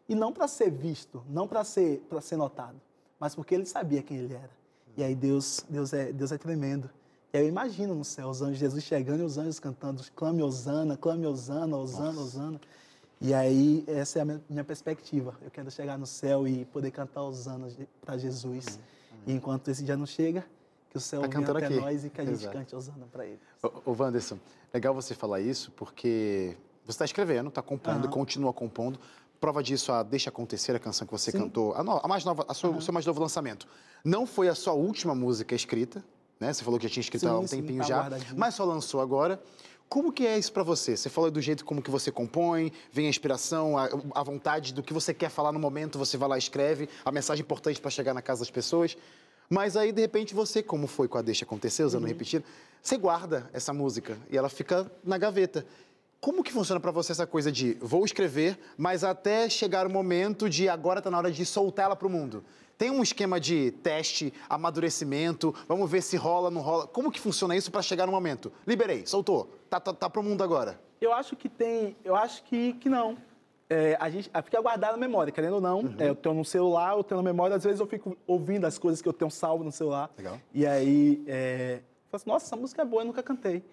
E 0.07 0.13
não 0.13 0.31
para 0.31 0.47
ser 0.47 0.69
visto, 0.69 1.23
não 1.27 1.47
para 1.47 1.63
ser, 1.63 2.03
ser 2.21 2.35
notado, 2.35 2.79
mas 3.19 3.33
porque 3.33 3.55
ele 3.55 3.65
sabia 3.65 4.03
quem 4.03 4.17
ele 4.17 4.35
era. 4.35 4.51
E 4.95 5.03
aí 5.03 5.15
Deus, 5.15 5.65
Deus, 5.67 5.91
é, 5.91 6.13
Deus 6.13 6.31
é 6.31 6.37
tremendo. 6.37 6.87
E 7.33 7.37
aí 7.37 7.43
eu 7.45 7.49
imagino 7.49 7.95
no 7.95 8.05
céu 8.05 8.29
os 8.29 8.43
anjos, 8.43 8.59
Jesus 8.59 8.83
chegando 8.83 9.21
e 9.21 9.23
os 9.23 9.39
anjos 9.39 9.59
cantando, 9.59 10.03
clame 10.15 10.43
Osana, 10.43 10.95
clame 10.95 11.25
Osana, 11.25 11.75
Osana, 11.77 12.21
Osana. 12.21 12.61
E 13.21 13.35
aí, 13.35 13.83
essa 13.87 14.17
é 14.17 14.21
a 14.23 14.25
minha 14.49 14.63
perspectiva. 14.63 15.37
Eu 15.43 15.51
quero 15.51 15.69
chegar 15.69 15.95
no 15.95 16.07
céu 16.07 16.47
e 16.47 16.65
poder 16.65 16.89
cantar 16.89 17.23
os 17.23 17.47
anos 17.47 17.77
para 18.03 18.17
Jesus. 18.17 18.79
Uhum. 19.11 19.17
E 19.27 19.33
enquanto 19.33 19.67
esse 19.69 19.83
dia 19.83 19.95
não 19.95 20.07
chega, 20.07 20.43
que 20.89 20.97
o 20.97 20.99
céu 20.99 21.21
tá 21.21 21.27
venha 21.27 21.51
até 21.51 21.65
aqui. 21.67 21.75
nós 21.75 22.03
e 22.03 22.09
que 22.09 22.19
a 22.19 22.25
gente 22.25 22.33
Exato. 22.33 22.57
cante 22.57 22.75
Osana 22.75 23.07
para 23.11 23.27
ele. 23.27 23.39
Ô, 23.61 23.91
ô 23.91 23.95
Wanderson, 23.97 24.39
legal 24.73 24.95
você 24.95 25.13
falar 25.13 25.39
isso, 25.39 25.71
porque 25.73 26.57
você 26.83 26.95
está 26.95 27.05
escrevendo, 27.05 27.49
está 27.49 27.61
compondo 27.61 28.05
uhum. 28.05 28.09
e 28.09 28.13
continua 28.13 28.51
compondo. 28.51 28.99
Prova 29.39 29.61
disso, 29.61 29.91
a 29.91 30.01
Deixa 30.01 30.29
Acontecer, 30.29 30.75
a 30.75 30.79
canção 30.79 31.05
que 31.05 31.13
você 31.13 31.31
Sim. 31.31 31.39
cantou, 31.39 31.75
a, 31.75 31.83
no, 31.83 31.99
a, 32.03 32.07
mais 32.07 32.25
nova, 32.25 32.43
a 32.47 32.53
sua, 32.55 32.71
uhum. 32.71 32.77
o 32.77 32.81
seu 32.81 32.93
mais 32.93 33.05
novo 33.05 33.21
lançamento. 33.21 33.67
Não 34.03 34.25
foi 34.25 34.49
a 34.49 34.55
sua 34.55 34.73
última 34.73 35.13
música 35.13 35.53
escrita, 35.53 36.03
né? 36.39 36.51
Você 36.51 36.63
falou 36.63 36.79
que 36.79 36.87
já 36.87 36.93
tinha 36.93 37.01
escrito 37.01 37.21
sim, 37.21 37.27
há 37.27 37.37
um 37.37 37.45
tempinho 37.45 37.81
tá 37.81 37.87
já, 37.87 38.09
mas 38.35 38.55
só 38.55 38.65
lançou 38.65 38.99
agora. 38.99 39.39
Como 39.91 40.09
que 40.09 40.25
é 40.25 40.39
isso 40.39 40.53
para 40.53 40.63
você? 40.63 40.95
Você 40.95 41.09
falou 41.09 41.29
do 41.29 41.41
jeito 41.41 41.65
como 41.65 41.81
que 41.81 41.91
você 41.91 42.09
compõe, 42.09 42.71
vem 42.93 43.07
a 43.07 43.09
inspiração, 43.09 43.77
a, 43.77 43.89
a 44.15 44.23
vontade 44.23 44.73
do 44.73 44.81
que 44.81 44.93
você 44.93 45.13
quer 45.13 45.29
falar 45.29 45.51
no 45.51 45.59
momento, 45.59 45.99
você 45.99 46.15
vai 46.15 46.29
lá 46.29 46.37
e 46.37 46.39
escreve, 46.39 46.87
a 47.03 47.11
mensagem 47.11 47.43
importante 47.43 47.81
para 47.81 47.91
chegar 47.91 48.13
na 48.13 48.21
casa 48.21 48.39
das 48.39 48.49
pessoas. 48.49 48.95
Mas 49.49 49.75
aí, 49.75 49.91
de 49.91 49.99
repente, 49.99 50.33
você, 50.33 50.63
como 50.63 50.87
foi 50.87 51.09
com 51.09 51.17
a 51.17 51.21
Deixa 51.21 51.43
Acontecer, 51.43 51.83
usando 51.83 52.03
uhum. 52.03 52.07
repetido, 52.07 52.45
você 52.81 52.95
guarda 52.95 53.49
essa 53.51 53.73
música 53.73 54.17
e 54.29 54.37
ela 54.37 54.47
fica 54.47 54.89
na 55.03 55.17
gaveta. 55.17 55.65
Como 56.21 56.41
que 56.41 56.53
funciona 56.53 56.79
para 56.79 56.91
você 56.91 57.11
essa 57.11 57.27
coisa 57.27 57.51
de 57.51 57.73
vou 57.81 58.05
escrever, 58.05 58.57
mas 58.77 59.03
até 59.03 59.49
chegar 59.49 59.85
o 59.85 59.89
momento 59.89 60.49
de 60.49 60.69
agora 60.69 60.99
está 60.99 61.11
na 61.11 61.17
hora 61.17 61.29
de 61.29 61.45
soltar 61.45 61.87
ela 61.87 61.97
para 61.97 62.07
o 62.07 62.09
mundo? 62.09 62.45
Tem 62.77 62.89
um 62.89 63.03
esquema 63.03 63.41
de 63.41 63.71
teste, 63.83 64.33
amadurecimento, 64.49 65.53
vamos 65.67 65.91
ver 65.91 66.01
se 66.01 66.15
rola, 66.15 66.49
não 66.49 66.61
rola. 66.61 66.87
Como 66.87 67.11
que 67.11 67.19
funciona 67.19 67.57
isso 67.57 67.69
para 67.69 67.81
chegar 67.81 68.05
no 68.05 68.11
momento? 68.13 68.53
Liberei, 68.65 69.05
soltou, 69.05 69.60
tá, 69.71 69.79
tá, 69.79 69.93
tá 69.93 70.09
pro 70.09 70.21
mundo 70.21 70.43
agora. 70.43 70.77
Eu 70.99 71.13
acho 71.13 71.35
que 71.35 71.47
tem, 71.47 71.95
eu 72.03 72.15
acho 72.15 72.43
que, 72.43 72.73
que 72.73 72.89
não. 72.89 73.17
É, 73.69 73.95
a 74.01 74.09
gente 74.09 74.29
fica 74.43 74.61
guardado 74.61 74.91
na 74.91 74.97
memória, 74.97 75.31
querendo 75.31 75.53
ou 75.55 75.61
não. 75.61 75.79
Uhum. 75.79 75.95
É, 75.97 76.09
eu 76.09 76.15
tenho 76.15 76.35
no 76.35 76.43
celular, 76.43 76.97
eu 76.97 77.03
tenho 77.03 77.21
na 77.21 77.23
memória, 77.23 77.55
às 77.55 77.63
vezes 77.63 77.79
eu 77.79 77.87
fico 77.87 78.17
ouvindo 78.27 78.65
as 78.67 78.77
coisas 78.77 79.01
que 79.01 79.07
eu 79.07 79.13
tenho 79.13 79.31
salvo 79.31 79.63
no 79.63 79.71
celular. 79.71 80.11
Legal. 80.17 80.37
E 80.53 80.67
aí, 80.67 81.23
é, 81.25 81.75
eu 81.75 82.09
falo 82.09 82.21
assim, 82.21 82.29
nossa, 82.29 82.45
essa 82.47 82.55
música 82.57 82.81
é 82.81 82.85
boa, 82.85 83.01
eu 83.01 83.05
nunca 83.05 83.23
cantei. 83.23 83.63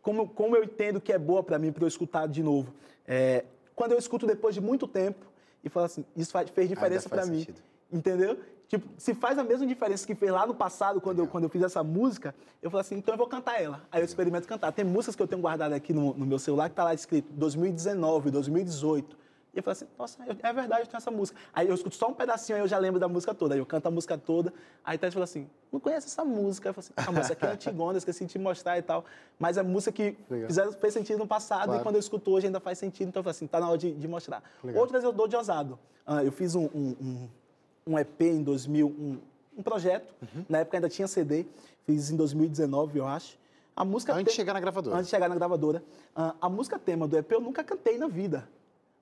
Como, 0.00 0.26
como 0.28 0.56
eu 0.56 0.64
entendo 0.64 0.98
que 1.00 1.12
é 1.12 1.18
boa 1.18 1.42
para 1.42 1.58
mim, 1.58 1.70
para 1.72 1.84
eu 1.84 1.88
escutar 1.88 2.26
de 2.26 2.42
novo? 2.42 2.72
É, 3.06 3.44
quando 3.76 3.92
eu 3.92 3.98
escuto 3.98 4.26
depois 4.26 4.54
de 4.54 4.62
muito 4.62 4.88
tempo 4.88 5.26
e 5.62 5.68
falo 5.68 5.86
assim, 5.86 6.06
isso 6.16 6.32
faz, 6.32 6.48
fez 6.48 6.68
diferença 6.68 7.08
para 7.08 7.26
mim. 7.26 7.46
Entendeu? 7.92 8.38
Tipo, 8.74 8.88
se 8.98 9.14
faz 9.14 9.38
a 9.38 9.44
mesma 9.44 9.64
diferença 9.68 10.04
que 10.04 10.16
fez 10.16 10.32
lá 10.32 10.44
no 10.44 10.52
passado, 10.52 11.00
quando 11.00 11.20
eu, 11.20 11.28
quando 11.28 11.44
eu 11.44 11.48
fiz 11.48 11.62
essa 11.62 11.84
música, 11.84 12.34
eu 12.60 12.68
falei 12.68 12.80
assim, 12.80 12.96
então 12.96 13.14
eu 13.14 13.18
vou 13.18 13.28
cantar 13.28 13.62
ela. 13.62 13.82
Aí 13.92 14.00
eu 14.00 14.04
experimento 14.04 14.48
cantar. 14.48 14.72
Tem 14.72 14.84
músicas 14.84 15.14
que 15.14 15.22
eu 15.22 15.28
tenho 15.28 15.40
guardado 15.40 15.72
aqui 15.74 15.92
no, 15.92 16.12
no 16.14 16.26
meu 16.26 16.40
celular 16.40 16.68
que 16.68 16.74
tá 16.74 16.82
lá 16.82 16.92
escrito 16.92 17.32
2019, 17.34 18.32
2018, 18.32 19.16
E 19.54 19.58
eu 19.58 19.62
falei 19.62 19.76
assim, 19.76 19.86
nossa, 19.96 20.18
é 20.26 20.52
verdade, 20.52 20.82
eu 20.82 20.86
tenho 20.88 20.96
essa 20.96 21.10
música. 21.12 21.38
Aí 21.52 21.68
eu 21.68 21.74
escuto 21.76 21.94
só 21.94 22.08
um 22.08 22.14
pedacinho, 22.14 22.56
aí 22.56 22.62
eu 22.64 22.66
já 22.66 22.78
lembro 22.78 22.98
da 22.98 23.06
música 23.06 23.32
toda. 23.32 23.54
Aí 23.54 23.60
eu 23.60 23.66
canto 23.66 23.86
a 23.86 23.92
música 23.92 24.18
toda. 24.18 24.52
Aí 24.84 24.98
Thaís 24.98 25.14
falou 25.14 25.22
assim, 25.22 25.48
não 25.70 25.78
conhece 25.78 26.08
essa 26.08 26.24
música? 26.24 26.70
Eu 26.70 26.74
falei 26.74 26.90
assim, 26.90 27.08
ah, 27.08 27.12
mas 27.12 27.26
essa 27.26 27.34
aqui 27.34 27.46
é 27.46 27.50
antigona, 27.54 27.96
esqueci 27.96 28.24
de 28.24 28.32
te 28.32 28.40
mostrar 28.40 28.76
e 28.76 28.82
tal. 28.82 29.04
Mas 29.38 29.56
é 29.56 29.62
música 29.62 29.92
que 29.92 30.16
fizeram, 30.48 30.72
fez 30.72 30.94
sentido 30.94 31.20
no 31.20 31.28
passado 31.28 31.66
claro. 31.66 31.80
e 31.80 31.82
quando 31.84 31.94
eu 31.94 32.00
escuto 32.00 32.32
hoje 32.32 32.46
ainda 32.46 32.58
faz 32.58 32.76
sentido. 32.76 33.06
Então 33.06 33.20
eu 33.20 33.24
falei 33.24 33.36
assim, 33.36 33.46
tá 33.46 33.60
na 33.60 33.68
hora 33.68 33.78
de, 33.78 33.94
de 33.94 34.08
mostrar. 34.08 34.42
Legal. 34.64 34.82
Outras 34.82 35.04
eu 35.04 35.12
dou 35.12 35.28
de 35.28 35.36
ousado. 35.36 35.78
Ah, 36.04 36.24
eu 36.24 36.32
fiz 36.32 36.56
um, 36.56 36.64
um, 36.74 36.96
um, 37.00 37.28
EP 37.98 38.20
em 38.22 38.42
2000, 38.42 38.86
um, 38.86 39.18
um 39.56 39.62
projeto. 39.62 40.14
Uhum. 40.22 40.44
Na 40.48 40.58
época 40.58 40.76
ainda 40.76 40.88
tinha 40.88 41.06
CD. 41.06 41.46
Fiz 41.86 42.10
em 42.10 42.16
2019, 42.16 42.98
eu 42.98 43.06
acho. 43.06 43.38
A 43.76 43.84
música 43.84 44.14
antes 44.14 44.32
de 44.32 44.36
chegar 44.36 44.54
na 44.54 44.60
gravadora. 44.60 44.96
Antes 44.96 45.06
de 45.06 45.10
chegar 45.10 45.28
na 45.28 45.34
gravadora. 45.34 45.82
Ah, 46.14 46.34
a 46.40 46.48
música 46.48 46.78
tema 46.78 47.08
do 47.08 47.16
EP 47.16 47.30
eu 47.32 47.40
nunca 47.40 47.64
cantei 47.64 47.98
na 47.98 48.06
vida. 48.06 48.48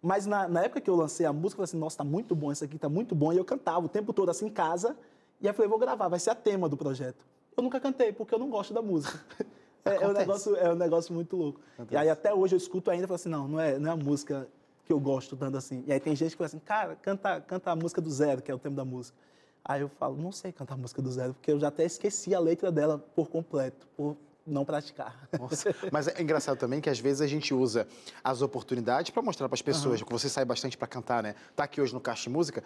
Mas 0.00 0.26
na, 0.26 0.48
na, 0.48 0.64
época 0.64 0.80
que 0.80 0.90
eu 0.90 0.96
lancei 0.96 1.24
a 1.24 1.32
música, 1.32 1.54
eu 1.54 1.56
falei 1.58 1.64
assim, 1.64 1.78
nossa, 1.78 1.98
tá 1.98 2.04
muito 2.04 2.34
bom, 2.34 2.50
isso 2.50 2.64
aqui 2.64 2.76
tá 2.76 2.88
muito 2.88 3.14
bom. 3.14 3.32
E 3.32 3.36
eu 3.36 3.44
cantava 3.44 3.86
o 3.86 3.88
tempo 3.88 4.12
todo 4.12 4.30
assim 4.30 4.46
em 4.46 4.50
casa. 4.50 4.96
E 5.40 5.46
aí 5.46 5.50
eu 5.50 5.54
falei, 5.54 5.68
vou 5.68 5.78
gravar, 5.78 6.08
vai 6.08 6.18
ser 6.18 6.30
a 6.30 6.34
tema 6.34 6.68
do 6.68 6.76
projeto. 6.76 7.24
Eu 7.56 7.62
nunca 7.62 7.78
cantei, 7.78 8.12
porque 8.12 8.34
eu 8.34 8.38
não 8.38 8.50
gosto 8.50 8.74
da 8.74 8.82
música. 8.82 9.20
é, 9.84 10.02
é, 10.02 10.08
um 10.08 10.12
negócio, 10.12 10.56
é 10.56 10.72
um 10.72 10.74
negócio 10.74 11.14
muito 11.14 11.36
louco. 11.36 11.60
Acontece. 11.74 11.94
E 11.94 11.96
aí 11.96 12.08
até 12.08 12.34
hoje 12.34 12.54
eu 12.54 12.56
escuto 12.56 12.90
ainda 12.90 13.04
e 13.04 13.06
falo 13.06 13.14
assim, 13.14 13.28
não, 13.28 13.46
não 13.46 13.60
é, 13.60 13.78
não 13.78 13.90
é 13.90 13.92
a 13.92 13.96
música 13.96 14.48
que 14.92 14.94
eu 14.94 15.00
gosto 15.00 15.36
tanto 15.36 15.56
assim. 15.56 15.82
E 15.86 15.92
aí 15.92 15.98
tem 15.98 16.14
gente 16.14 16.32
que 16.32 16.36
fala 16.36 16.46
assim, 16.46 16.58
cara, 16.58 16.96
canta, 16.96 17.40
canta 17.40 17.70
a 17.70 17.76
música 17.76 18.00
do 18.00 18.10
zero, 18.10 18.42
que 18.42 18.50
é 18.50 18.54
o 18.54 18.58
tema 18.58 18.76
da 18.76 18.84
música. 18.84 19.16
Aí 19.64 19.80
eu 19.80 19.88
falo, 19.88 20.16
não 20.16 20.30
sei 20.30 20.52
cantar 20.52 20.74
a 20.74 20.76
música 20.76 21.00
do 21.00 21.10
zero, 21.10 21.32
porque 21.32 21.50
eu 21.50 21.58
já 21.58 21.68
até 21.68 21.84
esqueci 21.84 22.34
a 22.34 22.38
letra 22.38 22.70
dela 22.70 22.98
por 22.98 23.30
completo, 23.30 23.88
por 23.96 24.16
não 24.46 24.64
praticar. 24.64 25.28
Nossa. 25.38 25.74
Mas 25.90 26.08
é 26.08 26.20
engraçado 26.20 26.58
também 26.58 26.80
que 26.80 26.90
às 26.90 26.98
vezes 26.98 27.22
a 27.22 27.26
gente 27.26 27.54
usa 27.54 27.86
as 28.22 28.42
oportunidades 28.42 29.10
para 29.10 29.22
mostrar 29.22 29.48
para 29.48 29.54
as 29.54 29.62
pessoas, 29.62 30.00
uhum. 30.00 30.06
que 30.06 30.12
você 30.12 30.28
sai 30.28 30.44
bastante 30.44 30.76
para 30.76 30.88
cantar, 30.88 31.22
né? 31.22 31.34
Tá 31.56 31.64
aqui 31.64 31.80
hoje 31.80 31.94
no 31.94 32.00
Caixa 32.00 32.24
de 32.24 32.30
Música 32.30 32.62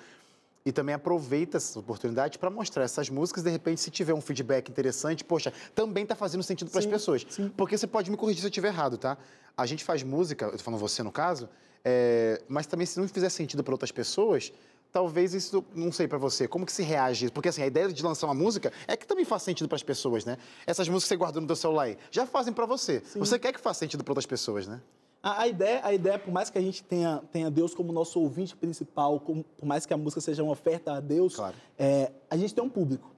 e 0.64 0.72
também 0.72 0.94
aproveita 0.94 1.58
essas 1.58 1.76
oportunidades 1.76 2.38
para 2.38 2.50
mostrar 2.50 2.82
essas 2.82 3.08
músicas. 3.08 3.44
De 3.44 3.50
repente, 3.50 3.80
se 3.80 3.90
tiver 3.90 4.14
um 4.14 4.20
feedback 4.20 4.68
interessante, 4.68 5.22
poxa, 5.22 5.52
também 5.74 6.02
está 6.02 6.16
fazendo 6.16 6.42
sentido 6.42 6.70
para 6.70 6.80
as 6.80 6.86
pessoas. 6.86 7.24
Sim. 7.28 7.52
Porque 7.56 7.78
você 7.78 7.86
pode 7.86 8.10
me 8.10 8.16
corrigir 8.16 8.40
se 8.40 8.46
eu 8.46 8.50
estiver 8.50 8.68
errado, 8.68 8.96
tá? 8.96 9.16
A 9.56 9.64
gente 9.64 9.84
faz 9.84 10.02
música, 10.02 10.46
eu 10.46 10.52
tô 10.52 10.58
falando 10.58 10.80
você 10.80 11.02
no 11.02 11.12
caso, 11.12 11.48
é, 11.88 12.42
mas 12.48 12.66
também 12.66 12.84
se 12.84 12.98
não 12.98 13.06
fizer 13.06 13.28
sentido 13.28 13.62
para 13.62 13.72
outras 13.72 13.92
pessoas, 13.92 14.52
talvez 14.90 15.32
isso, 15.34 15.64
não 15.72 15.92
sei 15.92 16.08
para 16.08 16.18
você, 16.18 16.48
como 16.48 16.66
que 16.66 16.72
se 16.72 16.82
reage? 16.82 17.30
Porque 17.30 17.48
assim, 17.48 17.62
a 17.62 17.66
ideia 17.68 17.92
de 17.92 18.02
lançar 18.02 18.26
uma 18.26 18.34
música 18.34 18.72
é 18.88 18.96
que 18.96 19.06
também 19.06 19.24
faz 19.24 19.44
sentido 19.44 19.68
para 19.68 19.76
as 19.76 19.84
pessoas, 19.84 20.24
né? 20.24 20.36
Essas 20.66 20.88
músicas 20.88 21.04
que 21.04 21.08
você 21.10 21.16
guardou 21.16 21.40
no 21.40 21.46
seu 21.46 21.54
celular 21.54 21.84
aí, 21.84 21.96
já 22.10 22.26
fazem 22.26 22.52
para 22.52 22.66
você. 22.66 23.00
Sim. 23.04 23.20
Você 23.20 23.38
quer 23.38 23.52
que 23.52 23.60
faça 23.60 23.78
sentido 23.78 24.02
para 24.02 24.10
outras 24.10 24.26
pessoas, 24.26 24.66
né? 24.66 24.80
A, 25.22 25.42
a, 25.42 25.48
ideia, 25.48 25.80
a 25.84 25.94
ideia, 25.94 26.18
por 26.18 26.32
mais 26.32 26.50
que 26.50 26.58
a 26.58 26.60
gente 26.60 26.82
tenha, 26.82 27.22
tenha 27.30 27.48
Deus 27.48 27.72
como 27.72 27.92
nosso 27.92 28.18
ouvinte 28.20 28.56
principal, 28.56 29.20
como, 29.20 29.44
por 29.44 29.64
mais 29.64 29.86
que 29.86 29.94
a 29.94 29.96
música 29.96 30.20
seja 30.20 30.42
uma 30.42 30.52
oferta 30.52 30.94
a 30.94 30.98
Deus, 30.98 31.36
claro. 31.36 31.54
é, 31.78 32.10
a 32.28 32.36
gente 32.36 32.52
tem 32.52 32.64
um 32.64 32.68
público. 32.68 33.08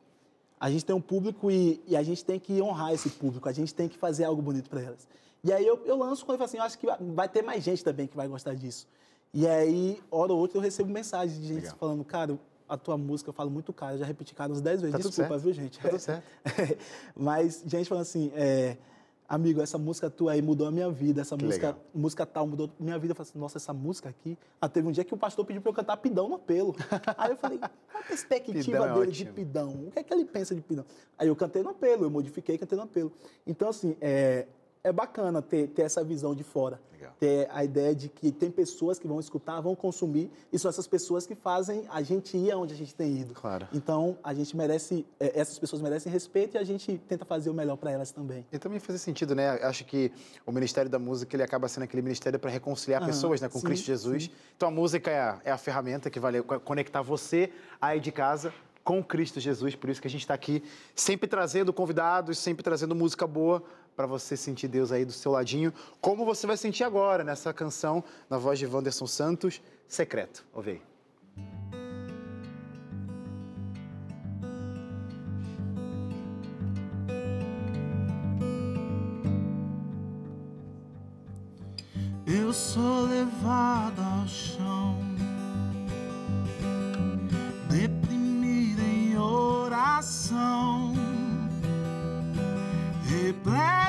A 0.61 0.71
gente 0.71 0.85
tem 0.85 0.95
um 0.95 1.01
público 1.01 1.51
e, 1.51 1.81
e, 1.87 1.97
a 1.97 2.03
gente 2.03 2.23
tem 2.23 2.39
que 2.39 2.61
honrar 2.61 2.93
esse 2.93 3.09
público, 3.09 3.49
a 3.49 3.53
gente 3.53 3.75
tem 3.75 3.89
que 3.89 3.97
fazer 3.97 4.25
algo 4.25 4.43
bonito 4.43 4.69
para 4.69 4.83
elas. 4.83 5.09
E 5.42 5.53
aí 5.53 5.66
eu, 5.66 5.81
eu 5.85 5.96
lanço 5.96 6.24
quando 6.24 6.35
eu 6.35 6.38
falo 6.38 6.46
assim, 6.46 6.57
eu 6.59 6.62
acho 6.62 6.79
que 6.79 6.87
vai 7.14 7.29
ter 7.29 7.42
mais 7.42 7.62
gente 7.62 7.85
também 7.85 8.07
que 8.07 8.16
vai 8.16 8.27
gostar 8.27 8.55
disso. 8.55 8.87
E 9.33 9.46
aí, 9.46 10.01
hora 10.11 10.33
ou 10.33 10.38
outra, 10.38 10.59
eu 10.59 10.62
recebo 10.62 10.90
mensagem 10.90 11.40
de 11.40 11.46
gente 11.46 11.62
Legal. 11.62 11.77
falando, 11.79 12.05
cara, 12.05 12.38
a 12.68 12.77
tua 12.77 12.96
música 12.96 13.31
eu 13.31 13.35
falo 13.35 13.51
muito 13.51 13.72
cara, 13.72 13.94
eu 13.94 13.98
já 13.98 14.05
repeti 14.05 14.35
cara 14.35 14.53
uns 14.53 14.61
10 14.61 14.83
vezes. 14.83 14.96
Tá 14.96 15.09
Desculpa, 15.09 15.38
viu, 15.38 15.53
gente? 15.53 15.79
Tá 15.79 15.88
tudo 15.88 16.01
certo. 16.01 16.24
Mas 17.16 17.62
gente 17.66 17.88
falando 17.88 18.03
assim, 18.03 18.33
é, 18.35 18.77
amigo, 19.29 19.61
essa 19.61 19.77
música 19.77 20.09
tua 20.09 20.33
aí 20.33 20.42
mudou 20.42 20.66
a 20.66 20.70
minha 20.70 20.90
vida, 20.90 21.20
essa 21.20 21.37
música, 21.37 21.77
música 21.94 22.24
tal 22.24 22.46
mudou 22.46 22.70
a 22.81 22.83
minha 22.83 22.98
vida. 22.98 23.12
Eu 23.12 23.16
falei 23.16 23.31
assim, 23.31 23.38
nossa, 23.38 23.59
essa 23.59 23.72
música 23.72 24.09
aqui. 24.09 24.37
Ah, 24.61 24.68
teve 24.68 24.88
um 24.88 24.92
dia 24.92 25.05
que 25.05 25.14
o 25.14 25.16
pastor 25.16 25.44
pediu 25.44 25.61
para 25.61 25.70
eu 25.70 25.74
cantar 25.74 25.96
pidão 25.98 26.29
no 26.29 26.37
apelo. 26.37 26.74
aí 27.16 27.31
eu 27.31 27.37
falei, 27.37 27.59
qual 27.59 28.03
a 28.03 28.07
perspectiva 28.07 28.87
é 28.87 28.94
dele 28.94 29.12
de 29.12 29.27
pidão? 29.27 29.70
O 29.87 29.90
que 29.90 29.98
é 29.98 30.03
que 30.03 30.12
ele 30.12 30.24
pensa 30.24 30.55
de 30.55 30.61
pidão? 30.62 30.85
Aí 31.18 31.29
eu 31.29 31.37
cantei 31.37 31.62
no 31.62 31.70
apelo, 31.70 32.05
eu 32.05 32.11
modifiquei 32.11 32.55
e 32.55 32.59
cantei 32.59 32.77
no 32.77 32.85
apelo. 32.85 33.12
Então, 33.46 33.68
assim, 33.68 33.96
é, 34.01 34.46
é 34.83 34.93
bacana 34.93 35.43
ter, 35.43 35.69
ter 35.69 35.83
essa 35.83 36.03
visão 36.03 36.35
de 36.35 36.43
fora. 36.43 36.81
Legal. 36.93 37.12
Ter 37.21 37.49
a 37.53 37.62
ideia 37.62 37.95
de 37.95 38.09
que 38.09 38.33
tem 38.33 38.51
pessoas 38.51 38.99
que 38.99 39.07
vão 39.07 39.21
escutar, 39.21 39.61
vão 39.61 39.77
consumir, 39.77 40.31
e 40.53 40.59
são 40.59 40.69
essas 40.69 40.87
pessoas 40.87 41.27
que 41.27 41.35
fazem 41.35 41.85
a 41.91 42.03
gente 42.03 42.37
ir 42.37 42.51
aonde 42.51 42.75
a 42.75 42.77
gente 42.77 42.95
tem 42.95 43.21
ido. 43.21 43.35
Claro. 43.35 43.69
Então, 43.73 44.19
a 44.23 44.35
gente 44.35 44.57
merece, 44.57 45.07
é, 45.21 45.38
essas 45.38 45.59
pessoas 45.59 45.81
merecem 45.81 46.11
respeito 46.11 46.57
e 46.57 46.59
a 46.59 46.64
gente 46.64 46.99
tenta 47.07 47.25
fazer 47.25 47.51
o 47.51 47.55
melhor 47.55 47.77
para 47.77 47.93
elas 47.93 48.11
também. 48.11 48.45
E 48.51 48.59
também 48.59 48.81
faz 48.81 49.01
sentido, 49.01 49.35
né? 49.35 49.51
Acho 49.62 49.85
que 49.85 50.11
o 50.45 50.51
Ministério 50.51 50.91
da 50.91 50.99
Música 50.99 51.37
ele 51.37 51.43
acaba 51.43 51.69
sendo 51.69 51.85
aquele 51.85 52.03
ministério 52.03 52.38
para 52.38 52.51
reconciliar 52.51 53.05
pessoas 53.05 53.41
né, 53.41 53.49
com 53.49 53.61
sim, 53.61 53.67
Cristo 53.67 53.87
Jesus. 53.87 54.25
Sim. 54.25 54.31
Então, 54.57 54.69
a 54.69 54.73
música 54.73 55.11
é 55.11 55.21
a, 55.21 55.41
é 55.45 55.51
a 55.53 55.59
ferramenta 55.59 56.11
que 56.11 56.19
vai 56.19 56.43
conectar 56.43 57.03
você 57.03 57.53
aí 57.81 58.01
de 58.01 58.11
casa 58.11 58.53
com 58.88 59.05
Cristo 59.05 59.38
Jesus, 59.38 59.75
por 59.75 59.91
isso 59.91 60.01
que 60.01 60.09
a 60.09 60.11
gente 60.11 60.23
está 60.23 60.33
aqui 60.33 60.62
sempre 60.95 61.29
trazendo 61.29 61.75
convidados, 61.75 62.38
sempre 62.38 62.62
trazendo 62.62 62.95
música 62.95 63.27
boa 63.27 63.62
para 63.99 64.07
você 64.07 64.37
sentir 64.37 64.69
Deus 64.69 64.93
aí 64.93 65.05
do 65.05 65.11
seu 65.11 65.33
ladinho, 65.33 65.75
como 66.01 66.25
você 66.25 66.47
vai 66.47 66.57
sentir 66.57 66.85
agora 66.85 67.25
nessa 67.25 67.53
canção 67.53 68.05
na 68.31 68.39
voz 68.39 68.57
de 68.57 68.65
Wanderson 68.65 69.09
Santos, 69.09 69.61
Secreto. 69.89 70.47
Ouve 70.55 70.71
aí. 70.71 70.83
Eu 82.25 82.53
sou 82.53 83.07
levado 83.07 84.01
ao 84.01 84.29
chão, 84.29 84.97
deprimido 87.69 88.81
em 88.81 89.19
oração, 89.19 90.95
repleto 93.09 93.88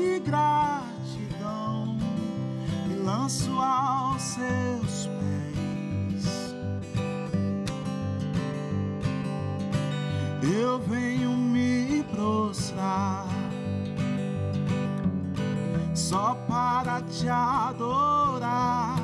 de 0.00 0.18
gratidão 0.20 1.94
me 2.86 2.94
lanço 3.04 3.50
aos 3.60 4.22
seus 4.22 5.10
pés. 5.18 6.54
Eu 10.42 10.78
venho 10.78 11.36
me 11.36 12.02
prostrar 12.14 13.26
só 15.94 16.34
para 16.48 17.02
te 17.02 17.28
adorar. 17.28 18.96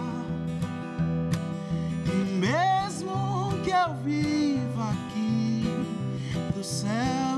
E 2.06 2.38
mesmo 2.38 3.52
que 3.62 3.70
eu 3.70 3.94
viva 4.02 4.90
aqui 4.90 5.64
do 6.54 6.64
céu, 6.64 7.35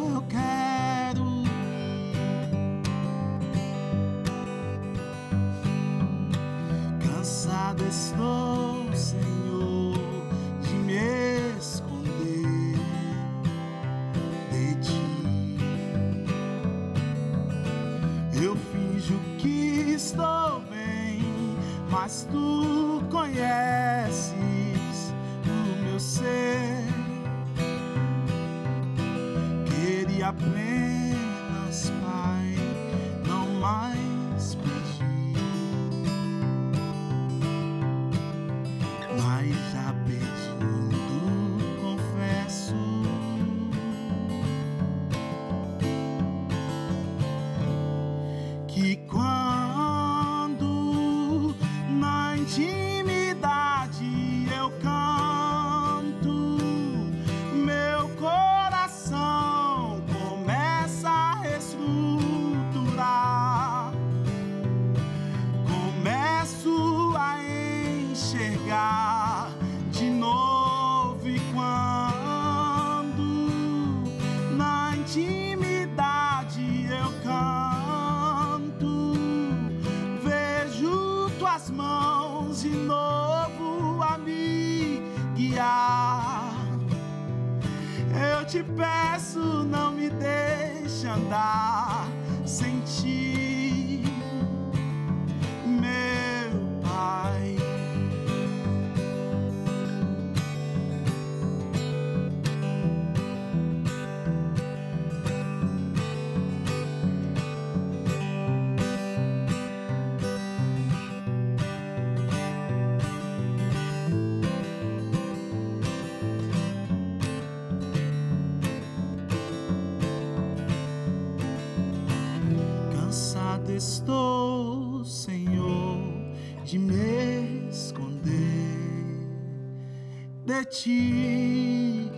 ti. 130.65 132.11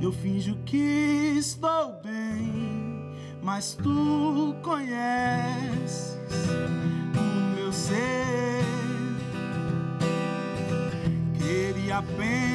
Eu 0.00 0.12
finjo 0.12 0.56
que 0.66 1.34
estou 1.38 1.98
bem, 2.02 3.16
mas 3.42 3.74
tu 3.82 4.54
conheces 4.62 6.18
o 7.16 7.54
meu 7.54 7.72
ser. 7.72 8.64
Queria 11.38 11.98
apenas, 11.98 12.53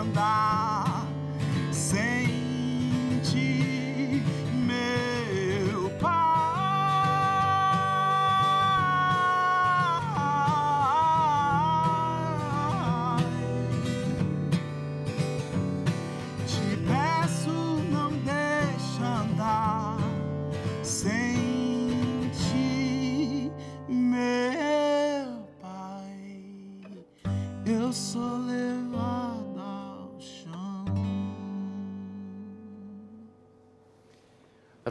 andar 0.00 1.06
sem 1.70 2.19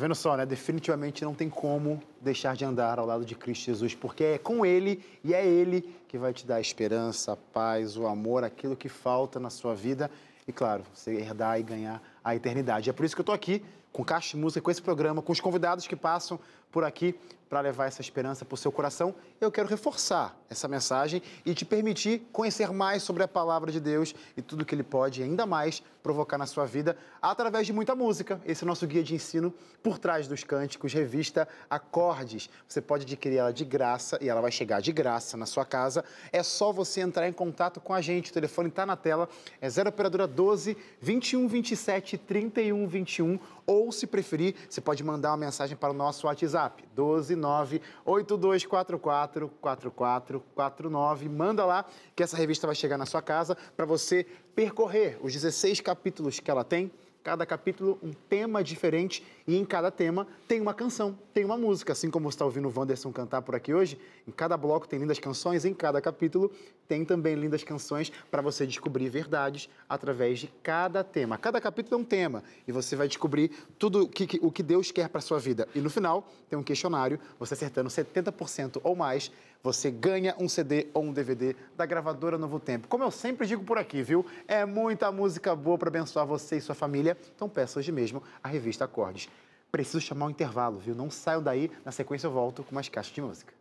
vendo 0.09 0.15
só, 0.15 0.35
né? 0.35 0.45
Definitivamente 0.45 1.23
não 1.23 1.35
tem 1.35 1.49
como 1.49 2.01
deixar 2.19 2.55
de 2.55 2.65
andar 2.65 2.97
ao 2.97 3.05
lado 3.05 3.23
de 3.23 3.35
Cristo 3.35 3.65
Jesus, 3.65 3.93
porque 3.93 4.23
é 4.23 4.37
com 4.39 4.65
Ele 4.65 5.03
e 5.23 5.33
é 5.33 5.45
Ele 5.45 5.81
que 6.07 6.17
vai 6.17 6.33
te 6.33 6.47
dar 6.47 6.55
a 6.55 6.61
esperança, 6.61 7.33
a 7.33 7.35
paz, 7.35 7.95
o 7.95 8.07
amor, 8.07 8.43
aquilo 8.43 8.75
que 8.75 8.89
falta 8.89 9.39
na 9.39 9.51
sua 9.51 9.75
vida 9.75 10.09
e, 10.47 10.51
claro, 10.51 10.83
você 10.93 11.13
herdar 11.13 11.59
e 11.59 11.63
ganhar 11.63 12.01
a 12.23 12.35
eternidade. 12.35 12.89
É 12.89 12.93
por 12.93 13.05
isso 13.05 13.15
que 13.15 13.21
eu 13.21 13.25
tô 13.25 13.31
aqui 13.31 13.63
com 13.91 14.03
Caixa 14.03 14.35
de 14.35 14.37
Música, 14.37 14.61
com 14.61 14.71
esse 14.71 14.81
programa, 14.81 15.21
com 15.21 15.31
os 15.31 15.39
convidados 15.39 15.85
que 15.85 15.95
passam 15.95 16.39
por 16.71 16.83
aqui 16.83 17.15
para 17.49 17.61
levar 17.61 17.87
essa 17.87 17.99
esperança 17.99 18.45
para 18.45 18.53
o 18.53 18.57
seu 18.57 18.71
coração. 18.71 19.15
Eu 19.41 19.51
quero 19.51 19.67
reforçar 19.67 20.37
essa 20.49 20.67
mensagem 20.67 21.21
e 21.43 21.53
te 21.53 21.65
permitir 21.65 22.27
conhecer 22.31 22.71
mais 22.71 23.01
sobre 23.01 23.23
a 23.23 23.27
palavra 23.27 23.71
de 23.71 23.79
Deus 23.79 24.13
e 24.37 24.41
tudo 24.41 24.63
que 24.63 24.75
Ele 24.75 24.83
pode 24.83 25.23
ainda 25.23 25.45
mais 25.45 25.81
provocar 26.03 26.37
na 26.37 26.45
sua 26.45 26.65
vida 26.65 26.95
através 27.21 27.65
de 27.65 27.73
muita 27.73 27.95
música. 27.95 28.39
Esse 28.45 28.63
é 28.63 28.65
o 28.65 28.67
nosso 28.67 28.85
guia 28.85 29.03
de 29.03 29.15
ensino 29.15 29.53
por 29.81 29.97
trás 29.97 30.27
dos 30.27 30.43
cânticos, 30.43 30.93
revista 30.93 31.47
Acordes. 31.69 32.49
Você 32.67 32.81
pode 32.81 33.03
adquirir 33.03 33.37
ela 33.37 33.51
de 33.51 33.65
graça 33.65 34.17
e 34.21 34.29
ela 34.29 34.41
vai 34.41 34.51
chegar 34.51 34.79
de 34.79 34.91
graça 34.91 35.35
na 35.35 35.45
sua 35.45 35.65
casa. 35.65 36.05
É 36.31 36.43
só 36.43 36.71
você 36.71 37.01
entrar 37.01 37.27
em 37.27 37.33
contato 37.33 37.81
com 37.81 37.93
a 37.93 38.01
gente. 38.01 38.29
O 38.29 38.33
telefone 38.33 38.69
está 38.69 38.85
na 38.85 38.95
tela. 38.95 39.27
É 39.59 39.67
0 39.69 39.89
operadora 39.89 40.27
12 40.27 40.77
21 41.01 41.47
27 41.47 42.17
31 42.17 42.87
21 42.87 43.39
ou 43.69 43.91
se 43.91 44.07
preferir, 44.07 44.55
você 44.67 44.81
pode 44.81 45.03
mandar 45.03 45.29
uma 45.29 45.37
mensagem 45.37 45.77
para 45.77 45.91
o 45.91 45.93
nosso 45.93 46.25
WhatsApp 46.25 46.39
12 46.67 47.35
9 47.35 47.81
8244 48.05 49.49
4449. 49.61 51.29
Manda 51.29 51.65
lá 51.65 51.85
que 52.15 52.23
essa 52.23 52.35
revista 52.35 52.67
vai 52.67 52.75
chegar 52.75 52.97
na 52.97 53.05
sua 53.05 53.21
casa 53.21 53.55
para 53.75 53.85
você 53.85 54.25
percorrer 54.53 55.17
os 55.21 55.31
16 55.33 55.79
capítulos 55.81 56.39
que 56.39 56.51
ela 56.51 56.63
tem. 56.63 56.91
Cada 57.29 57.45
capítulo 57.45 57.99
um 58.01 58.11
tema 58.11 58.63
diferente 58.63 59.23
e 59.45 59.55
em 59.55 59.63
cada 59.63 59.91
tema 59.91 60.25
tem 60.47 60.59
uma 60.59 60.73
canção, 60.73 61.15
tem 61.31 61.45
uma 61.45 61.55
música. 61.55 61.93
Assim 61.93 62.09
como 62.09 62.27
você 62.27 62.33
está 62.33 62.43
ouvindo 62.43 62.67
o 62.67 62.73
Wanderson 62.75 63.11
cantar 63.13 63.43
por 63.43 63.53
aqui 63.53 63.71
hoje, 63.71 63.99
em 64.27 64.31
cada 64.31 64.57
bloco 64.57 64.87
tem 64.87 64.97
lindas 64.97 65.19
canções, 65.19 65.63
em 65.63 65.71
cada 65.71 66.01
capítulo 66.01 66.51
tem 66.87 67.05
também 67.05 67.35
lindas 67.35 67.63
canções 67.63 68.11
para 68.31 68.41
você 68.41 68.65
descobrir 68.65 69.09
verdades 69.09 69.69
através 69.87 70.39
de 70.39 70.47
cada 70.63 71.03
tema. 71.03 71.37
Cada 71.37 71.61
capítulo 71.61 71.97
é 71.97 71.99
um 71.99 72.03
tema 72.03 72.43
e 72.67 72.71
você 72.71 72.95
vai 72.95 73.07
descobrir 73.07 73.51
tudo 73.77 74.05
o 74.05 74.09
que, 74.09 74.39
o 74.41 74.51
que 74.51 74.63
Deus 74.63 74.89
quer 74.89 75.07
para 75.07 75.21
sua 75.21 75.37
vida. 75.37 75.69
E 75.75 75.81
no 75.81 75.89
final 75.91 76.27
tem 76.49 76.57
um 76.57 76.63
questionário, 76.63 77.19
você 77.37 77.53
acertando 77.53 77.89
70% 77.91 78.81
ou 78.83 78.95
mais, 78.95 79.31
você 79.61 79.91
ganha 79.91 80.35
um 80.39 80.47
CD 80.47 80.87
ou 80.93 81.03
um 81.03 81.13
DVD 81.13 81.55
da 81.75 81.85
gravadora 81.85 82.37
Novo 82.37 82.59
Tempo. 82.59 82.87
Como 82.87 83.03
eu 83.03 83.11
sempre 83.11 83.45
digo 83.45 83.63
por 83.63 83.77
aqui, 83.77 84.01
viu? 84.01 84.25
É 84.47 84.65
muita 84.65 85.11
música 85.11 85.55
boa 85.55 85.77
para 85.77 85.89
abençoar 85.89 86.25
você 86.25 86.57
e 86.57 86.61
sua 86.61 86.75
família. 86.75 87.17
Então 87.35 87.49
peça 87.49 87.79
hoje 87.79 87.91
mesmo 87.91 88.23
a 88.43 88.47
revista 88.47 88.85
Acordes. 88.85 89.29
Preciso 89.71 90.01
chamar 90.01 90.27
um 90.27 90.29
intervalo, 90.29 90.79
viu? 90.79 90.95
Não 90.95 91.11
saiam 91.11 91.43
daí. 91.43 91.69
Na 91.85 91.91
sequência 91.91 92.27
eu 92.27 92.31
volto 92.31 92.63
com 92.63 92.73
mais 92.73 92.89
caixas 92.89 93.13
de 93.13 93.21
música. 93.21 93.53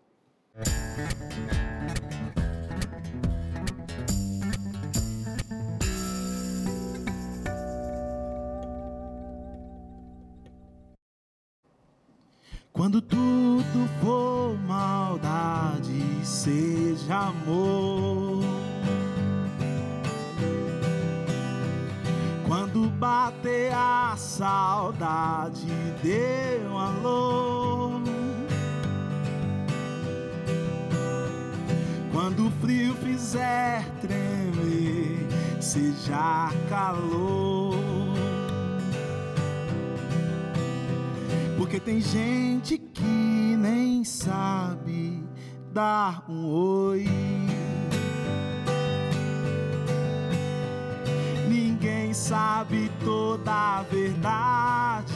Quando 12.72 13.03
tudo 13.03 13.88
for 14.01 14.38
maldade, 14.69 16.05
seja 16.23 17.29
amor. 17.29 18.45
Quando 22.47 22.91
bater 22.91 23.73
a 23.73 24.14
saudade, 24.16 25.66
dê 26.03 26.61
um 26.71 26.79
alô. 26.79 28.01
Quando 32.12 32.49
o 32.49 32.51
frio 32.61 32.95
fizer 32.97 33.89
tremer, 34.03 35.27
seja 35.61 36.51
calor. 36.69 37.75
Porque 41.57 41.81
tem 41.81 42.01
gente 42.01 42.88
que 43.99 44.05
nem 44.05 44.05
sabe 44.05 45.24
dar 45.72 46.22
um 46.28 46.46
oi. 46.46 47.09
Ninguém 51.49 52.14
sabe 52.14 52.92
toda 53.05 53.78
a 53.78 53.82
verdade. 53.82 55.12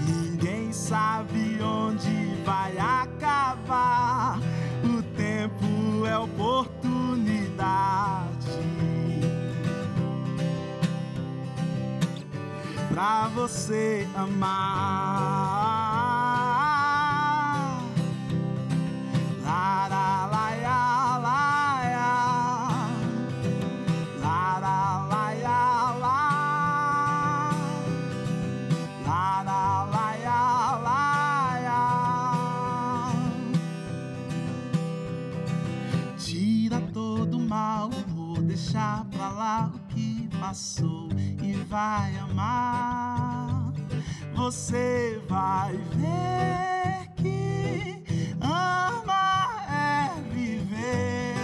Ninguém 0.00 0.72
sabe 0.72 1.60
onde 1.62 2.34
vai 2.44 2.78
acabar. 2.78 4.38
O 4.84 5.02
tempo 5.14 6.06
é 6.06 6.16
oportunidade. 6.16 7.66
Pra 12.88 13.28
você 13.28 14.08
amar. 14.14 15.75
Vai 41.76 42.16
amar. 42.16 43.70
Você 44.34 45.20
vai 45.28 45.76
ver 45.92 47.12
que 47.16 48.02
ama 48.40 49.50
é 49.70 50.18
viver. 50.32 51.36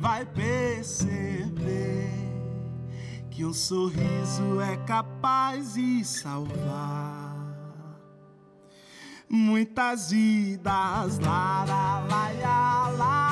Vai 0.00 0.26
perceber 0.26 2.10
que 3.30 3.44
um 3.44 3.54
sorriso 3.54 4.60
é 4.60 4.76
capaz 4.78 5.74
de 5.74 6.04
salvar 6.04 7.36
muitas 9.30 10.10
vidas. 10.10 11.20
Lá, 11.20 11.64
lá, 11.64 12.88
lá. 12.98 13.31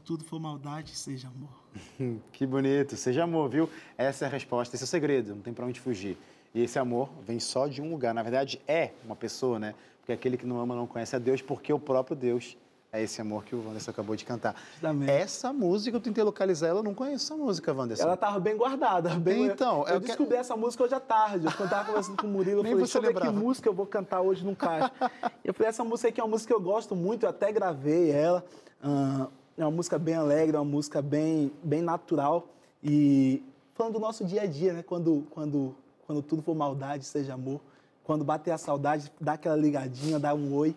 Quando 0.00 0.04
tudo 0.04 0.24
for 0.24 0.40
maldade, 0.40 0.96
seja 0.96 1.28
amor. 1.28 2.20
Que 2.32 2.46
bonito, 2.46 2.96
seja 2.96 3.24
amor, 3.24 3.48
viu? 3.48 3.68
Essa 3.96 4.24
é 4.24 4.28
a 4.28 4.30
resposta, 4.30 4.74
esse 4.74 4.82
é 4.82 4.86
o 4.86 4.88
segredo, 4.88 5.34
não 5.34 5.42
tem 5.42 5.52
pra 5.52 5.66
onde 5.66 5.78
fugir. 5.78 6.16
E 6.54 6.62
esse 6.62 6.78
amor 6.78 7.10
vem 7.26 7.38
só 7.38 7.68
de 7.68 7.82
um 7.82 7.90
lugar, 7.90 8.14
na 8.14 8.22
verdade 8.22 8.60
é 8.66 8.92
uma 9.04 9.14
pessoa, 9.14 9.58
né? 9.58 9.74
Porque 10.00 10.12
aquele 10.12 10.36
que 10.36 10.46
não 10.46 10.58
ama 10.58 10.74
não 10.74 10.86
conhece 10.86 11.14
a 11.14 11.18
Deus, 11.18 11.42
porque 11.42 11.72
o 11.72 11.78
próprio 11.78 12.16
Deus 12.16 12.56
é 12.92 13.02
esse 13.02 13.20
amor 13.20 13.44
que 13.44 13.54
o 13.54 13.64
Wanderson 13.64 13.90
acabou 13.90 14.16
de 14.16 14.24
cantar. 14.24 14.56
Justamente. 14.72 15.10
Essa 15.10 15.52
música, 15.52 15.96
eu 15.96 16.00
tentei 16.00 16.24
localizar 16.24 16.68
ela, 16.68 16.80
eu 16.80 16.82
não 16.82 16.94
conheço 16.94 17.26
essa 17.32 17.36
música, 17.36 17.72
Wanderson. 17.72 18.02
Ela 18.02 18.16
tava 18.16 18.40
bem 18.40 18.56
guardada. 18.56 19.10
Bem... 19.20 19.44
Então, 19.44 19.86
eu, 19.86 19.94
eu 19.94 20.00
descobri 20.00 20.36
essa 20.36 20.56
música 20.56 20.84
hoje 20.84 20.94
à 20.94 21.00
tarde. 21.00 21.46
Eu 21.46 21.68
tava 21.68 21.84
conversando 21.84 22.16
com 22.16 22.26
o 22.26 22.30
Murilo, 22.30 22.60
eu 22.60 22.62
Nem 22.64 22.72
falei, 22.72 22.86
você 22.86 23.00
deixa 23.00 23.16
eu 23.16 23.22
ver 23.22 23.28
que 23.28 23.44
música 23.44 23.68
eu 23.68 23.74
vou 23.74 23.86
cantar 23.86 24.22
hoje 24.22 24.44
num 24.44 24.54
caixa. 24.54 24.90
eu 25.44 25.54
falei, 25.54 25.68
essa 25.68 25.84
música 25.84 26.08
aqui 26.08 26.20
é 26.20 26.24
uma 26.24 26.30
música 26.30 26.52
que 26.52 26.54
eu 26.54 26.60
gosto 26.60 26.96
muito, 26.96 27.24
eu 27.24 27.30
até 27.30 27.52
gravei 27.52 28.10
ela. 28.10 28.44
É 29.62 29.64
uma 29.64 29.70
música 29.70 29.98
bem 29.98 30.14
alegre, 30.14 30.56
é 30.56 30.58
uma 30.58 30.64
música 30.64 31.02
bem, 31.02 31.52
bem 31.62 31.82
natural. 31.82 32.48
E 32.82 33.42
falando 33.74 33.94
do 33.94 34.00
nosso 34.00 34.24
dia 34.24 34.42
a 34.42 34.46
dia, 34.46 34.72
né? 34.72 34.82
Quando, 34.82 35.26
quando, 35.30 35.74
quando 36.06 36.22
tudo 36.22 36.42
for 36.42 36.54
maldade, 36.54 37.04
seja 37.04 37.34
amor. 37.34 37.60
Quando 38.02 38.24
bater 38.24 38.52
a 38.52 38.58
saudade, 38.58 39.12
dá 39.20 39.34
aquela 39.34 39.56
ligadinha, 39.56 40.18
dá 40.18 40.34
um 40.34 40.54
oi. 40.54 40.74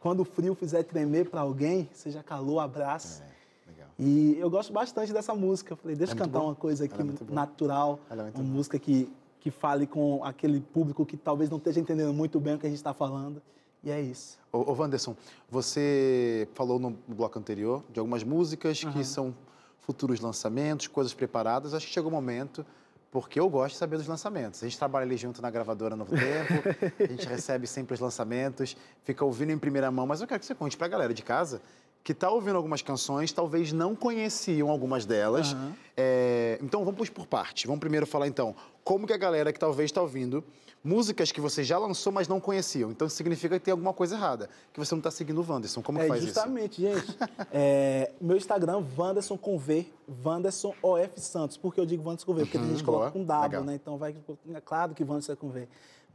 Quando 0.00 0.20
o 0.20 0.24
frio 0.24 0.54
fizer 0.54 0.82
tremer 0.82 1.28
para 1.28 1.40
alguém, 1.42 1.88
seja 1.92 2.22
calor, 2.22 2.60
abraço. 2.60 3.22
É, 3.22 3.70
legal. 3.70 3.88
E 3.98 4.36
eu 4.38 4.48
gosto 4.48 4.72
bastante 4.72 5.12
dessa 5.12 5.34
música. 5.34 5.74
Eu 5.74 5.76
falei, 5.76 5.94
deixa 5.94 6.14
eu 6.14 6.16
É 6.16 6.20
muito 6.20 6.32
cantar 6.32 6.44
uma 6.44 6.54
coisa 6.54 6.84
Ela 6.84 6.94
aqui 6.94 7.02
é 7.02 7.34
natural, 7.34 8.00
é 8.08 8.14
uma 8.14 8.30
boa. 8.30 8.44
música 8.44 8.78
que, 8.78 9.12
que 9.40 9.50
fale 9.50 9.86
com 9.86 10.24
aquele 10.24 10.60
público 10.60 11.04
que 11.04 11.16
talvez 11.16 11.50
não 11.50 11.58
esteja 11.58 11.80
entendendo 11.80 12.14
muito 12.14 12.40
bem 12.40 12.54
o 12.54 12.58
que 12.58 12.66
a 12.66 12.70
gente 12.70 12.78
está 12.78 12.94
falando. 12.94 13.42
E 13.86 13.90
é 13.92 14.00
isso. 14.00 14.36
Ô, 14.52 14.72
ô 14.72 14.74
Wanderson, 14.74 15.14
você 15.48 16.48
falou 16.54 16.76
no 16.80 16.90
bloco 17.06 17.38
anterior 17.38 17.84
de 17.88 18.00
algumas 18.00 18.24
músicas 18.24 18.82
que 18.82 19.04
são 19.04 19.32
futuros 19.78 20.18
lançamentos, 20.18 20.88
coisas 20.88 21.14
preparadas. 21.14 21.72
Acho 21.72 21.86
que 21.86 21.92
chegou 21.92 22.10
o 22.10 22.12
momento, 22.12 22.66
porque 23.12 23.38
eu 23.38 23.48
gosto 23.48 23.74
de 23.74 23.78
saber 23.78 23.96
dos 23.96 24.08
lançamentos. 24.08 24.60
A 24.60 24.66
gente 24.66 24.76
trabalha 24.76 25.04
ali 25.04 25.16
junto 25.16 25.40
na 25.40 25.48
gravadora 25.50 25.94
Novo 25.94 26.10
Tempo, 26.10 26.94
a 26.98 27.06
gente 27.06 27.28
recebe 27.30 27.68
sempre 27.68 27.94
os 27.94 28.00
lançamentos, 28.00 28.76
fica 29.04 29.24
ouvindo 29.24 29.52
em 29.52 29.58
primeira 29.58 29.88
mão. 29.88 30.04
Mas 30.04 30.20
eu 30.20 30.26
quero 30.26 30.40
que 30.40 30.46
você 30.46 30.54
conte 30.56 30.76
pra 30.76 30.88
galera 30.88 31.14
de 31.14 31.22
casa 31.22 31.62
que 32.02 32.10
está 32.10 32.28
ouvindo 32.28 32.56
algumas 32.56 32.82
canções, 32.82 33.32
talvez 33.32 33.72
não 33.72 33.94
conheciam 33.94 34.68
algumas 34.68 35.06
delas. 35.06 35.52
Aham. 35.52 35.72
É, 35.96 36.58
então 36.60 36.84
vamos 36.84 37.08
por 37.08 37.26
parte. 37.26 37.68
Vamos 37.68 37.80
primeiro 37.80 38.06
falar 38.06 38.26
então 38.26 38.54
como 38.82 39.06
que 39.06 39.12
a 39.12 39.16
galera 39.16 39.52
que 39.52 39.58
talvez 39.58 39.90
está 39.90 40.00
ouvindo 40.00 40.42
músicas 40.86 41.32
que 41.32 41.40
você 41.40 41.64
já 41.64 41.76
lançou, 41.78 42.12
mas 42.12 42.28
não 42.28 42.38
conheciam. 42.40 42.90
Então 42.90 43.08
significa 43.08 43.58
que 43.58 43.64
tem 43.64 43.72
alguma 43.72 43.92
coisa 43.92 44.14
errada, 44.14 44.48
que 44.72 44.78
você 44.78 44.94
não 44.94 45.00
está 45.00 45.10
seguindo 45.10 45.40
o 45.42 45.46
Wanderson. 45.52 45.82
Como 45.82 45.98
que 45.98 46.04
é 46.04 46.08
faz 46.08 46.22
isso? 46.22 46.32
justamente, 46.32 46.80
gente. 46.80 47.16
É, 47.52 48.12
meu 48.20 48.36
Instagram, 48.36 48.82
Wanderson 48.96 49.36
com 49.36 49.58
V, 49.58 49.86
Wanderson 50.24 50.72
OF 50.82 51.20
Santos. 51.20 51.56
Por 51.56 51.74
que 51.74 51.80
eu 51.80 51.86
digo 51.86 52.02
Wanderson 52.04 52.26
com 52.26 52.34
V? 52.34 52.42
Porque 52.42 52.56
a 52.56 52.60
gente 52.60 52.78
Uhum, 52.80 52.84
boa. 52.86 52.98
coloca 52.98 53.10
com 53.10 53.24
W, 53.24 53.42
Legal. 53.50 53.64
né? 53.64 53.74
Então 53.74 53.98
vai. 53.98 54.14
É 54.54 54.60
claro 54.60 54.94
que 54.94 55.02
Wanderson 55.02 55.32
é 55.32 55.36
com 55.36 55.48
V. 55.50 55.68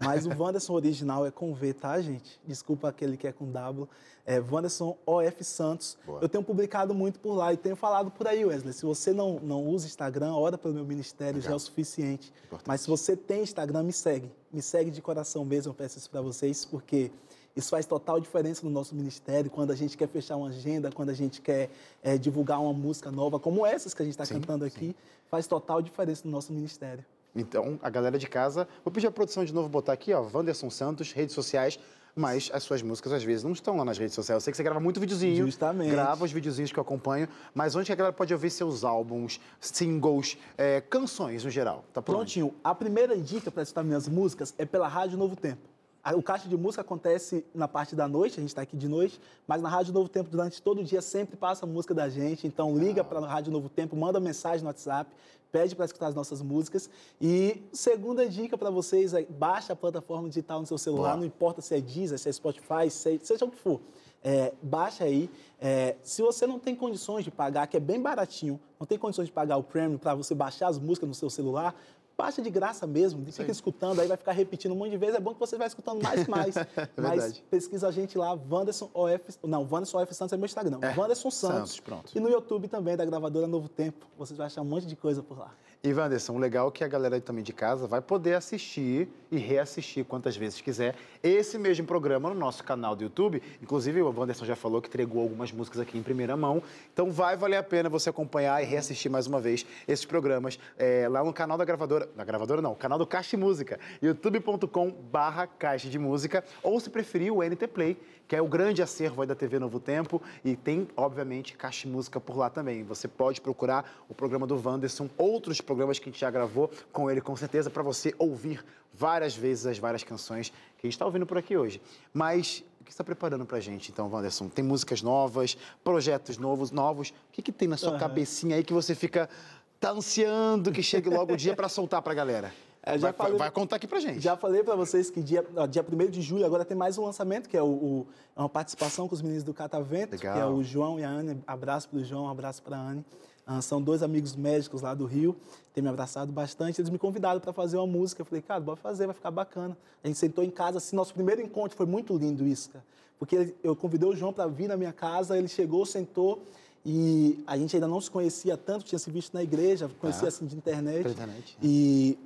Mas 0.04 0.26
o 0.26 0.30
Wanderson 0.30 0.74
original 0.74 1.26
é 1.26 1.32
com 1.32 1.54
V, 1.54 1.74
tá, 1.74 1.99
gente? 2.02 2.39
Desculpa 2.45 2.89
aquele 2.89 3.16
que 3.16 3.28
é 3.28 3.32
com 3.32 3.52
W. 3.52 3.88
É 4.26 4.39
Wanderson 4.39 4.97
OF 5.06 5.43
Santos. 5.43 5.97
Boa. 6.06 6.20
Eu 6.22 6.30
tenho 6.30 6.43
publicado 6.43 6.93
muito 6.93 7.20
por 7.20 7.34
lá 7.34 7.54
e 7.54 7.58
tenho 7.58 7.76
falado 7.76 8.12
por 8.12 8.28
aí, 8.28 8.43
Wesley. 8.45 8.74
Se 8.74 8.86
você 8.86 9.14
não, 9.14 9.39
não 9.39 9.68
usa 9.68 9.88
Instagram, 9.88 10.34
ora 10.34 10.58
pelo 10.58 10.74
meu 10.74 10.86
ministério, 10.86 11.41
já 11.41 11.52
é 11.52 11.56
o 11.56 11.60
suficiente. 11.60 12.32
Importante. 12.45 12.68
Mas 12.68 12.82
se 12.82 12.88
você 12.88 13.16
tem 13.16 13.41
Instagram, 13.41 13.84
me 13.84 13.93
segue. 13.93 14.32
Me 14.52 14.62
segue 14.62 14.91
de 14.91 15.02
coração 15.02 15.45
mesmo, 15.45 15.72
eu 15.72 15.74
peço 15.74 15.97
isso 15.97 16.10
para 16.10 16.22
vocês, 16.22 16.66
porque 16.66 17.12
isso 17.56 17.70
faz 17.70 17.86
total 17.86 18.20
diferença 18.20 18.66
no 18.66 18.72
nosso 18.72 18.95
ministério, 18.95 19.52
quando 19.52 19.72
a 19.72 19.76
gente 19.76 19.97
quer 19.97 20.08
fechar 20.08 20.38
uma 20.38 20.47
agenda, 20.47 20.91
quando 20.91 21.10
a 21.10 21.14
gente 21.14 21.41
quer 21.41 21.70
eh, 22.02 22.18
divulgar 22.18 22.62
uma 22.62 22.74
música 22.74 23.12
nova, 23.12 23.39
como 23.39 23.66
essas 23.66 23.93
que 23.93 24.02
a 24.02 24.06
gente 24.06 24.14
está 24.14 24.26
Sim, 24.26 24.36
cantando 24.36 24.64
aqui, 24.64 24.95
faz 25.30 25.47
total 25.47 25.82
diferença 25.82 26.22
no 26.26 26.32
nosso 26.32 26.54
ministério. 26.54 27.04
Então, 27.36 27.79
a 27.82 27.89
galera 27.89 28.17
de 28.17 28.27
casa, 28.27 28.67
vou 28.84 28.91
pedir 28.91 29.07
a 29.07 29.11
produção 29.11 29.43
de 29.45 29.53
novo 29.53 29.69
botar 29.69 29.93
aqui, 29.93 30.13
ó, 30.13 30.21
Wanderson 30.34 30.69
Santos, 30.69 31.11
redes 31.13 31.34
sociais, 31.34 31.79
mas 32.13 32.51
as 32.53 32.63
suas 32.63 32.82
músicas 32.82 33.13
às 33.13 33.23
vezes 33.23 33.43
não 33.43 33.53
estão 33.53 33.77
lá 33.77 33.86
nas 33.86 33.97
redes 33.97 34.13
sociais. 34.13 34.36
Eu 34.36 34.41
sei 34.41 34.51
que 34.51 34.57
você 34.57 34.63
grava 34.63 34.79
muito 34.79 34.99
videozinho, 34.99 35.45
Justamente. 35.45 35.91
grava 35.91 36.25
os 36.25 36.32
videozinhos 36.32 36.71
que 36.71 36.77
eu 36.77 36.82
acompanho, 36.82 37.27
mas 37.53 37.75
onde 37.75 37.86
que 37.86 37.93
a 37.93 37.95
galera 37.95 38.13
pode 38.13 38.34
ouvir 38.34 38.49
seus 38.49 38.84
álbuns, 38.84 39.39
singles, 39.59 40.38
é, 40.57 40.82
canções 40.82 41.43
no 41.45 41.49
geral? 41.49 41.86
Tá 41.93 42.01
onde? 42.01 42.05
Prontinho. 42.11 42.53
A 42.63 42.75
primeira 42.75 43.17
dica 43.17 43.49
para 43.49 43.63
escutar 43.63 43.84
minhas 43.84 44.07
músicas 44.09 44.53
é 44.57 44.65
pela 44.65 44.88
Rádio 44.88 45.17
Novo 45.17 45.36
Tempo. 45.36 45.69
O 46.16 46.24
caixa 46.24 46.49
de 46.49 46.58
música 46.58 46.82
acontece 46.82 47.45
na 47.54 47.68
parte 47.68 47.95
da 47.95 48.08
noite, 48.08 48.39
a 48.39 48.41
gente 48.41 48.49
está 48.49 48.64
aqui 48.64 48.76
de 48.76 48.88
noite, 48.88 49.22
mas 49.47 49.62
na 49.62 49.70
Rádio 49.70 49.93
Novo 49.93 50.10
Tempo, 50.10 50.30
durante 50.32 50.60
todo 50.60 50.82
o 50.82 50.84
dia, 50.84 50.99
sempre 51.02 51.36
passa 51.38 51.66
a 51.66 51.68
música 51.70 51.93
da 51.93 52.10
gente. 52.10 52.47
Então, 52.47 52.76
liga 52.76 53.04
para 53.04 53.20
a 53.20 53.28
Rádio 53.28 53.52
Novo 53.52 53.70
Tempo, 53.70 53.95
manda 53.95 54.20
mensagem 54.20 54.62
no 54.62 54.68
WhatsApp, 54.68 55.12
pede 55.52 55.76
para 55.76 55.86
escutar 55.86 56.08
as 56.08 56.16
nossas 56.16 56.41
músicas. 56.41 56.89
E 57.20 57.62
segunda 57.72 58.28
dica 58.28 58.58
para 58.58 58.72
vocês 58.72 59.14
é 59.14 59.24
baixa 59.26 59.74
a 59.74 59.76
plataforma 59.76 60.28
digital 60.28 60.60
no 60.62 60.66
seu 60.66 60.78
celular, 60.80 61.10
Boa. 61.10 61.18
não 61.18 61.26
importa 61.26 61.62
se 61.62 61.76
é 61.76 61.80
Deezer, 61.82 62.18
se 62.18 62.28
é 62.28 62.32
Spotify, 62.32 62.89
se- 62.89 63.20
seja 63.22 63.45
o 63.45 63.52
que 63.52 63.58
for. 63.58 63.80
É, 64.24 64.54
baixa 64.62 65.04
aí. 65.04 65.30
É, 65.60 65.95
se 66.04 66.22
você 66.24 66.47
não 66.47 66.58
tem 66.58 66.76
condições 66.76 67.24
de 67.24 67.30
pagar, 67.32 67.68
que 67.68 67.78
é 67.78 67.80
bem 67.80 68.02
baratinho, 68.02 68.60
não 68.80 68.88
tem 68.88 68.97
condições 68.97 69.26
de 69.28 69.32
pagar 69.32 69.58
o 69.58 69.64
Premium 69.64 69.97
para 69.99 70.16
você 70.16 70.34
baixar 70.34 70.68
as 70.68 70.80
músicas 70.80 71.08
no 71.10 71.14
seu 71.16 71.30
celular, 71.30 71.76
baixa 72.22 72.41
de 72.41 72.49
graça 72.49 72.86
mesmo, 72.86 73.26
fica 73.26 73.45
Sim. 73.45 73.51
escutando, 73.51 73.99
aí 73.99 74.07
vai 74.07 74.15
ficar 74.15 74.32
repetindo 74.32 74.74
um 74.74 74.76
monte 74.76 74.91
de 74.91 74.97
vezes. 74.97 75.15
É 75.15 75.19
bom 75.19 75.34
que 75.34 75.39
você 75.39 75.57
vai 75.57 75.67
escutando 75.67 76.01
mais 76.03 76.28
e 76.28 76.30
mais. 76.30 76.55
Mas 76.95 77.22
verdade. 77.22 77.43
pesquisa 77.49 77.88
a 77.88 77.91
gente 77.91 78.17
lá, 78.17 78.38
Wanderson 78.49 78.89
OF. 78.93 79.39
Não, 79.43 79.67
Wanderson 79.69 80.01
OF 80.01 80.13
Santos 80.13 80.34
é 80.34 80.38
meu 80.38 80.45
Instagram. 80.45 80.80
É, 80.82 80.95
Wanderson 80.95 81.32
Santos. 81.32 81.57
Santos, 81.57 81.80
pronto. 81.80 82.11
E 82.15 82.19
no 82.19 82.30
YouTube 82.30 82.67
também, 82.67 82.95
da 82.95 83.03
gravadora 83.05 83.47
Novo 83.47 83.67
Tempo. 83.67 84.05
Vocês 84.17 84.38
vão 84.38 84.45
achar 84.45 84.61
um 84.61 84.65
monte 84.65 84.86
de 84.86 84.95
coisa 84.95 85.24
por 85.24 85.39
lá. 85.39 85.51
E, 85.84 85.91
Wanderson, 85.91 86.38
legal 86.38 86.67
é 86.67 86.71
que 86.71 86.84
a 86.84 86.88
galera 86.88 87.19
também 87.19 87.43
de 87.43 87.51
casa 87.51 87.88
vai 87.88 87.99
poder 87.99 88.36
assistir 88.36 89.09
e 89.32 89.38
reassistir 89.38 90.05
quantas 90.05 90.38
vezes 90.38 90.61
quiser 90.61 90.93
esse 91.23 91.57
mesmo 91.57 91.88
programa 91.88 92.29
no 92.29 92.36
nosso 92.36 92.63
canal 92.63 92.95
do 92.95 93.01
YouTube. 93.01 93.41
Inclusive, 93.59 93.99
o 93.99 94.13
Wanderson 94.15 94.45
já 94.45 94.55
falou 94.55 94.79
que 94.79 94.88
entregou 94.88 95.23
algumas 95.23 95.51
músicas 95.51 95.79
aqui 95.79 95.97
em 95.97 96.03
primeira 96.03 96.38
mão. 96.38 96.61
Então, 96.93 97.09
vai 97.09 97.36
valer 97.36 97.57
a 97.57 97.63
pena 97.63 97.89
você 97.89 98.11
acompanhar 98.11 98.61
e 98.61 98.65
reassistir 98.67 99.09
mais 99.09 99.25
uma 99.25 99.41
vez 99.41 99.65
esses 99.88 100.05
programas 100.05 100.59
é, 100.77 101.07
lá 101.09 101.23
no 101.23 101.34
canal 101.34 101.57
da 101.57 101.65
gravadora. 101.65 102.07
Na 102.15 102.23
gravadora 102.23 102.61
não, 102.61 102.75
canal 102.75 102.99
do 102.99 103.07
Caixa 103.07 103.32
de 103.32 103.38
Música, 103.38 103.79
youtube.com 104.03 104.91
barra 104.91 105.47
Caixa 105.47 105.89
de 105.89 105.97
Música. 105.97 106.43
Ou, 106.61 106.79
se 106.79 106.91
preferir, 106.91 107.34
o 107.34 107.41
NT 107.41 107.65
Play, 107.65 107.97
que 108.32 108.36
é 108.38 108.41
o 108.41 108.47
grande 108.47 108.82
acervo 108.82 109.21
aí 109.21 109.27
da 109.27 109.36
TV 109.36 109.59
Novo 109.59 109.77
Tempo. 109.77 110.21
E 110.45 110.55
tem, 110.55 110.88
obviamente, 110.95 111.53
Caixa 111.57 111.86
de 111.86 111.93
Música 111.93 112.17
por 112.17 112.38
lá 112.38 112.49
também. 112.49 112.82
Você 112.82 113.05
pode 113.05 113.41
procurar 113.41 114.05
o 114.07 114.15
programa 114.15 114.47
do 114.47 114.55
Wanderson, 114.55 115.09
outros 115.17 115.59
programas 115.59 115.99
que 115.99 116.07
a 116.07 116.11
gente 116.13 116.21
já 116.21 116.32
gravou 116.32 116.71
com 116.93 117.11
ele, 117.11 117.19
com 117.19 117.36
certeza, 117.36 117.69
para 117.69 117.84
você 117.84 118.15
ouvir 118.17 118.63
várias 118.93 119.36
vezes 119.36 119.65
as 119.65 119.77
várias 119.77 120.01
canções 120.05 120.47
que 120.49 120.55
a 120.77 120.88
gente 120.88 120.93
está 120.93 121.05
ouvindo 121.05 121.25
por 121.25 121.38
aqui 121.38 121.57
hoje. 121.57 121.82
Mas 122.13 122.63
o 122.79 122.86
que 122.86 122.91
você 122.91 122.93
está 122.93 123.03
preparando 123.03 123.45
para 123.45 123.57
a 123.57 123.61
gente, 123.61 123.91
então, 123.91 124.09
Wanderson? 124.09 124.47
Tem 124.47 124.63
músicas 124.63 125.01
novas, 125.01 125.57
projetos 125.84 126.38
novos, 126.38 126.71
novos. 126.71 127.09
O 127.09 127.34
que, 127.34 127.41
que 127.41 127.51
tem 127.51 127.67
na 127.67 127.75
sua 127.75 127.89
Aham. 127.89 127.99
cabecinha 127.99 128.55
aí 128.55 128.63
que 128.63 128.71
você 128.71 128.95
fica 128.95 129.29
tá 129.77 129.91
ansiando 129.91 130.71
que 130.71 130.82
chegue 130.82 131.09
logo 131.09 131.34
o 131.34 131.38
dia 131.38 131.53
para 131.53 131.67
soltar 131.67 132.01
para 132.01 132.13
a 132.13 132.15
galera? 132.15 132.53
É, 132.84 132.97
vai, 132.97 133.13
falei- 133.13 133.38
vai 133.38 133.51
contar 133.51 133.75
aqui 133.75 133.88
para 133.88 133.99
gente. 133.99 134.19
Já 134.19 134.36
falei 134.36 134.63
para 134.63 134.75
vocês 134.75 135.09
que 135.11 135.21
dia, 135.21 135.45
dia 135.69 135.84
1 135.84 136.09
de 136.09 136.21
julho 136.21 136.45
agora 136.45 136.65
tem 136.65 136.75
mais 136.75 136.97
um 136.97 137.05
lançamento, 137.05 137.47
que 137.47 137.55
é 137.55 137.61
o, 137.61 137.67
o- 137.67 138.07
é 138.36 138.39
uma 138.39 138.49
participação 138.49 139.07
com 139.07 139.13
os 139.13 139.21
meninos 139.21 139.43
do 139.43 139.53
Catavento, 139.53 140.13
Legal. 140.15 140.34
que 140.36 140.39
é 140.41 140.45
o 140.45 140.63
João 140.63 140.99
e 140.99 141.03
a 141.03 141.09
Anne. 141.09 141.43
Abraço 141.45 141.88
para 141.89 141.99
o 141.99 142.03
João, 142.03 142.27
abraço 142.27 142.61
para 142.63 142.77
a 142.77 142.79
Anne. 142.79 143.05
Ah, 143.45 143.61
são 143.61 143.82
dois 143.82 144.01
amigos 144.01 144.36
médicos 144.36 144.82
lá 144.82 144.93
do 144.93 145.05
Rio, 145.05 145.36
têm 145.73 145.84
me 145.84 145.89
abraçado 145.89 146.32
bastante. 146.32 146.79
Eles 146.79 146.89
me 146.89 146.97
convidaram 146.97 147.39
para 147.39 147.51
fazer 147.51 147.77
uma 147.77 147.88
música. 147.88 148.21
Eu 148.21 148.25
falei, 148.25 148.41
cara, 148.41 148.59
bora 148.59 148.77
fazer, 148.77 149.05
vai 149.07 149.13
ficar 149.15 149.29
bacana. 149.32 149.77
A 150.03 150.07
gente 150.07 150.17
sentou 150.17 150.43
em 150.43 150.49
casa, 150.49 150.77
assim, 150.77 150.95
nosso 150.95 151.13
primeiro 151.13 151.41
encontro 151.41 151.75
foi 151.75 151.86
muito 151.86 152.15
lindo 152.17 152.45
isso, 152.47 152.69
cara. 152.69 152.86
Porque 153.19 153.53
eu 153.63 153.75
convidei 153.75 154.07
o 154.09 154.15
João 154.15 154.32
para 154.34 154.47
vir 154.47 154.67
na 154.67 154.77
minha 154.77 154.93
casa, 154.93 155.38
ele 155.38 155.47
chegou, 155.47 155.86
sentou 155.86 156.43
e 156.84 157.43
a 157.45 157.55
gente 157.57 157.75
ainda 157.75 157.88
não 157.88 158.01
se 158.01 158.09
conhecia 158.09 158.57
tanto, 158.57 158.86
tinha 158.86 158.97
se 158.97 159.11
visto 159.11 159.34
na 159.34 159.43
igreja, 159.43 159.89
conhecia 159.99 160.23
Tá. 160.23 160.27
assim 160.29 160.45
de 160.47 160.55
internet. 160.55 161.07
Internet, 161.09 161.57
né? 161.59 161.59
E 161.61 162.17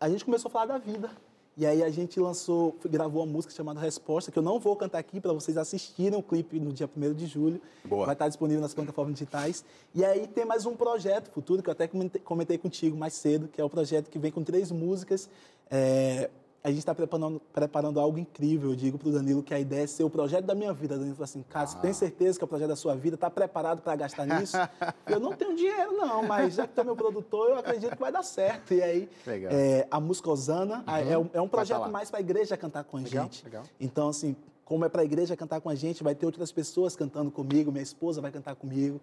a 0.00 0.08
gente 0.08 0.24
começou 0.24 0.48
a 0.48 0.52
falar 0.52 0.66
da 0.66 0.78
vida. 0.78 1.10
E 1.56 1.64
aí 1.64 1.84
a 1.84 1.90
gente 1.90 2.18
lançou, 2.18 2.76
gravou 2.84 3.22
uma 3.22 3.32
música 3.32 3.54
chamada 3.54 3.78
Resposta, 3.78 4.32
que 4.32 4.38
eu 4.38 4.42
não 4.42 4.58
vou 4.58 4.74
cantar 4.74 4.98
aqui 4.98 5.20
para 5.20 5.32
vocês 5.32 5.56
assistirem 5.56 6.18
o 6.18 6.22
clipe 6.22 6.58
no 6.58 6.72
dia 6.72 6.90
1 6.96 7.14
de 7.14 7.26
julho. 7.26 7.60
Boa. 7.84 8.06
Vai 8.06 8.14
estar 8.16 8.26
disponível 8.26 8.60
nas 8.60 8.74
plataformas 8.74 9.14
digitais. 9.14 9.64
E 9.94 10.04
aí 10.04 10.26
tem 10.26 10.44
mais 10.44 10.66
um 10.66 10.74
projeto 10.74 11.30
futuro, 11.30 11.62
que 11.62 11.68
eu 11.68 11.72
até 11.72 11.88
comentei, 12.24 12.58
contigo 12.58 12.96
mais 12.96 13.14
cedo, 13.14 13.46
que 13.46 13.60
é 13.60 13.64
o 13.64 13.70
projeto 13.70 14.10
que 14.10 14.18
vem 14.18 14.32
com 14.32 14.42
três 14.42 14.72
músicas. 14.72 15.28
É, 15.70 16.28
a 16.64 16.70
gente 16.70 16.78
está 16.78 16.94
preparando, 16.94 17.38
preparando 17.52 18.00
algo 18.00 18.18
incrível. 18.18 18.70
Eu 18.70 18.76
digo 18.76 18.96
para 18.96 19.10
o 19.10 19.12
Danilo 19.12 19.42
que 19.42 19.52
a 19.52 19.60
ideia 19.60 19.84
é 19.84 19.86
ser 19.86 20.02
o 20.02 20.08
projeto 20.08 20.46
da 20.46 20.54
minha 20.54 20.72
vida. 20.72 20.94
O 20.94 20.98
Danilo 20.98 21.14
falou 21.14 21.24
assim, 21.24 21.42
cara, 21.42 21.66
você 21.66 21.76
Ah. 21.76 21.80
tem 21.80 21.92
certeza 21.92 22.38
que 22.38 22.42
é 22.42 22.46
o 22.46 22.48
projeto 22.48 22.68
da 22.68 22.76
sua 22.76 22.96
vida? 22.96 23.16
Está 23.16 23.28
preparado 23.28 23.82
para 23.82 23.94
gastar 23.96 24.24
nisso? 24.24 24.56
eu 25.06 25.20
não 25.20 25.34
tenho 25.34 25.54
dinheiro, 25.54 25.92
não, 25.92 26.22
mas 26.26 26.54
já 26.54 26.66
que 26.66 26.72
tu 26.72 26.80
é 26.80 26.84
meu 26.84 26.96
produtor, 26.96 27.50
eu 27.50 27.58
acredito 27.58 27.90
que 27.94 28.00
vai 28.00 28.10
dar 28.10 28.22
certo. 28.22 28.72
E 28.72 28.82
aí, 28.82 29.10
é, 29.26 29.86
a 29.90 30.00
música 30.00 30.30
Osana 30.30 30.82
a- 30.86 31.02
é, 31.02 31.18
um- 31.18 31.28
é 31.34 31.40
um 31.40 31.48
projeto 31.48 31.86
mais 31.90 32.10
para 32.10 32.20
a 32.20 32.22
igreja 32.22 32.56
cantar 32.56 32.82
com 32.84 32.96
a 32.96 33.00
Legal, 33.00 33.24
gente. 33.24 33.44
legal. 33.44 33.64
Então, 33.78 34.08
assim, 34.08 34.34
como 34.64 34.86
é 34.86 34.88
para 34.88 35.02
a 35.02 35.04
igreja 35.04 35.36
cantar 35.36 35.60
com 35.60 35.68
a 35.68 35.74
gente, 35.74 36.02
vai 36.02 36.14
ter 36.14 36.24
outras 36.24 36.50
pessoas 36.50 36.96
cantando 36.96 37.30
comigo, 37.30 37.70
minha 37.70 37.82
esposa 37.82 38.22
vai 38.22 38.32
cantar 38.32 38.54
comigo. 38.54 38.98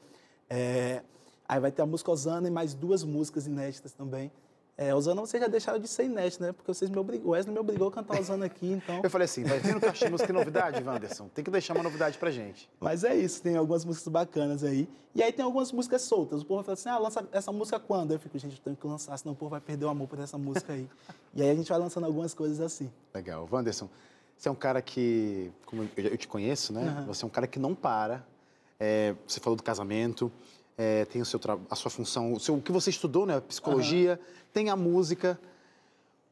É, 0.50 1.04
aí 1.48 1.60
vai 1.60 1.72
ter 1.72 1.84
a 1.84 1.86
música 1.86 2.10
Osana 2.10 2.48
e 2.48 2.52
mais 2.52 2.74
duas 2.74 3.04
músicas 3.04 3.46
inéditas 3.46 3.92
também. 3.92 4.32
É, 4.82 4.96
Osana, 4.96 5.22
vocês 5.22 5.40
já 5.40 5.48
deixaram 5.48 5.78
de 5.78 5.88
ser 5.88 6.06
inédita, 6.06 6.44
né? 6.44 6.52
Porque 6.54 6.74
vocês 6.74 6.90
me 6.90 6.98
obrigou, 6.98 7.28
o 7.28 7.32
Wesley 7.34 7.54
me 7.54 7.60
obrigou 7.60 7.90
a 7.90 7.92
cantar 7.92 8.20
Osana 8.20 8.48
aqui, 8.48 8.66
então... 8.66 9.00
Eu 9.04 9.12
falei 9.12 9.26
assim, 9.26 9.44
vai 9.44 9.60
vir 9.60 9.76
no 9.76 9.80
Caixa 9.80 10.06
de 10.06 10.12
Música 10.12 10.34
novidade, 10.34 10.84
Wanderson? 10.84 11.28
Tem 11.36 11.44
que 11.44 11.52
deixar 11.52 11.76
uma 11.76 11.84
novidade 11.84 12.18
pra 12.18 12.32
gente. 12.32 12.68
Mas 12.80 13.04
é 13.04 13.16
isso, 13.16 13.44
tem 13.44 13.56
algumas 13.56 13.86
músicas 13.86 14.08
bacanas 14.08 14.64
aí. 14.64 14.90
E 15.14 15.22
aí 15.22 15.32
tem 15.32 15.46
algumas 15.46 15.72
músicas 15.72 16.02
soltas. 16.02 16.42
O 16.42 16.46
povo 16.46 16.64
fala 16.64 16.74
assim, 16.74 16.90
ah, 16.90 16.98
lança 16.98 17.24
essa 17.32 17.52
música 17.52 17.80
quando? 17.80 18.14
Eu 18.14 18.20
fico, 18.20 18.40
gente, 18.40 18.56
eu 18.56 18.64
tenho 18.64 18.76
que 18.76 18.88
lançar, 18.88 19.16
senão 19.20 19.34
o 19.34 19.36
povo 19.36 19.52
vai 19.52 19.62
perder 19.62 19.86
o 19.86 19.90
amor 19.90 20.08
por 20.08 20.18
essa 20.18 20.36
música 20.36 20.74
aí. 20.74 20.90
e 21.36 21.44
aí 21.44 21.52
a 21.52 21.54
gente 21.54 21.70
vai 21.70 21.78
lançando 21.78 22.08
algumas 22.08 22.34
coisas 22.34 22.60
assim. 22.60 22.92
Legal. 23.14 23.48
Wanderson, 23.52 23.88
você 24.36 24.50
é 24.50 24.52
um 24.52 24.56
cara 24.56 24.82
que, 24.82 25.52
como 25.64 25.88
eu 25.96 26.18
te 26.18 26.28
conheço, 26.28 26.74
né? 26.74 26.88
Aham. 26.88 27.06
Você 27.06 27.24
é 27.24 27.28
um 27.28 27.30
cara 27.30 27.46
que 27.46 27.60
não 27.60 27.76
para. 27.76 28.26
É, 28.80 29.14
você 29.28 29.40
falou 29.40 29.56
do 29.56 29.62
casamento, 29.62 30.32
é, 30.78 31.06
tem 31.06 31.22
o 31.22 31.26
seu, 31.26 31.40
a 31.70 31.76
sua 31.76 31.92
função, 31.92 32.34
o, 32.34 32.40
seu- 32.40 32.56
o 32.56 32.62
que 32.62 32.72
você 32.72 32.90
estudou, 32.90 33.26
né? 33.26 33.40
Psicologia, 33.42 34.20
tem 34.54 34.70
a 34.70 34.76
música. 34.76 35.40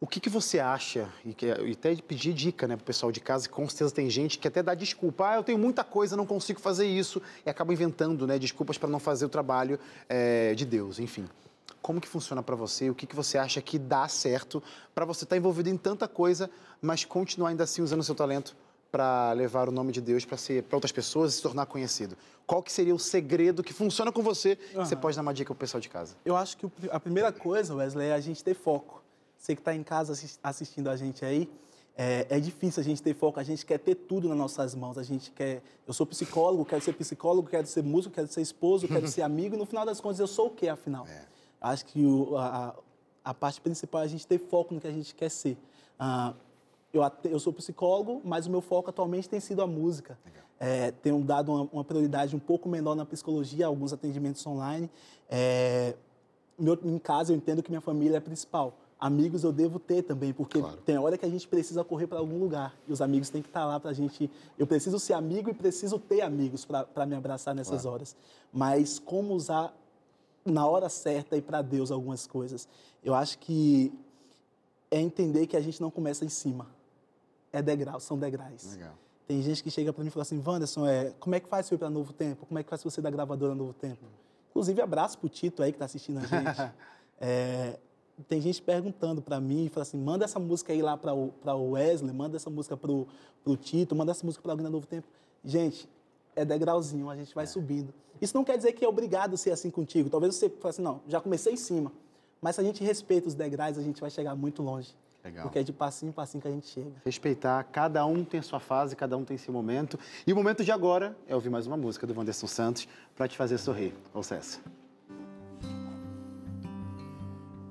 O 0.02 0.08
que, 0.08 0.20
que 0.22 0.30
você 0.30 0.60
acha? 0.60 1.10
E, 1.26 1.34
que, 1.34 1.46
e 1.46 1.72
até 1.74 1.94
pedir 1.96 2.34
dica 2.34 2.66
né, 2.66 2.78
pro 2.78 2.86
pessoal 2.86 3.12
de 3.12 3.20
casa, 3.20 3.50
que 3.50 3.54
com 3.54 3.68
certeza 3.68 3.94
tem 3.94 4.10
gente 4.10 4.40
que 4.40 4.48
até 4.48 4.64
dá 4.64 4.74
desculpa. 4.74 5.28
Ah, 5.32 5.36
eu 5.36 5.44
tenho 5.44 5.58
muita 5.58 5.84
coisa, 5.84 6.16
não 6.16 6.26
consigo 6.26 6.60
fazer 6.62 6.88
isso. 6.88 7.22
E 7.46 7.50
acaba 7.50 7.74
inventando 7.74 8.26
né, 8.26 8.40
desculpas 8.40 8.78
para 8.78 8.88
não 8.88 9.00
fazer 9.00 9.26
o 9.26 9.30
trabalho 9.30 9.78
é, 10.08 10.56
de 10.56 10.66
Deus, 10.66 11.00
enfim. 11.00 11.28
Como 11.82 12.00
que 12.00 12.08
funciona 12.08 12.42
para 12.42 12.56
você? 12.56 12.90
O 12.90 12.96
que, 12.96 13.06
que 13.06 13.16
você 13.16 13.38
acha 13.38 13.62
que 13.62 13.78
dá 13.78 14.08
certo 14.08 14.64
para 14.96 15.04
você 15.04 15.26
estar 15.26 15.36
envolvido 15.36 15.70
em 15.70 15.76
tanta 15.78 16.08
coisa, 16.08 16.50
mas 16.82 17.04
continuar 17.04 17.50
ainda 17.50 17.66
assim 17.66 17.82
usando 17.82 18.00
o 18.00 18.04
seu 18.04 18.16
talento 18.16 18.56
para 18.92 19.32
levar 19.34 19.70
o 19.70 19.72
nome 19.72 19.92
de 19.92 20.02
Deus 20.02 20.26
para 20.26 20.38
ser 20.38 20.64
para 20.64 20.76
outras 20.78 20.92
pessoas 20.92 21.34
e 21.34 21.36
se 21.38 21.42
tornar 21.42 21.66
conhecido? 21.66 22.18
Qual 22.46 22.64
que 22.64 22.72
seria 22.72 22.94
o 22.96 23.00
segredo 23.00 23.64
que 23.64 23.74
funciona 23.74 24.12
com 24.12 24.22
você? 24.22 24.56
que 24.56 24.76
Você 24.76 24.96
pode 24.96 25.16
dar 25.16 25.22
uma 25.22 25.34
dica 25.34 25.54
pro 25.54 25.60
pessoal 25.60 25.80
de 25.80 25.90
casa. 25.90 26.16
Eu 26.26 26.36
acho 26.36 26.58
que 26.58 26.66
o- 26.66 26.72
a 26.92 27.00
primeira 27.00 27.32
coisa, 27.32 27.76
Wesley, 27.76 28.08
é 28.10 28.14
a 28.14 28.20
gente 28.20 28.44
ter 28.44 28.54
foco. 28.56 29.04
Você 29.38 29.56
que 29.56 29.62
está 29.62 29.74
em 29.76 29.84
casa 29.84 30.14
assis- 30.14 30.40
assistindo 30.44 30.90
a 30.90 30.96
gente 30.98 31.24
aí, 31.24 31.50
é, 31.96 32.26
é 32.30 32.40
difícil 32.40 32.82
a 32.82 32.84
gente 32.84 33.02
ter 33.04 33.14
foco, 33.14 33.40
a 33.40 33.44
gente 33.44 33.66
quer 33.66 33.78
ter 33.78 33.94
tudo 33.96 34.28
nas 34.28 34.38
nossas 34.38 34.74
mãos. 34.74 34.98
A 34.98 35.04
gente 35.04 35.32
quer. 35.32 35.62
Eu 35.88 35.94
sou 35.94 36.06
psicólogo, 36.06 36.66
quero 36.66 36.82
ser 36.82 36.94
psicólogo, 36.94 37.48
quero 37.50 37.68
ser 37.68 37.84
músico, 37.84 38.16
quero 38.16 38.28
ser 38.28 38.42
esposo, 38.42 38.88
quero 38.88 39.08
ser 39.08 39.22
amigo, 39.22 39.56
e 39.56 39.58
no 39.58 39.66
final 39.66 39.86
das 39.86 40.02
contas 40.02 40.20
eu 40.20 40.28
sou 40.28 40.48
o 40.48 40.50
quê, 40.50 40.68
afinal? 40.68 41.06
Acho 41.62 41.86
que 41.86 42.04
o- 42.06 42.36
a, 42.38 42.76
a- 43.24 43.34
parte 43.34 43.62
principal 43.62 44.02
é 44.02 44.06
a 44.06 44.08
gente 44.08 44.26
ter 44.26 44.40
foco 44.40 44.74
no 44.74 44.82
que 44.82 44.88
a 44.88 44.92
gente 44.92 45.14
quer 45.14 45.30
ser. 45.30 45.58
Ah, 46.00 46.34
eu, 46.94 47.02
eu 47.26 47.40
sou 47.40 47.54
psicólogo, 47.54 48.22
mas 48.24 48.48
o 48.48 48.50
meu 48.52 48.62
foco 48.62 48.90
atualmente 48.90 49.30
tem 49.30 49.40
sido 49.40 49.62
a 49.62 49.68
música. 49.68 50.18
É, 50.60 50.92
tenho 50.92 51.20
dado 51.24 51.52
uma, 51.52 51.70
uma 51.72 51.84
prioridade 51.84 52.36
um 52.36 52.40
pouco 52.40 52.68
menor 52.68 52.96
na 52.96 53.06
psicologia, 53.06 53.66
alguns 53.68 53.94
atendimentos 53.94 54.46
online. 54.46 54.90
É, 55.30 55.96
meu- 56.58 56.78
em 56.84 56.98
casa 57.00 57.32
eu 57.32 57.38
entendo 57.38 57.64
que 57.64 57.70
minha 57.72 57.80
família 57.82 58.18
é 58.18 58.20
principal. 58.20 58.74
Amigos 59.00 59.46
eu 59.46 59.54
devo 59.54 59.80
ter 59.80 60.02
também, 60.04 60.34
porque 60.34 60.60
Claro. 60.60 60.76
tem 60.78 60.98
hora 60.98 61.18
que 61.18 61.26
a 61.26 61.30
gente 61.30 61.48
precisa 61.48 61.86
correr 61.86 62.06
para 62.08 62.20
algum 62.20 62.38
lugar. 62.38 62.76
E 62.86 62.92
os 62.92 63.02
amigos 63.02 63.30
têm 63.30 63.42
que 63.42 63.48
estar 63.48 63.66
lá 63.66 63.80
para 63.80 63.92
a 63.92 63.94
gente. 63.94 64.30
Eu 64.58 64.68
preciso 64.68 65.00
ser 65.00 65.14
amigo 65.14 65.50
e 65.50 65.54
preciso 65.54 65.98
ter 65.98 66.20
amigos 66.20 66.66
para 66.66 67.06
me 67.06 67.16
abraçar 67.16 67.56
nessas 67.56 67.86
horas. 67.86 68.14
Mas 68.52 69.00
como 69.00 69.34
usar 69.34 69.74
na 70.44 70.66
hora 70.68 70.90
certa 70.90 71.38
e 71.38 71.42
para 71.42 71.62
Deus 71.62 71.92
algumas 71.92 72.28
coisas? 72.28 72.68
Eu 73.02 73.14
acho 73.16 73.40
que 73.40 73.94
é 74.92 75.00
entender 75.00 75.48
que 75.48 75.56
a 75.56 75.62
gente 75.62 75.80
não 75.80 75.90
começa 75.90 76.26
em 76.26 76.30
cima. 76.30 76.68
É 77.52 77.62
degrau, 77.62 78.00
são 78.00 78.18
degraus. 78.18 78.74
Legal. 78.74 78.94
Tem 79.28 79.42
gente 79.42 79.64
que 79.64 79.70
chega 79.70 79.94
para 79.94 80.04
mim 80.04 80.08
e 80.08 80.12
fala 80.12 80.24
assim, 80.24 80.42
Wanderson, 80.44 80.88
é, 80.88 81.14
como 81.20 81.36
é 81.36 81.40
que 81.40 81.48
faz 81.48 81.68
para 81.68 81.76
ir 81.76 81.78
para 81.78 81.90
Novo 81.90 82.14
Tempo? 82.14 82.46
Como 82.46 82.58
é 82.58 82.64
que 82.64 82.70
faz 82.70 82.84
você 82.84 83.02
da 83.02 83.10
gravadora 83.10 83.54
Novo 83.54 83.74
Tempo? 83.74 84.04
Inclusive, 84.50 84.82
abraço 84.82 85.18
pro 85.20 85.30
Tito 85.30 85.62
aí 85.62 85.72
que 85.72 85.76
está 85.76 85.86
assistindo 85.86 86.20
a 86.20 86.26
gente. 86.26 86.74
É, 87.22 87.78
tem 88.30 88.40
gente 88.40 88.62
perguntando 88.62 89.22
para 89.22 89.42
mim, 89.42 89.68
fala 89.68 89.82
assim, 89.82 89.98
manda 89.98 90.24
essa 90.24 90.40
música 90.40 90.72
aí 90.72 90.82
lá 90.82 90.96
para 90.96 91.14
o 91.14 91.34
pra 91.42 91.54
o 91.54 91.72
Wesley, 91.72 92.14
manda 92.14 92.38
essa 92.38 92.50
música 92.50 92.78
pro, 92.78 93.06
pro 93.44 93.58
Tito, 93.58 93.94
manda 93.94 94.12
essa 94.12 94.26
música 94.26 94.42
para 94.42 94.54
alguém 94.54 94.64
da 94.64 94.70
Novo 94.70 94.88
Tempo. 94.88 95.06
Gente, 95.44 95.90
é 96.34 96.46
degrauzinho, 96.46 97.10
a 97.10 97.16
gente 97.18 97.36
vai 97.36 97.46
subindo. 97.46 97.94
Isso 98.22 98.36
não 98.36 98.46
quer 98.46 98.56
dizer 98.56 98.72
que 98.72 98.86
é 98.86 98.88
obrigado 98.88 99.34
a 99.34 99.38
ser 99.38 99.52
assim 99.52 99.70
contigo. 99.70 100.10
Talvez 100.10 100.34
você 100.34 100.50
fale 100.50 100.70
assim, 100.70 100.82
não, 100.82 101.02
já 101.08 101.20
comecei 101.20 101.54
em 101.54 101.58
cima. 101.58 101.92
Mas 102.42 102.56
se 102.56 102.62
a 102.62 102.64
gente 102.64 102.82
respeita 102.84 103.28
os 103.28 103.36
degraus, 103.36 103.78
a 103.78 103.82
gente 103.82 104.00
vai 104.00 104.10
chegar 104.10 104.34
muito 104.34 104.64
longe. 104.64 104.96
Legal. 105.24 105.44
Porque 105.44 105.60
é 105.60 105.64
de 105.64 105.74
passinho 105.74 106.10
em 106.10 106.14
passinho 106.14 106.42
que 106.42 106.48
a 106.48 106.52
gente 106.52 106.68
chega. 106.68 107.02
Respeitar, 107.04 107.64
cada 107.66 108.06
um 108.06 108.24
tem 108.24 108.42
sua 108.42 108.60
fase, 108.60 108.96
cada 108.96 109.18
um 109.18 109.26
tem 109.26 109.38
seu 109.38 109.54
momento. 109.54 110.00
E 110.26 110.32
o 110.32 110.36
momento 110.36 110.64
de 110.64 110.72
agora 110.72 111.18
é 111.28 111.36
ouvir 111.36 111.50
mais 111.50 111.68
uma 111.68 111.76
música 111.76 112.08
do 112.08 112.18
Wanderson 112.18 112.48
Santos 112.48 112.88
para 113.16 113.28
te 113.28 113.36
fazer 113.36 113.58
sorrir. 113.58 113.94
Ouça 114.14 114.36
essa. 114.36 114.60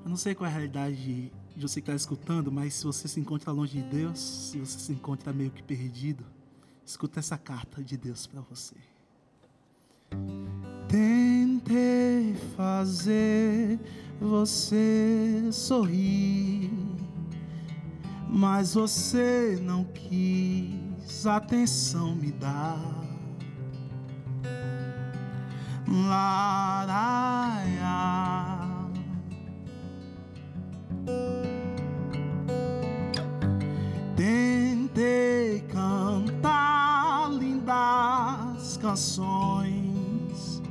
Eu 0.03 0.09
não 0.09 0.17
sei 0.17 0.35
qual 0.35 0.47
é 0.47 0.51
a 0.51 0.55
realidade 0.55 1.31
de 1.55 1.67
você 1.67 1.81
que 1.81 1.89
está 1.89 1.95
escutando, 1.95 2.51
mas 2.51 2.75
se 2.75 2.85
você 2.85 3.07
se 3.07 3.19
encontra 3.19 3.51
longe 3.51 3.81
de 3.81 3.83
Deus, 3.83 4.19
se 4.19 4.59
você 4.59 4.79
se 4.79 4.91
encontra 4.91 5.33
meio 5.33 5.51
que 5.51 5.61
perdido, 5.61 6.25
escuta 6.85 7.19
essa 7.19 7.37
carta 7.37 7.83
de 7.83 7.97
Deus 7.97 8.25
para 8.25 8.41
você. 8.41 8.75
Tentei 10.87 12.33
fazer 12.55 13.79
você 14.19 15.49
sorrir, 15.51 16.71
mas 18.31 18.75
você 18.75 19.59
não 19.59 19.83
quis 19.85 21.25
atenção 21.25 22.15
me 22.15 22.31
dar. 22.31 22.79
Laraia. 25.87 27.09
Tentei 34.15 35.61
cantar 35.61 37.31
lindas 37.31 38.77
canções, 38.77 40.61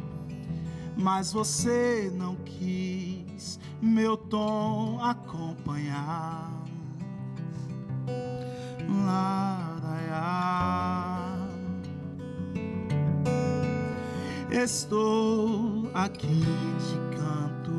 mas 0.97 1.33
você 1.33 2.13
não 2.15 2.37
quis 2.37 3.59
meu 3.83 4.17
tom 4.17 5.01
acompanhar. 5.03 6.58
Laraia. 9.09 10.27
Estou 14.51 15.91
aqui 15.95 16.45
de 16.85 17.17
canto, 17.17 17.79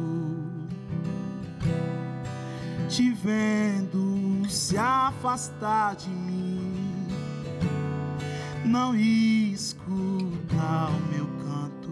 te 2.87 3.11
vendo 3.11 4.49
se 4.49 4.75
afastar 4.77 5.95
de 5.95 6.09
mim. 6.09 7.07
Não 8.65 8.95
escuta 8.95 10.89
o 10.89 10.99
meu 11.13 11.27
canto, 11.43 11.91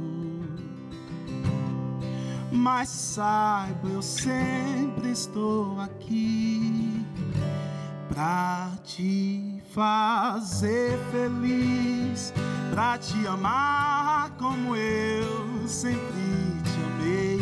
mas 2.52 2.90
saiba, 2.90 3.88
eu 3.88 4.02
sempre 4.02 5.12
estou 5.12 5.80
aqui 5.80 6.67
pra 8.18 8.72
te 8.84 9.62
fazer 9.76 10.98
feliz, 11.12 12.34
pra 12.72 12.98
te 12.98 13.28
amar 13.28 14.32
como 14.40 14.76
eu 14.76 15.68
sempre 15.68 16.02
te 16.64 16.80
amei, 16.88 17.40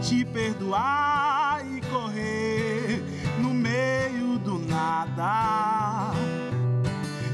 te 0.00 0.24
perdoar 0.24 1.60
e 1.70 1.82
correr 1.90 3.04
no 3.38 3.52
meio 3.52 4.38
do 4.38 4.58
nada. 4.60 6.10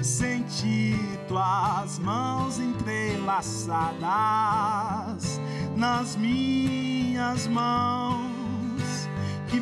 Sentir 0.03 0.99
tuas 1.28 2.01
mãos 2.01 2.59
entrelaçadas 2.59 5.40
nas 5.76 6.16
minhas 6.16 7.47
mãos 7.47 8.32
que 9.47 9.61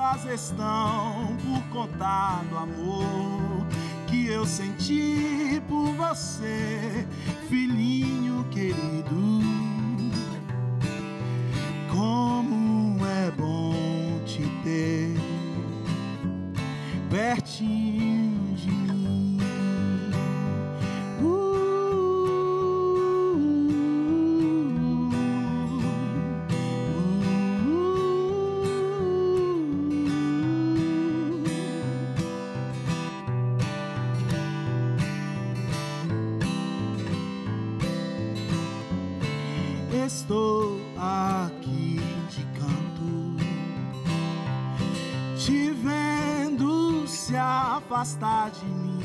machucadas 0.00 0.24
estão 0.24 1.36
por 1.44 1.62
conta 1.70 2.42
do 2.48 2.56
amor 2.56 3.66
que 4.06 4.26
eu 4.26 4.46
senti 4.46 5.62
por 5.68 5.94
afastar 48.00 48.50
de 48.50 48.64
mim, 48.64 49.02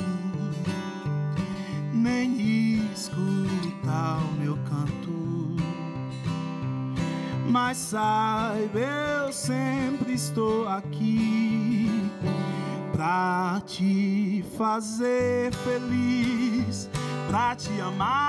nem 1.91 2.89
escutar 2.93 4.19
o 4.23 4.31
meu 4.39 4.57
canto. 4.69 5.57
Mas 7.45 7.77
saiba, 7.77 8.79
eu 8.79 9.33
sempre 9.33 10.13
estou 10.13 10.69
aqui 10.69 12.09
pra 12.93 13.61
te 13.65 14.45
fazer 14.57 15.53
feliz, 15.55 16.89
pra 17.27 17.53
te 17.53 17.81
amar 17.81 18.24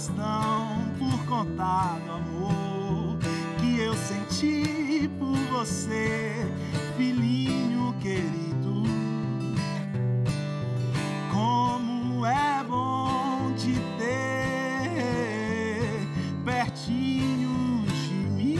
estão 0.00 0.78
por 0.98 1.26
conta 1.26 1.98
do 2.06 2.12
amor 2.12 3.18
que 3.58 3.80
eu 3.80 3.92
senti 3.94 5.10
por 5.18 5.36
você, 5.50 6.50
filhinho 6.96 7.94
querido. 8.00 8.82
Como 11.30 12.24
é 12.24 12.64
bom 12.64 13.52
te 13.58 13.74
ter 13.98 14.88
pertinho 16.46 17.84
de 17.86 18.14
mim. 18.14 18.58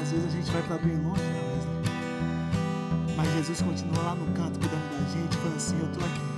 Às 0.00 0.12
vezes 0.12 0.26
a 0.26 0.30
gente 0.30 0.50
vai 0.52 0.62
pra 0.62 0.78
bem 0.78 0.96
longe, 0.96 1.20
né, 1.22 1.42
Wesley? 1.56 3.16
Mas 3.16 3.32
Jesus 3.32 3.62
continua 3.62 4.00
lá 4.00 4.14
no 4.14 4.32
canto 4.32 4.60
cuidando 4.60 4.90
da 4.92 5.10
gente, 5.10 5.36
falando 5.38 5.56
assim: 5.56 5.80
Eu 5.80 5.88
tô 5.88 6.04
aqui. 6.04 6.29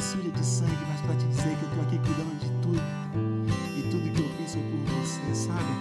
Sujas 0.00 0.32
de 0.32 0.44
sangue, 0.44 0.72
mas 0.88 1.00
pra 1.00 1.14
te 1.16 1.26
dizer 1.26 1.56
que 1.58 1.64
eu 1.64 1.70
tô 1.74 1.80
aqui 1.82 1.98
cuidando 1.98 2.38
de 2.38 2.48
tudo. 2.62 2.80
E 3.76 3.82
tudo 3.90 4.12
que 4.14 4.22
eu 4.22 4.28
fiz 4.36 4.52
foi 4.54 4.62
por 4.62 4.78
você, 4.94 5.34
sabe? 5.34 5.72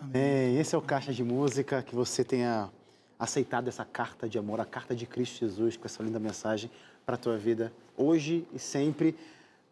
Amém. 0.00 0.58
Esse 0.58 0.74
é 0.74 0.78
o 0.78 0.82
Caixa 0.82 1.12
de 1.12 1.24
Música, 1.24 1.82
que 1.82 1.94
você 1.94 2.22
tenha 2.22 2.70
aceitado 3.18 3.66
essa 3.66 3.84
carta 3.84 4.28
de 4.28 4.38
amor, 4.38 4.60
a 4.60 4.66
carta 4.66 4.94
de 4.94 5.06
Cristo 5.06 5.40
Jesus, 5.40 5.76
com 5.76 5.86
essa 5.86 6.02
linda 6.02 6.20
mensagem 6.20 6.70
para 7.06 7.16
tua 7.16 7.38
vida, 7.38 7.72
hoje 7.96 8.46
e 8.52 8.58
sempre. 8.58 9.16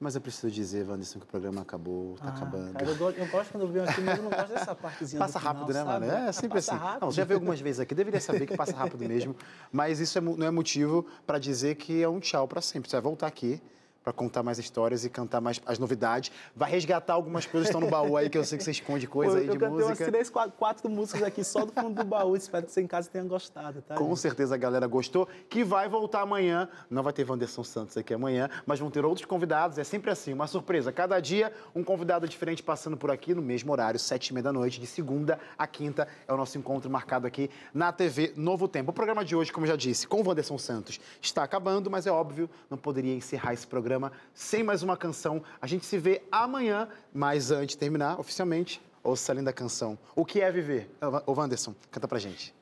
Mas 0.03 0.15
eu 0.15 0.21
preciso 0.23 0.51
dizer, 0.51 0.89
Wanderson, 0.89 1.19
que 1.19 1.27
o 1.27 1.29
programa 1.29 1.61
acabou, 1.61 2.15
tá 2.17 2.25
Ah, 2.25 2.29
acabando. 2.31 2.73
Cara, 2.73 2.87
eu, 2.87 2.97
gosto, 2.97 3.19
eu 3.19 3.27
gosto 3.29 3.51
quando 3.53 3.63
eu 3.65 3.69
venho 3.69 3.85
aqui, 3.87 4.01
mas 4.01 4.17
eu 4.17 4.25
não 4.25 4.31
gosto 4.31 4.49
dessa 4.49 4.75
partezinha 4.75 5.19
Passa 5.21 5.39
final, 5.39 5.55
rápido, 5.55 5.75
né, 5.75 5.85
sabe? 5.85 6.07
mano? 6.07 6.19
É 6.29 6.33
sempre 6.33 6.49
Passa 6.57 6.73
assim. 6.75 6.83
rápido. 6.85 7.01
Não, 7.03 7.13
já 7.13 7.25
veio 7.25 7.37
algumas 7.37 7.61
vezes 7.61 7.81
aqui, 7.81 7.95
deveria 7.95 8.19
saber 8.21 8.47
que 8.47 8.57
passa 8.57 8.75
rápido 8.75 9.07
mesmo. 9.07 9.37
Mas 9.71 10.01
isso 10.01 10.17
é 10.17 10.21
não 10.23 10.47
é 10.47 10.51
motivo 10.51 11.05
para 11.27 11.39
dizer 11.39 11.75
que 11.75 12.03
é 12.03 12.09
um 12.09 12.19
tchau 12.19 12.49
para 12.49 12.63
sempre. 12.63 12.89
Você 12.89 12.97
vai 12.97 13.03
voltar 13.03 13.27
aqui 13.27 13.61
para 14.03 14.13
contar 14.13 14.43
mais 14.43 14.59
histórias 14.59 15.05
e 15.05 15.11
cantar 15.11 15.41
mais 15.41 15.61
as 15.67 15.79
novidades. 15.79 16.33
Vai 16.55 16.71
resgatar 16.71 17.15
algumas 17.15 17.47
coisas 17.47 17.69
que 17.69 17.77
estão 17.77 17.81
no 17.81 17.91
baú 17.91 18.17
aí, 18.17 18.31
que 18.31 18.39
eu 18.39 18.45
sei 18.45 18.59
que 18.59 18.65
você 18.65 18.71
esconde 18.71 19.07
coisa 19.07 19.33
Pô, 19.33 19.39
aí 19.39 19.47
eu 19.47 19.53
de 19.53 19.59
cantei 19.59 19.77
umas 19.77 19.89
música. 19.91 20.11
três, 20.11 20.31
quatro, 20.31 20.53
quatro 20.57 20.91
músicas 20.91 21.23
aqui 21.23 21.45
só 21.45 21.65
do 21.65 21.73
fundo 21.73 22.03
do 22.03 22.05
baú. 22.05 22.35
Espero 22.37 22.67
que 22.67 22.73
você 22.73 22.81
em 22.81 22.87
casa 22.87 23.11
tenha 23.11 23.25
gostado, 23.25 23.83
tá? 23.83 23.95
Com 23.95 24.09
gente? 24.09 24.21
certeza 24.21 24.55
a 24.55 24.59
galera 24.59 24.87
gostou, 24.87 25.29
que 25.49 25.63
vai 25.63 25.89
voltar 25.89 26.23
amanhã. 26.23 26.69
Não 26.89 27.03
vai 27.03 27.13
ter 27.13 27.29
Wanderson 27.29 27.65
Santos 27.65 27.97
aqui 27.97 28.15
amanhã, 28.15 28.49
mas 28.65 28.79
vão 28.79 28.91
ter 28.91 29.05
outros 29.05 29.27
convidados. 29.27 29.79
É 29.79 29.85
sempre 29.85 30.11
assim, 30.11 30.33
uma 30.33 30.47
surpresa. 30.47 30.93
Cada 30.93 31.21
dia, 31.21 31.53
um 31.75 31.85
convidado 31.85 32.29
diferente 32.29 32.63
passando 32.63 32.97
por 32.97 33.11
aqui 33.11 33.35
no 33.35 33.43
mesmo 33.43 33.71
horário, 33.73 33.99
sete 33.99 34.29
e 34.29 34.35
meia 34.35 34.45
da 34.45 34.53
noite, 34.53 34.81
de 34.81 34.87
segunda 34.87 35.39
a 35.59 35.67
quinta. 35.67 36.09
É 36.27 36.33
o 36.33 36.37
nosso 36.37 36.57
encontro 36.57 36.91
marcado 36.91 37.27
aqui 37.27 37.51
na 37.75 37.93
TV 37.93 38.33
Novo 38.37 38.67
Tempo. 38.67 38.91
O 38.91 38.95
programa 38.95 39.25
de 39.25 39.37
hoje, 39.37 39.53
como 39.53 39.67
eu 39.67 39.71
já 39.71 39.77
disse, 39.77 40.07
com 40.07 40.21
o 40.21 40.27
Wanderson 40.27 40.59
Santos, 40.59 41.01
está 41.21 41.43
acabando, 41.43 41.91
mas 41.91 42.07
é 42.07 42.11
óbvio, 42.11 42.49
não 42.69 42.79
poderia 42.79 43.15
encerrar 43.15 43.53
esse 43.53 43.67
programa 43.91 44.13
sem 44.33 44.63
mais 44.63 44.85
uma 44.85 44.97
canção. 44.97 45.43
A 45.61 45.67
gente 45.67 45.85
se 45.85 45.99
vê 45.99 46.23
amanhã, 46.31 46.89
mas 47.13 47.51
antes 47.51 47.75
de 47.75 47.79
terminar, 47.79 48.21
oficialmente, 48.21 48.81
ouça 49.03 49.33
a 49.33 49.35
linda 49.35 49.53
canção. 49.53 49.99
O 50.15 50.25
que 50.25 50.41
é 50.41 50.51
viver? 50.53 50.89
Ô, 51.27 51.33
Wanderson, 51.33 51.75
canta 51.91 52.07
pra 52.07 52.21
gente. 52.21 52.55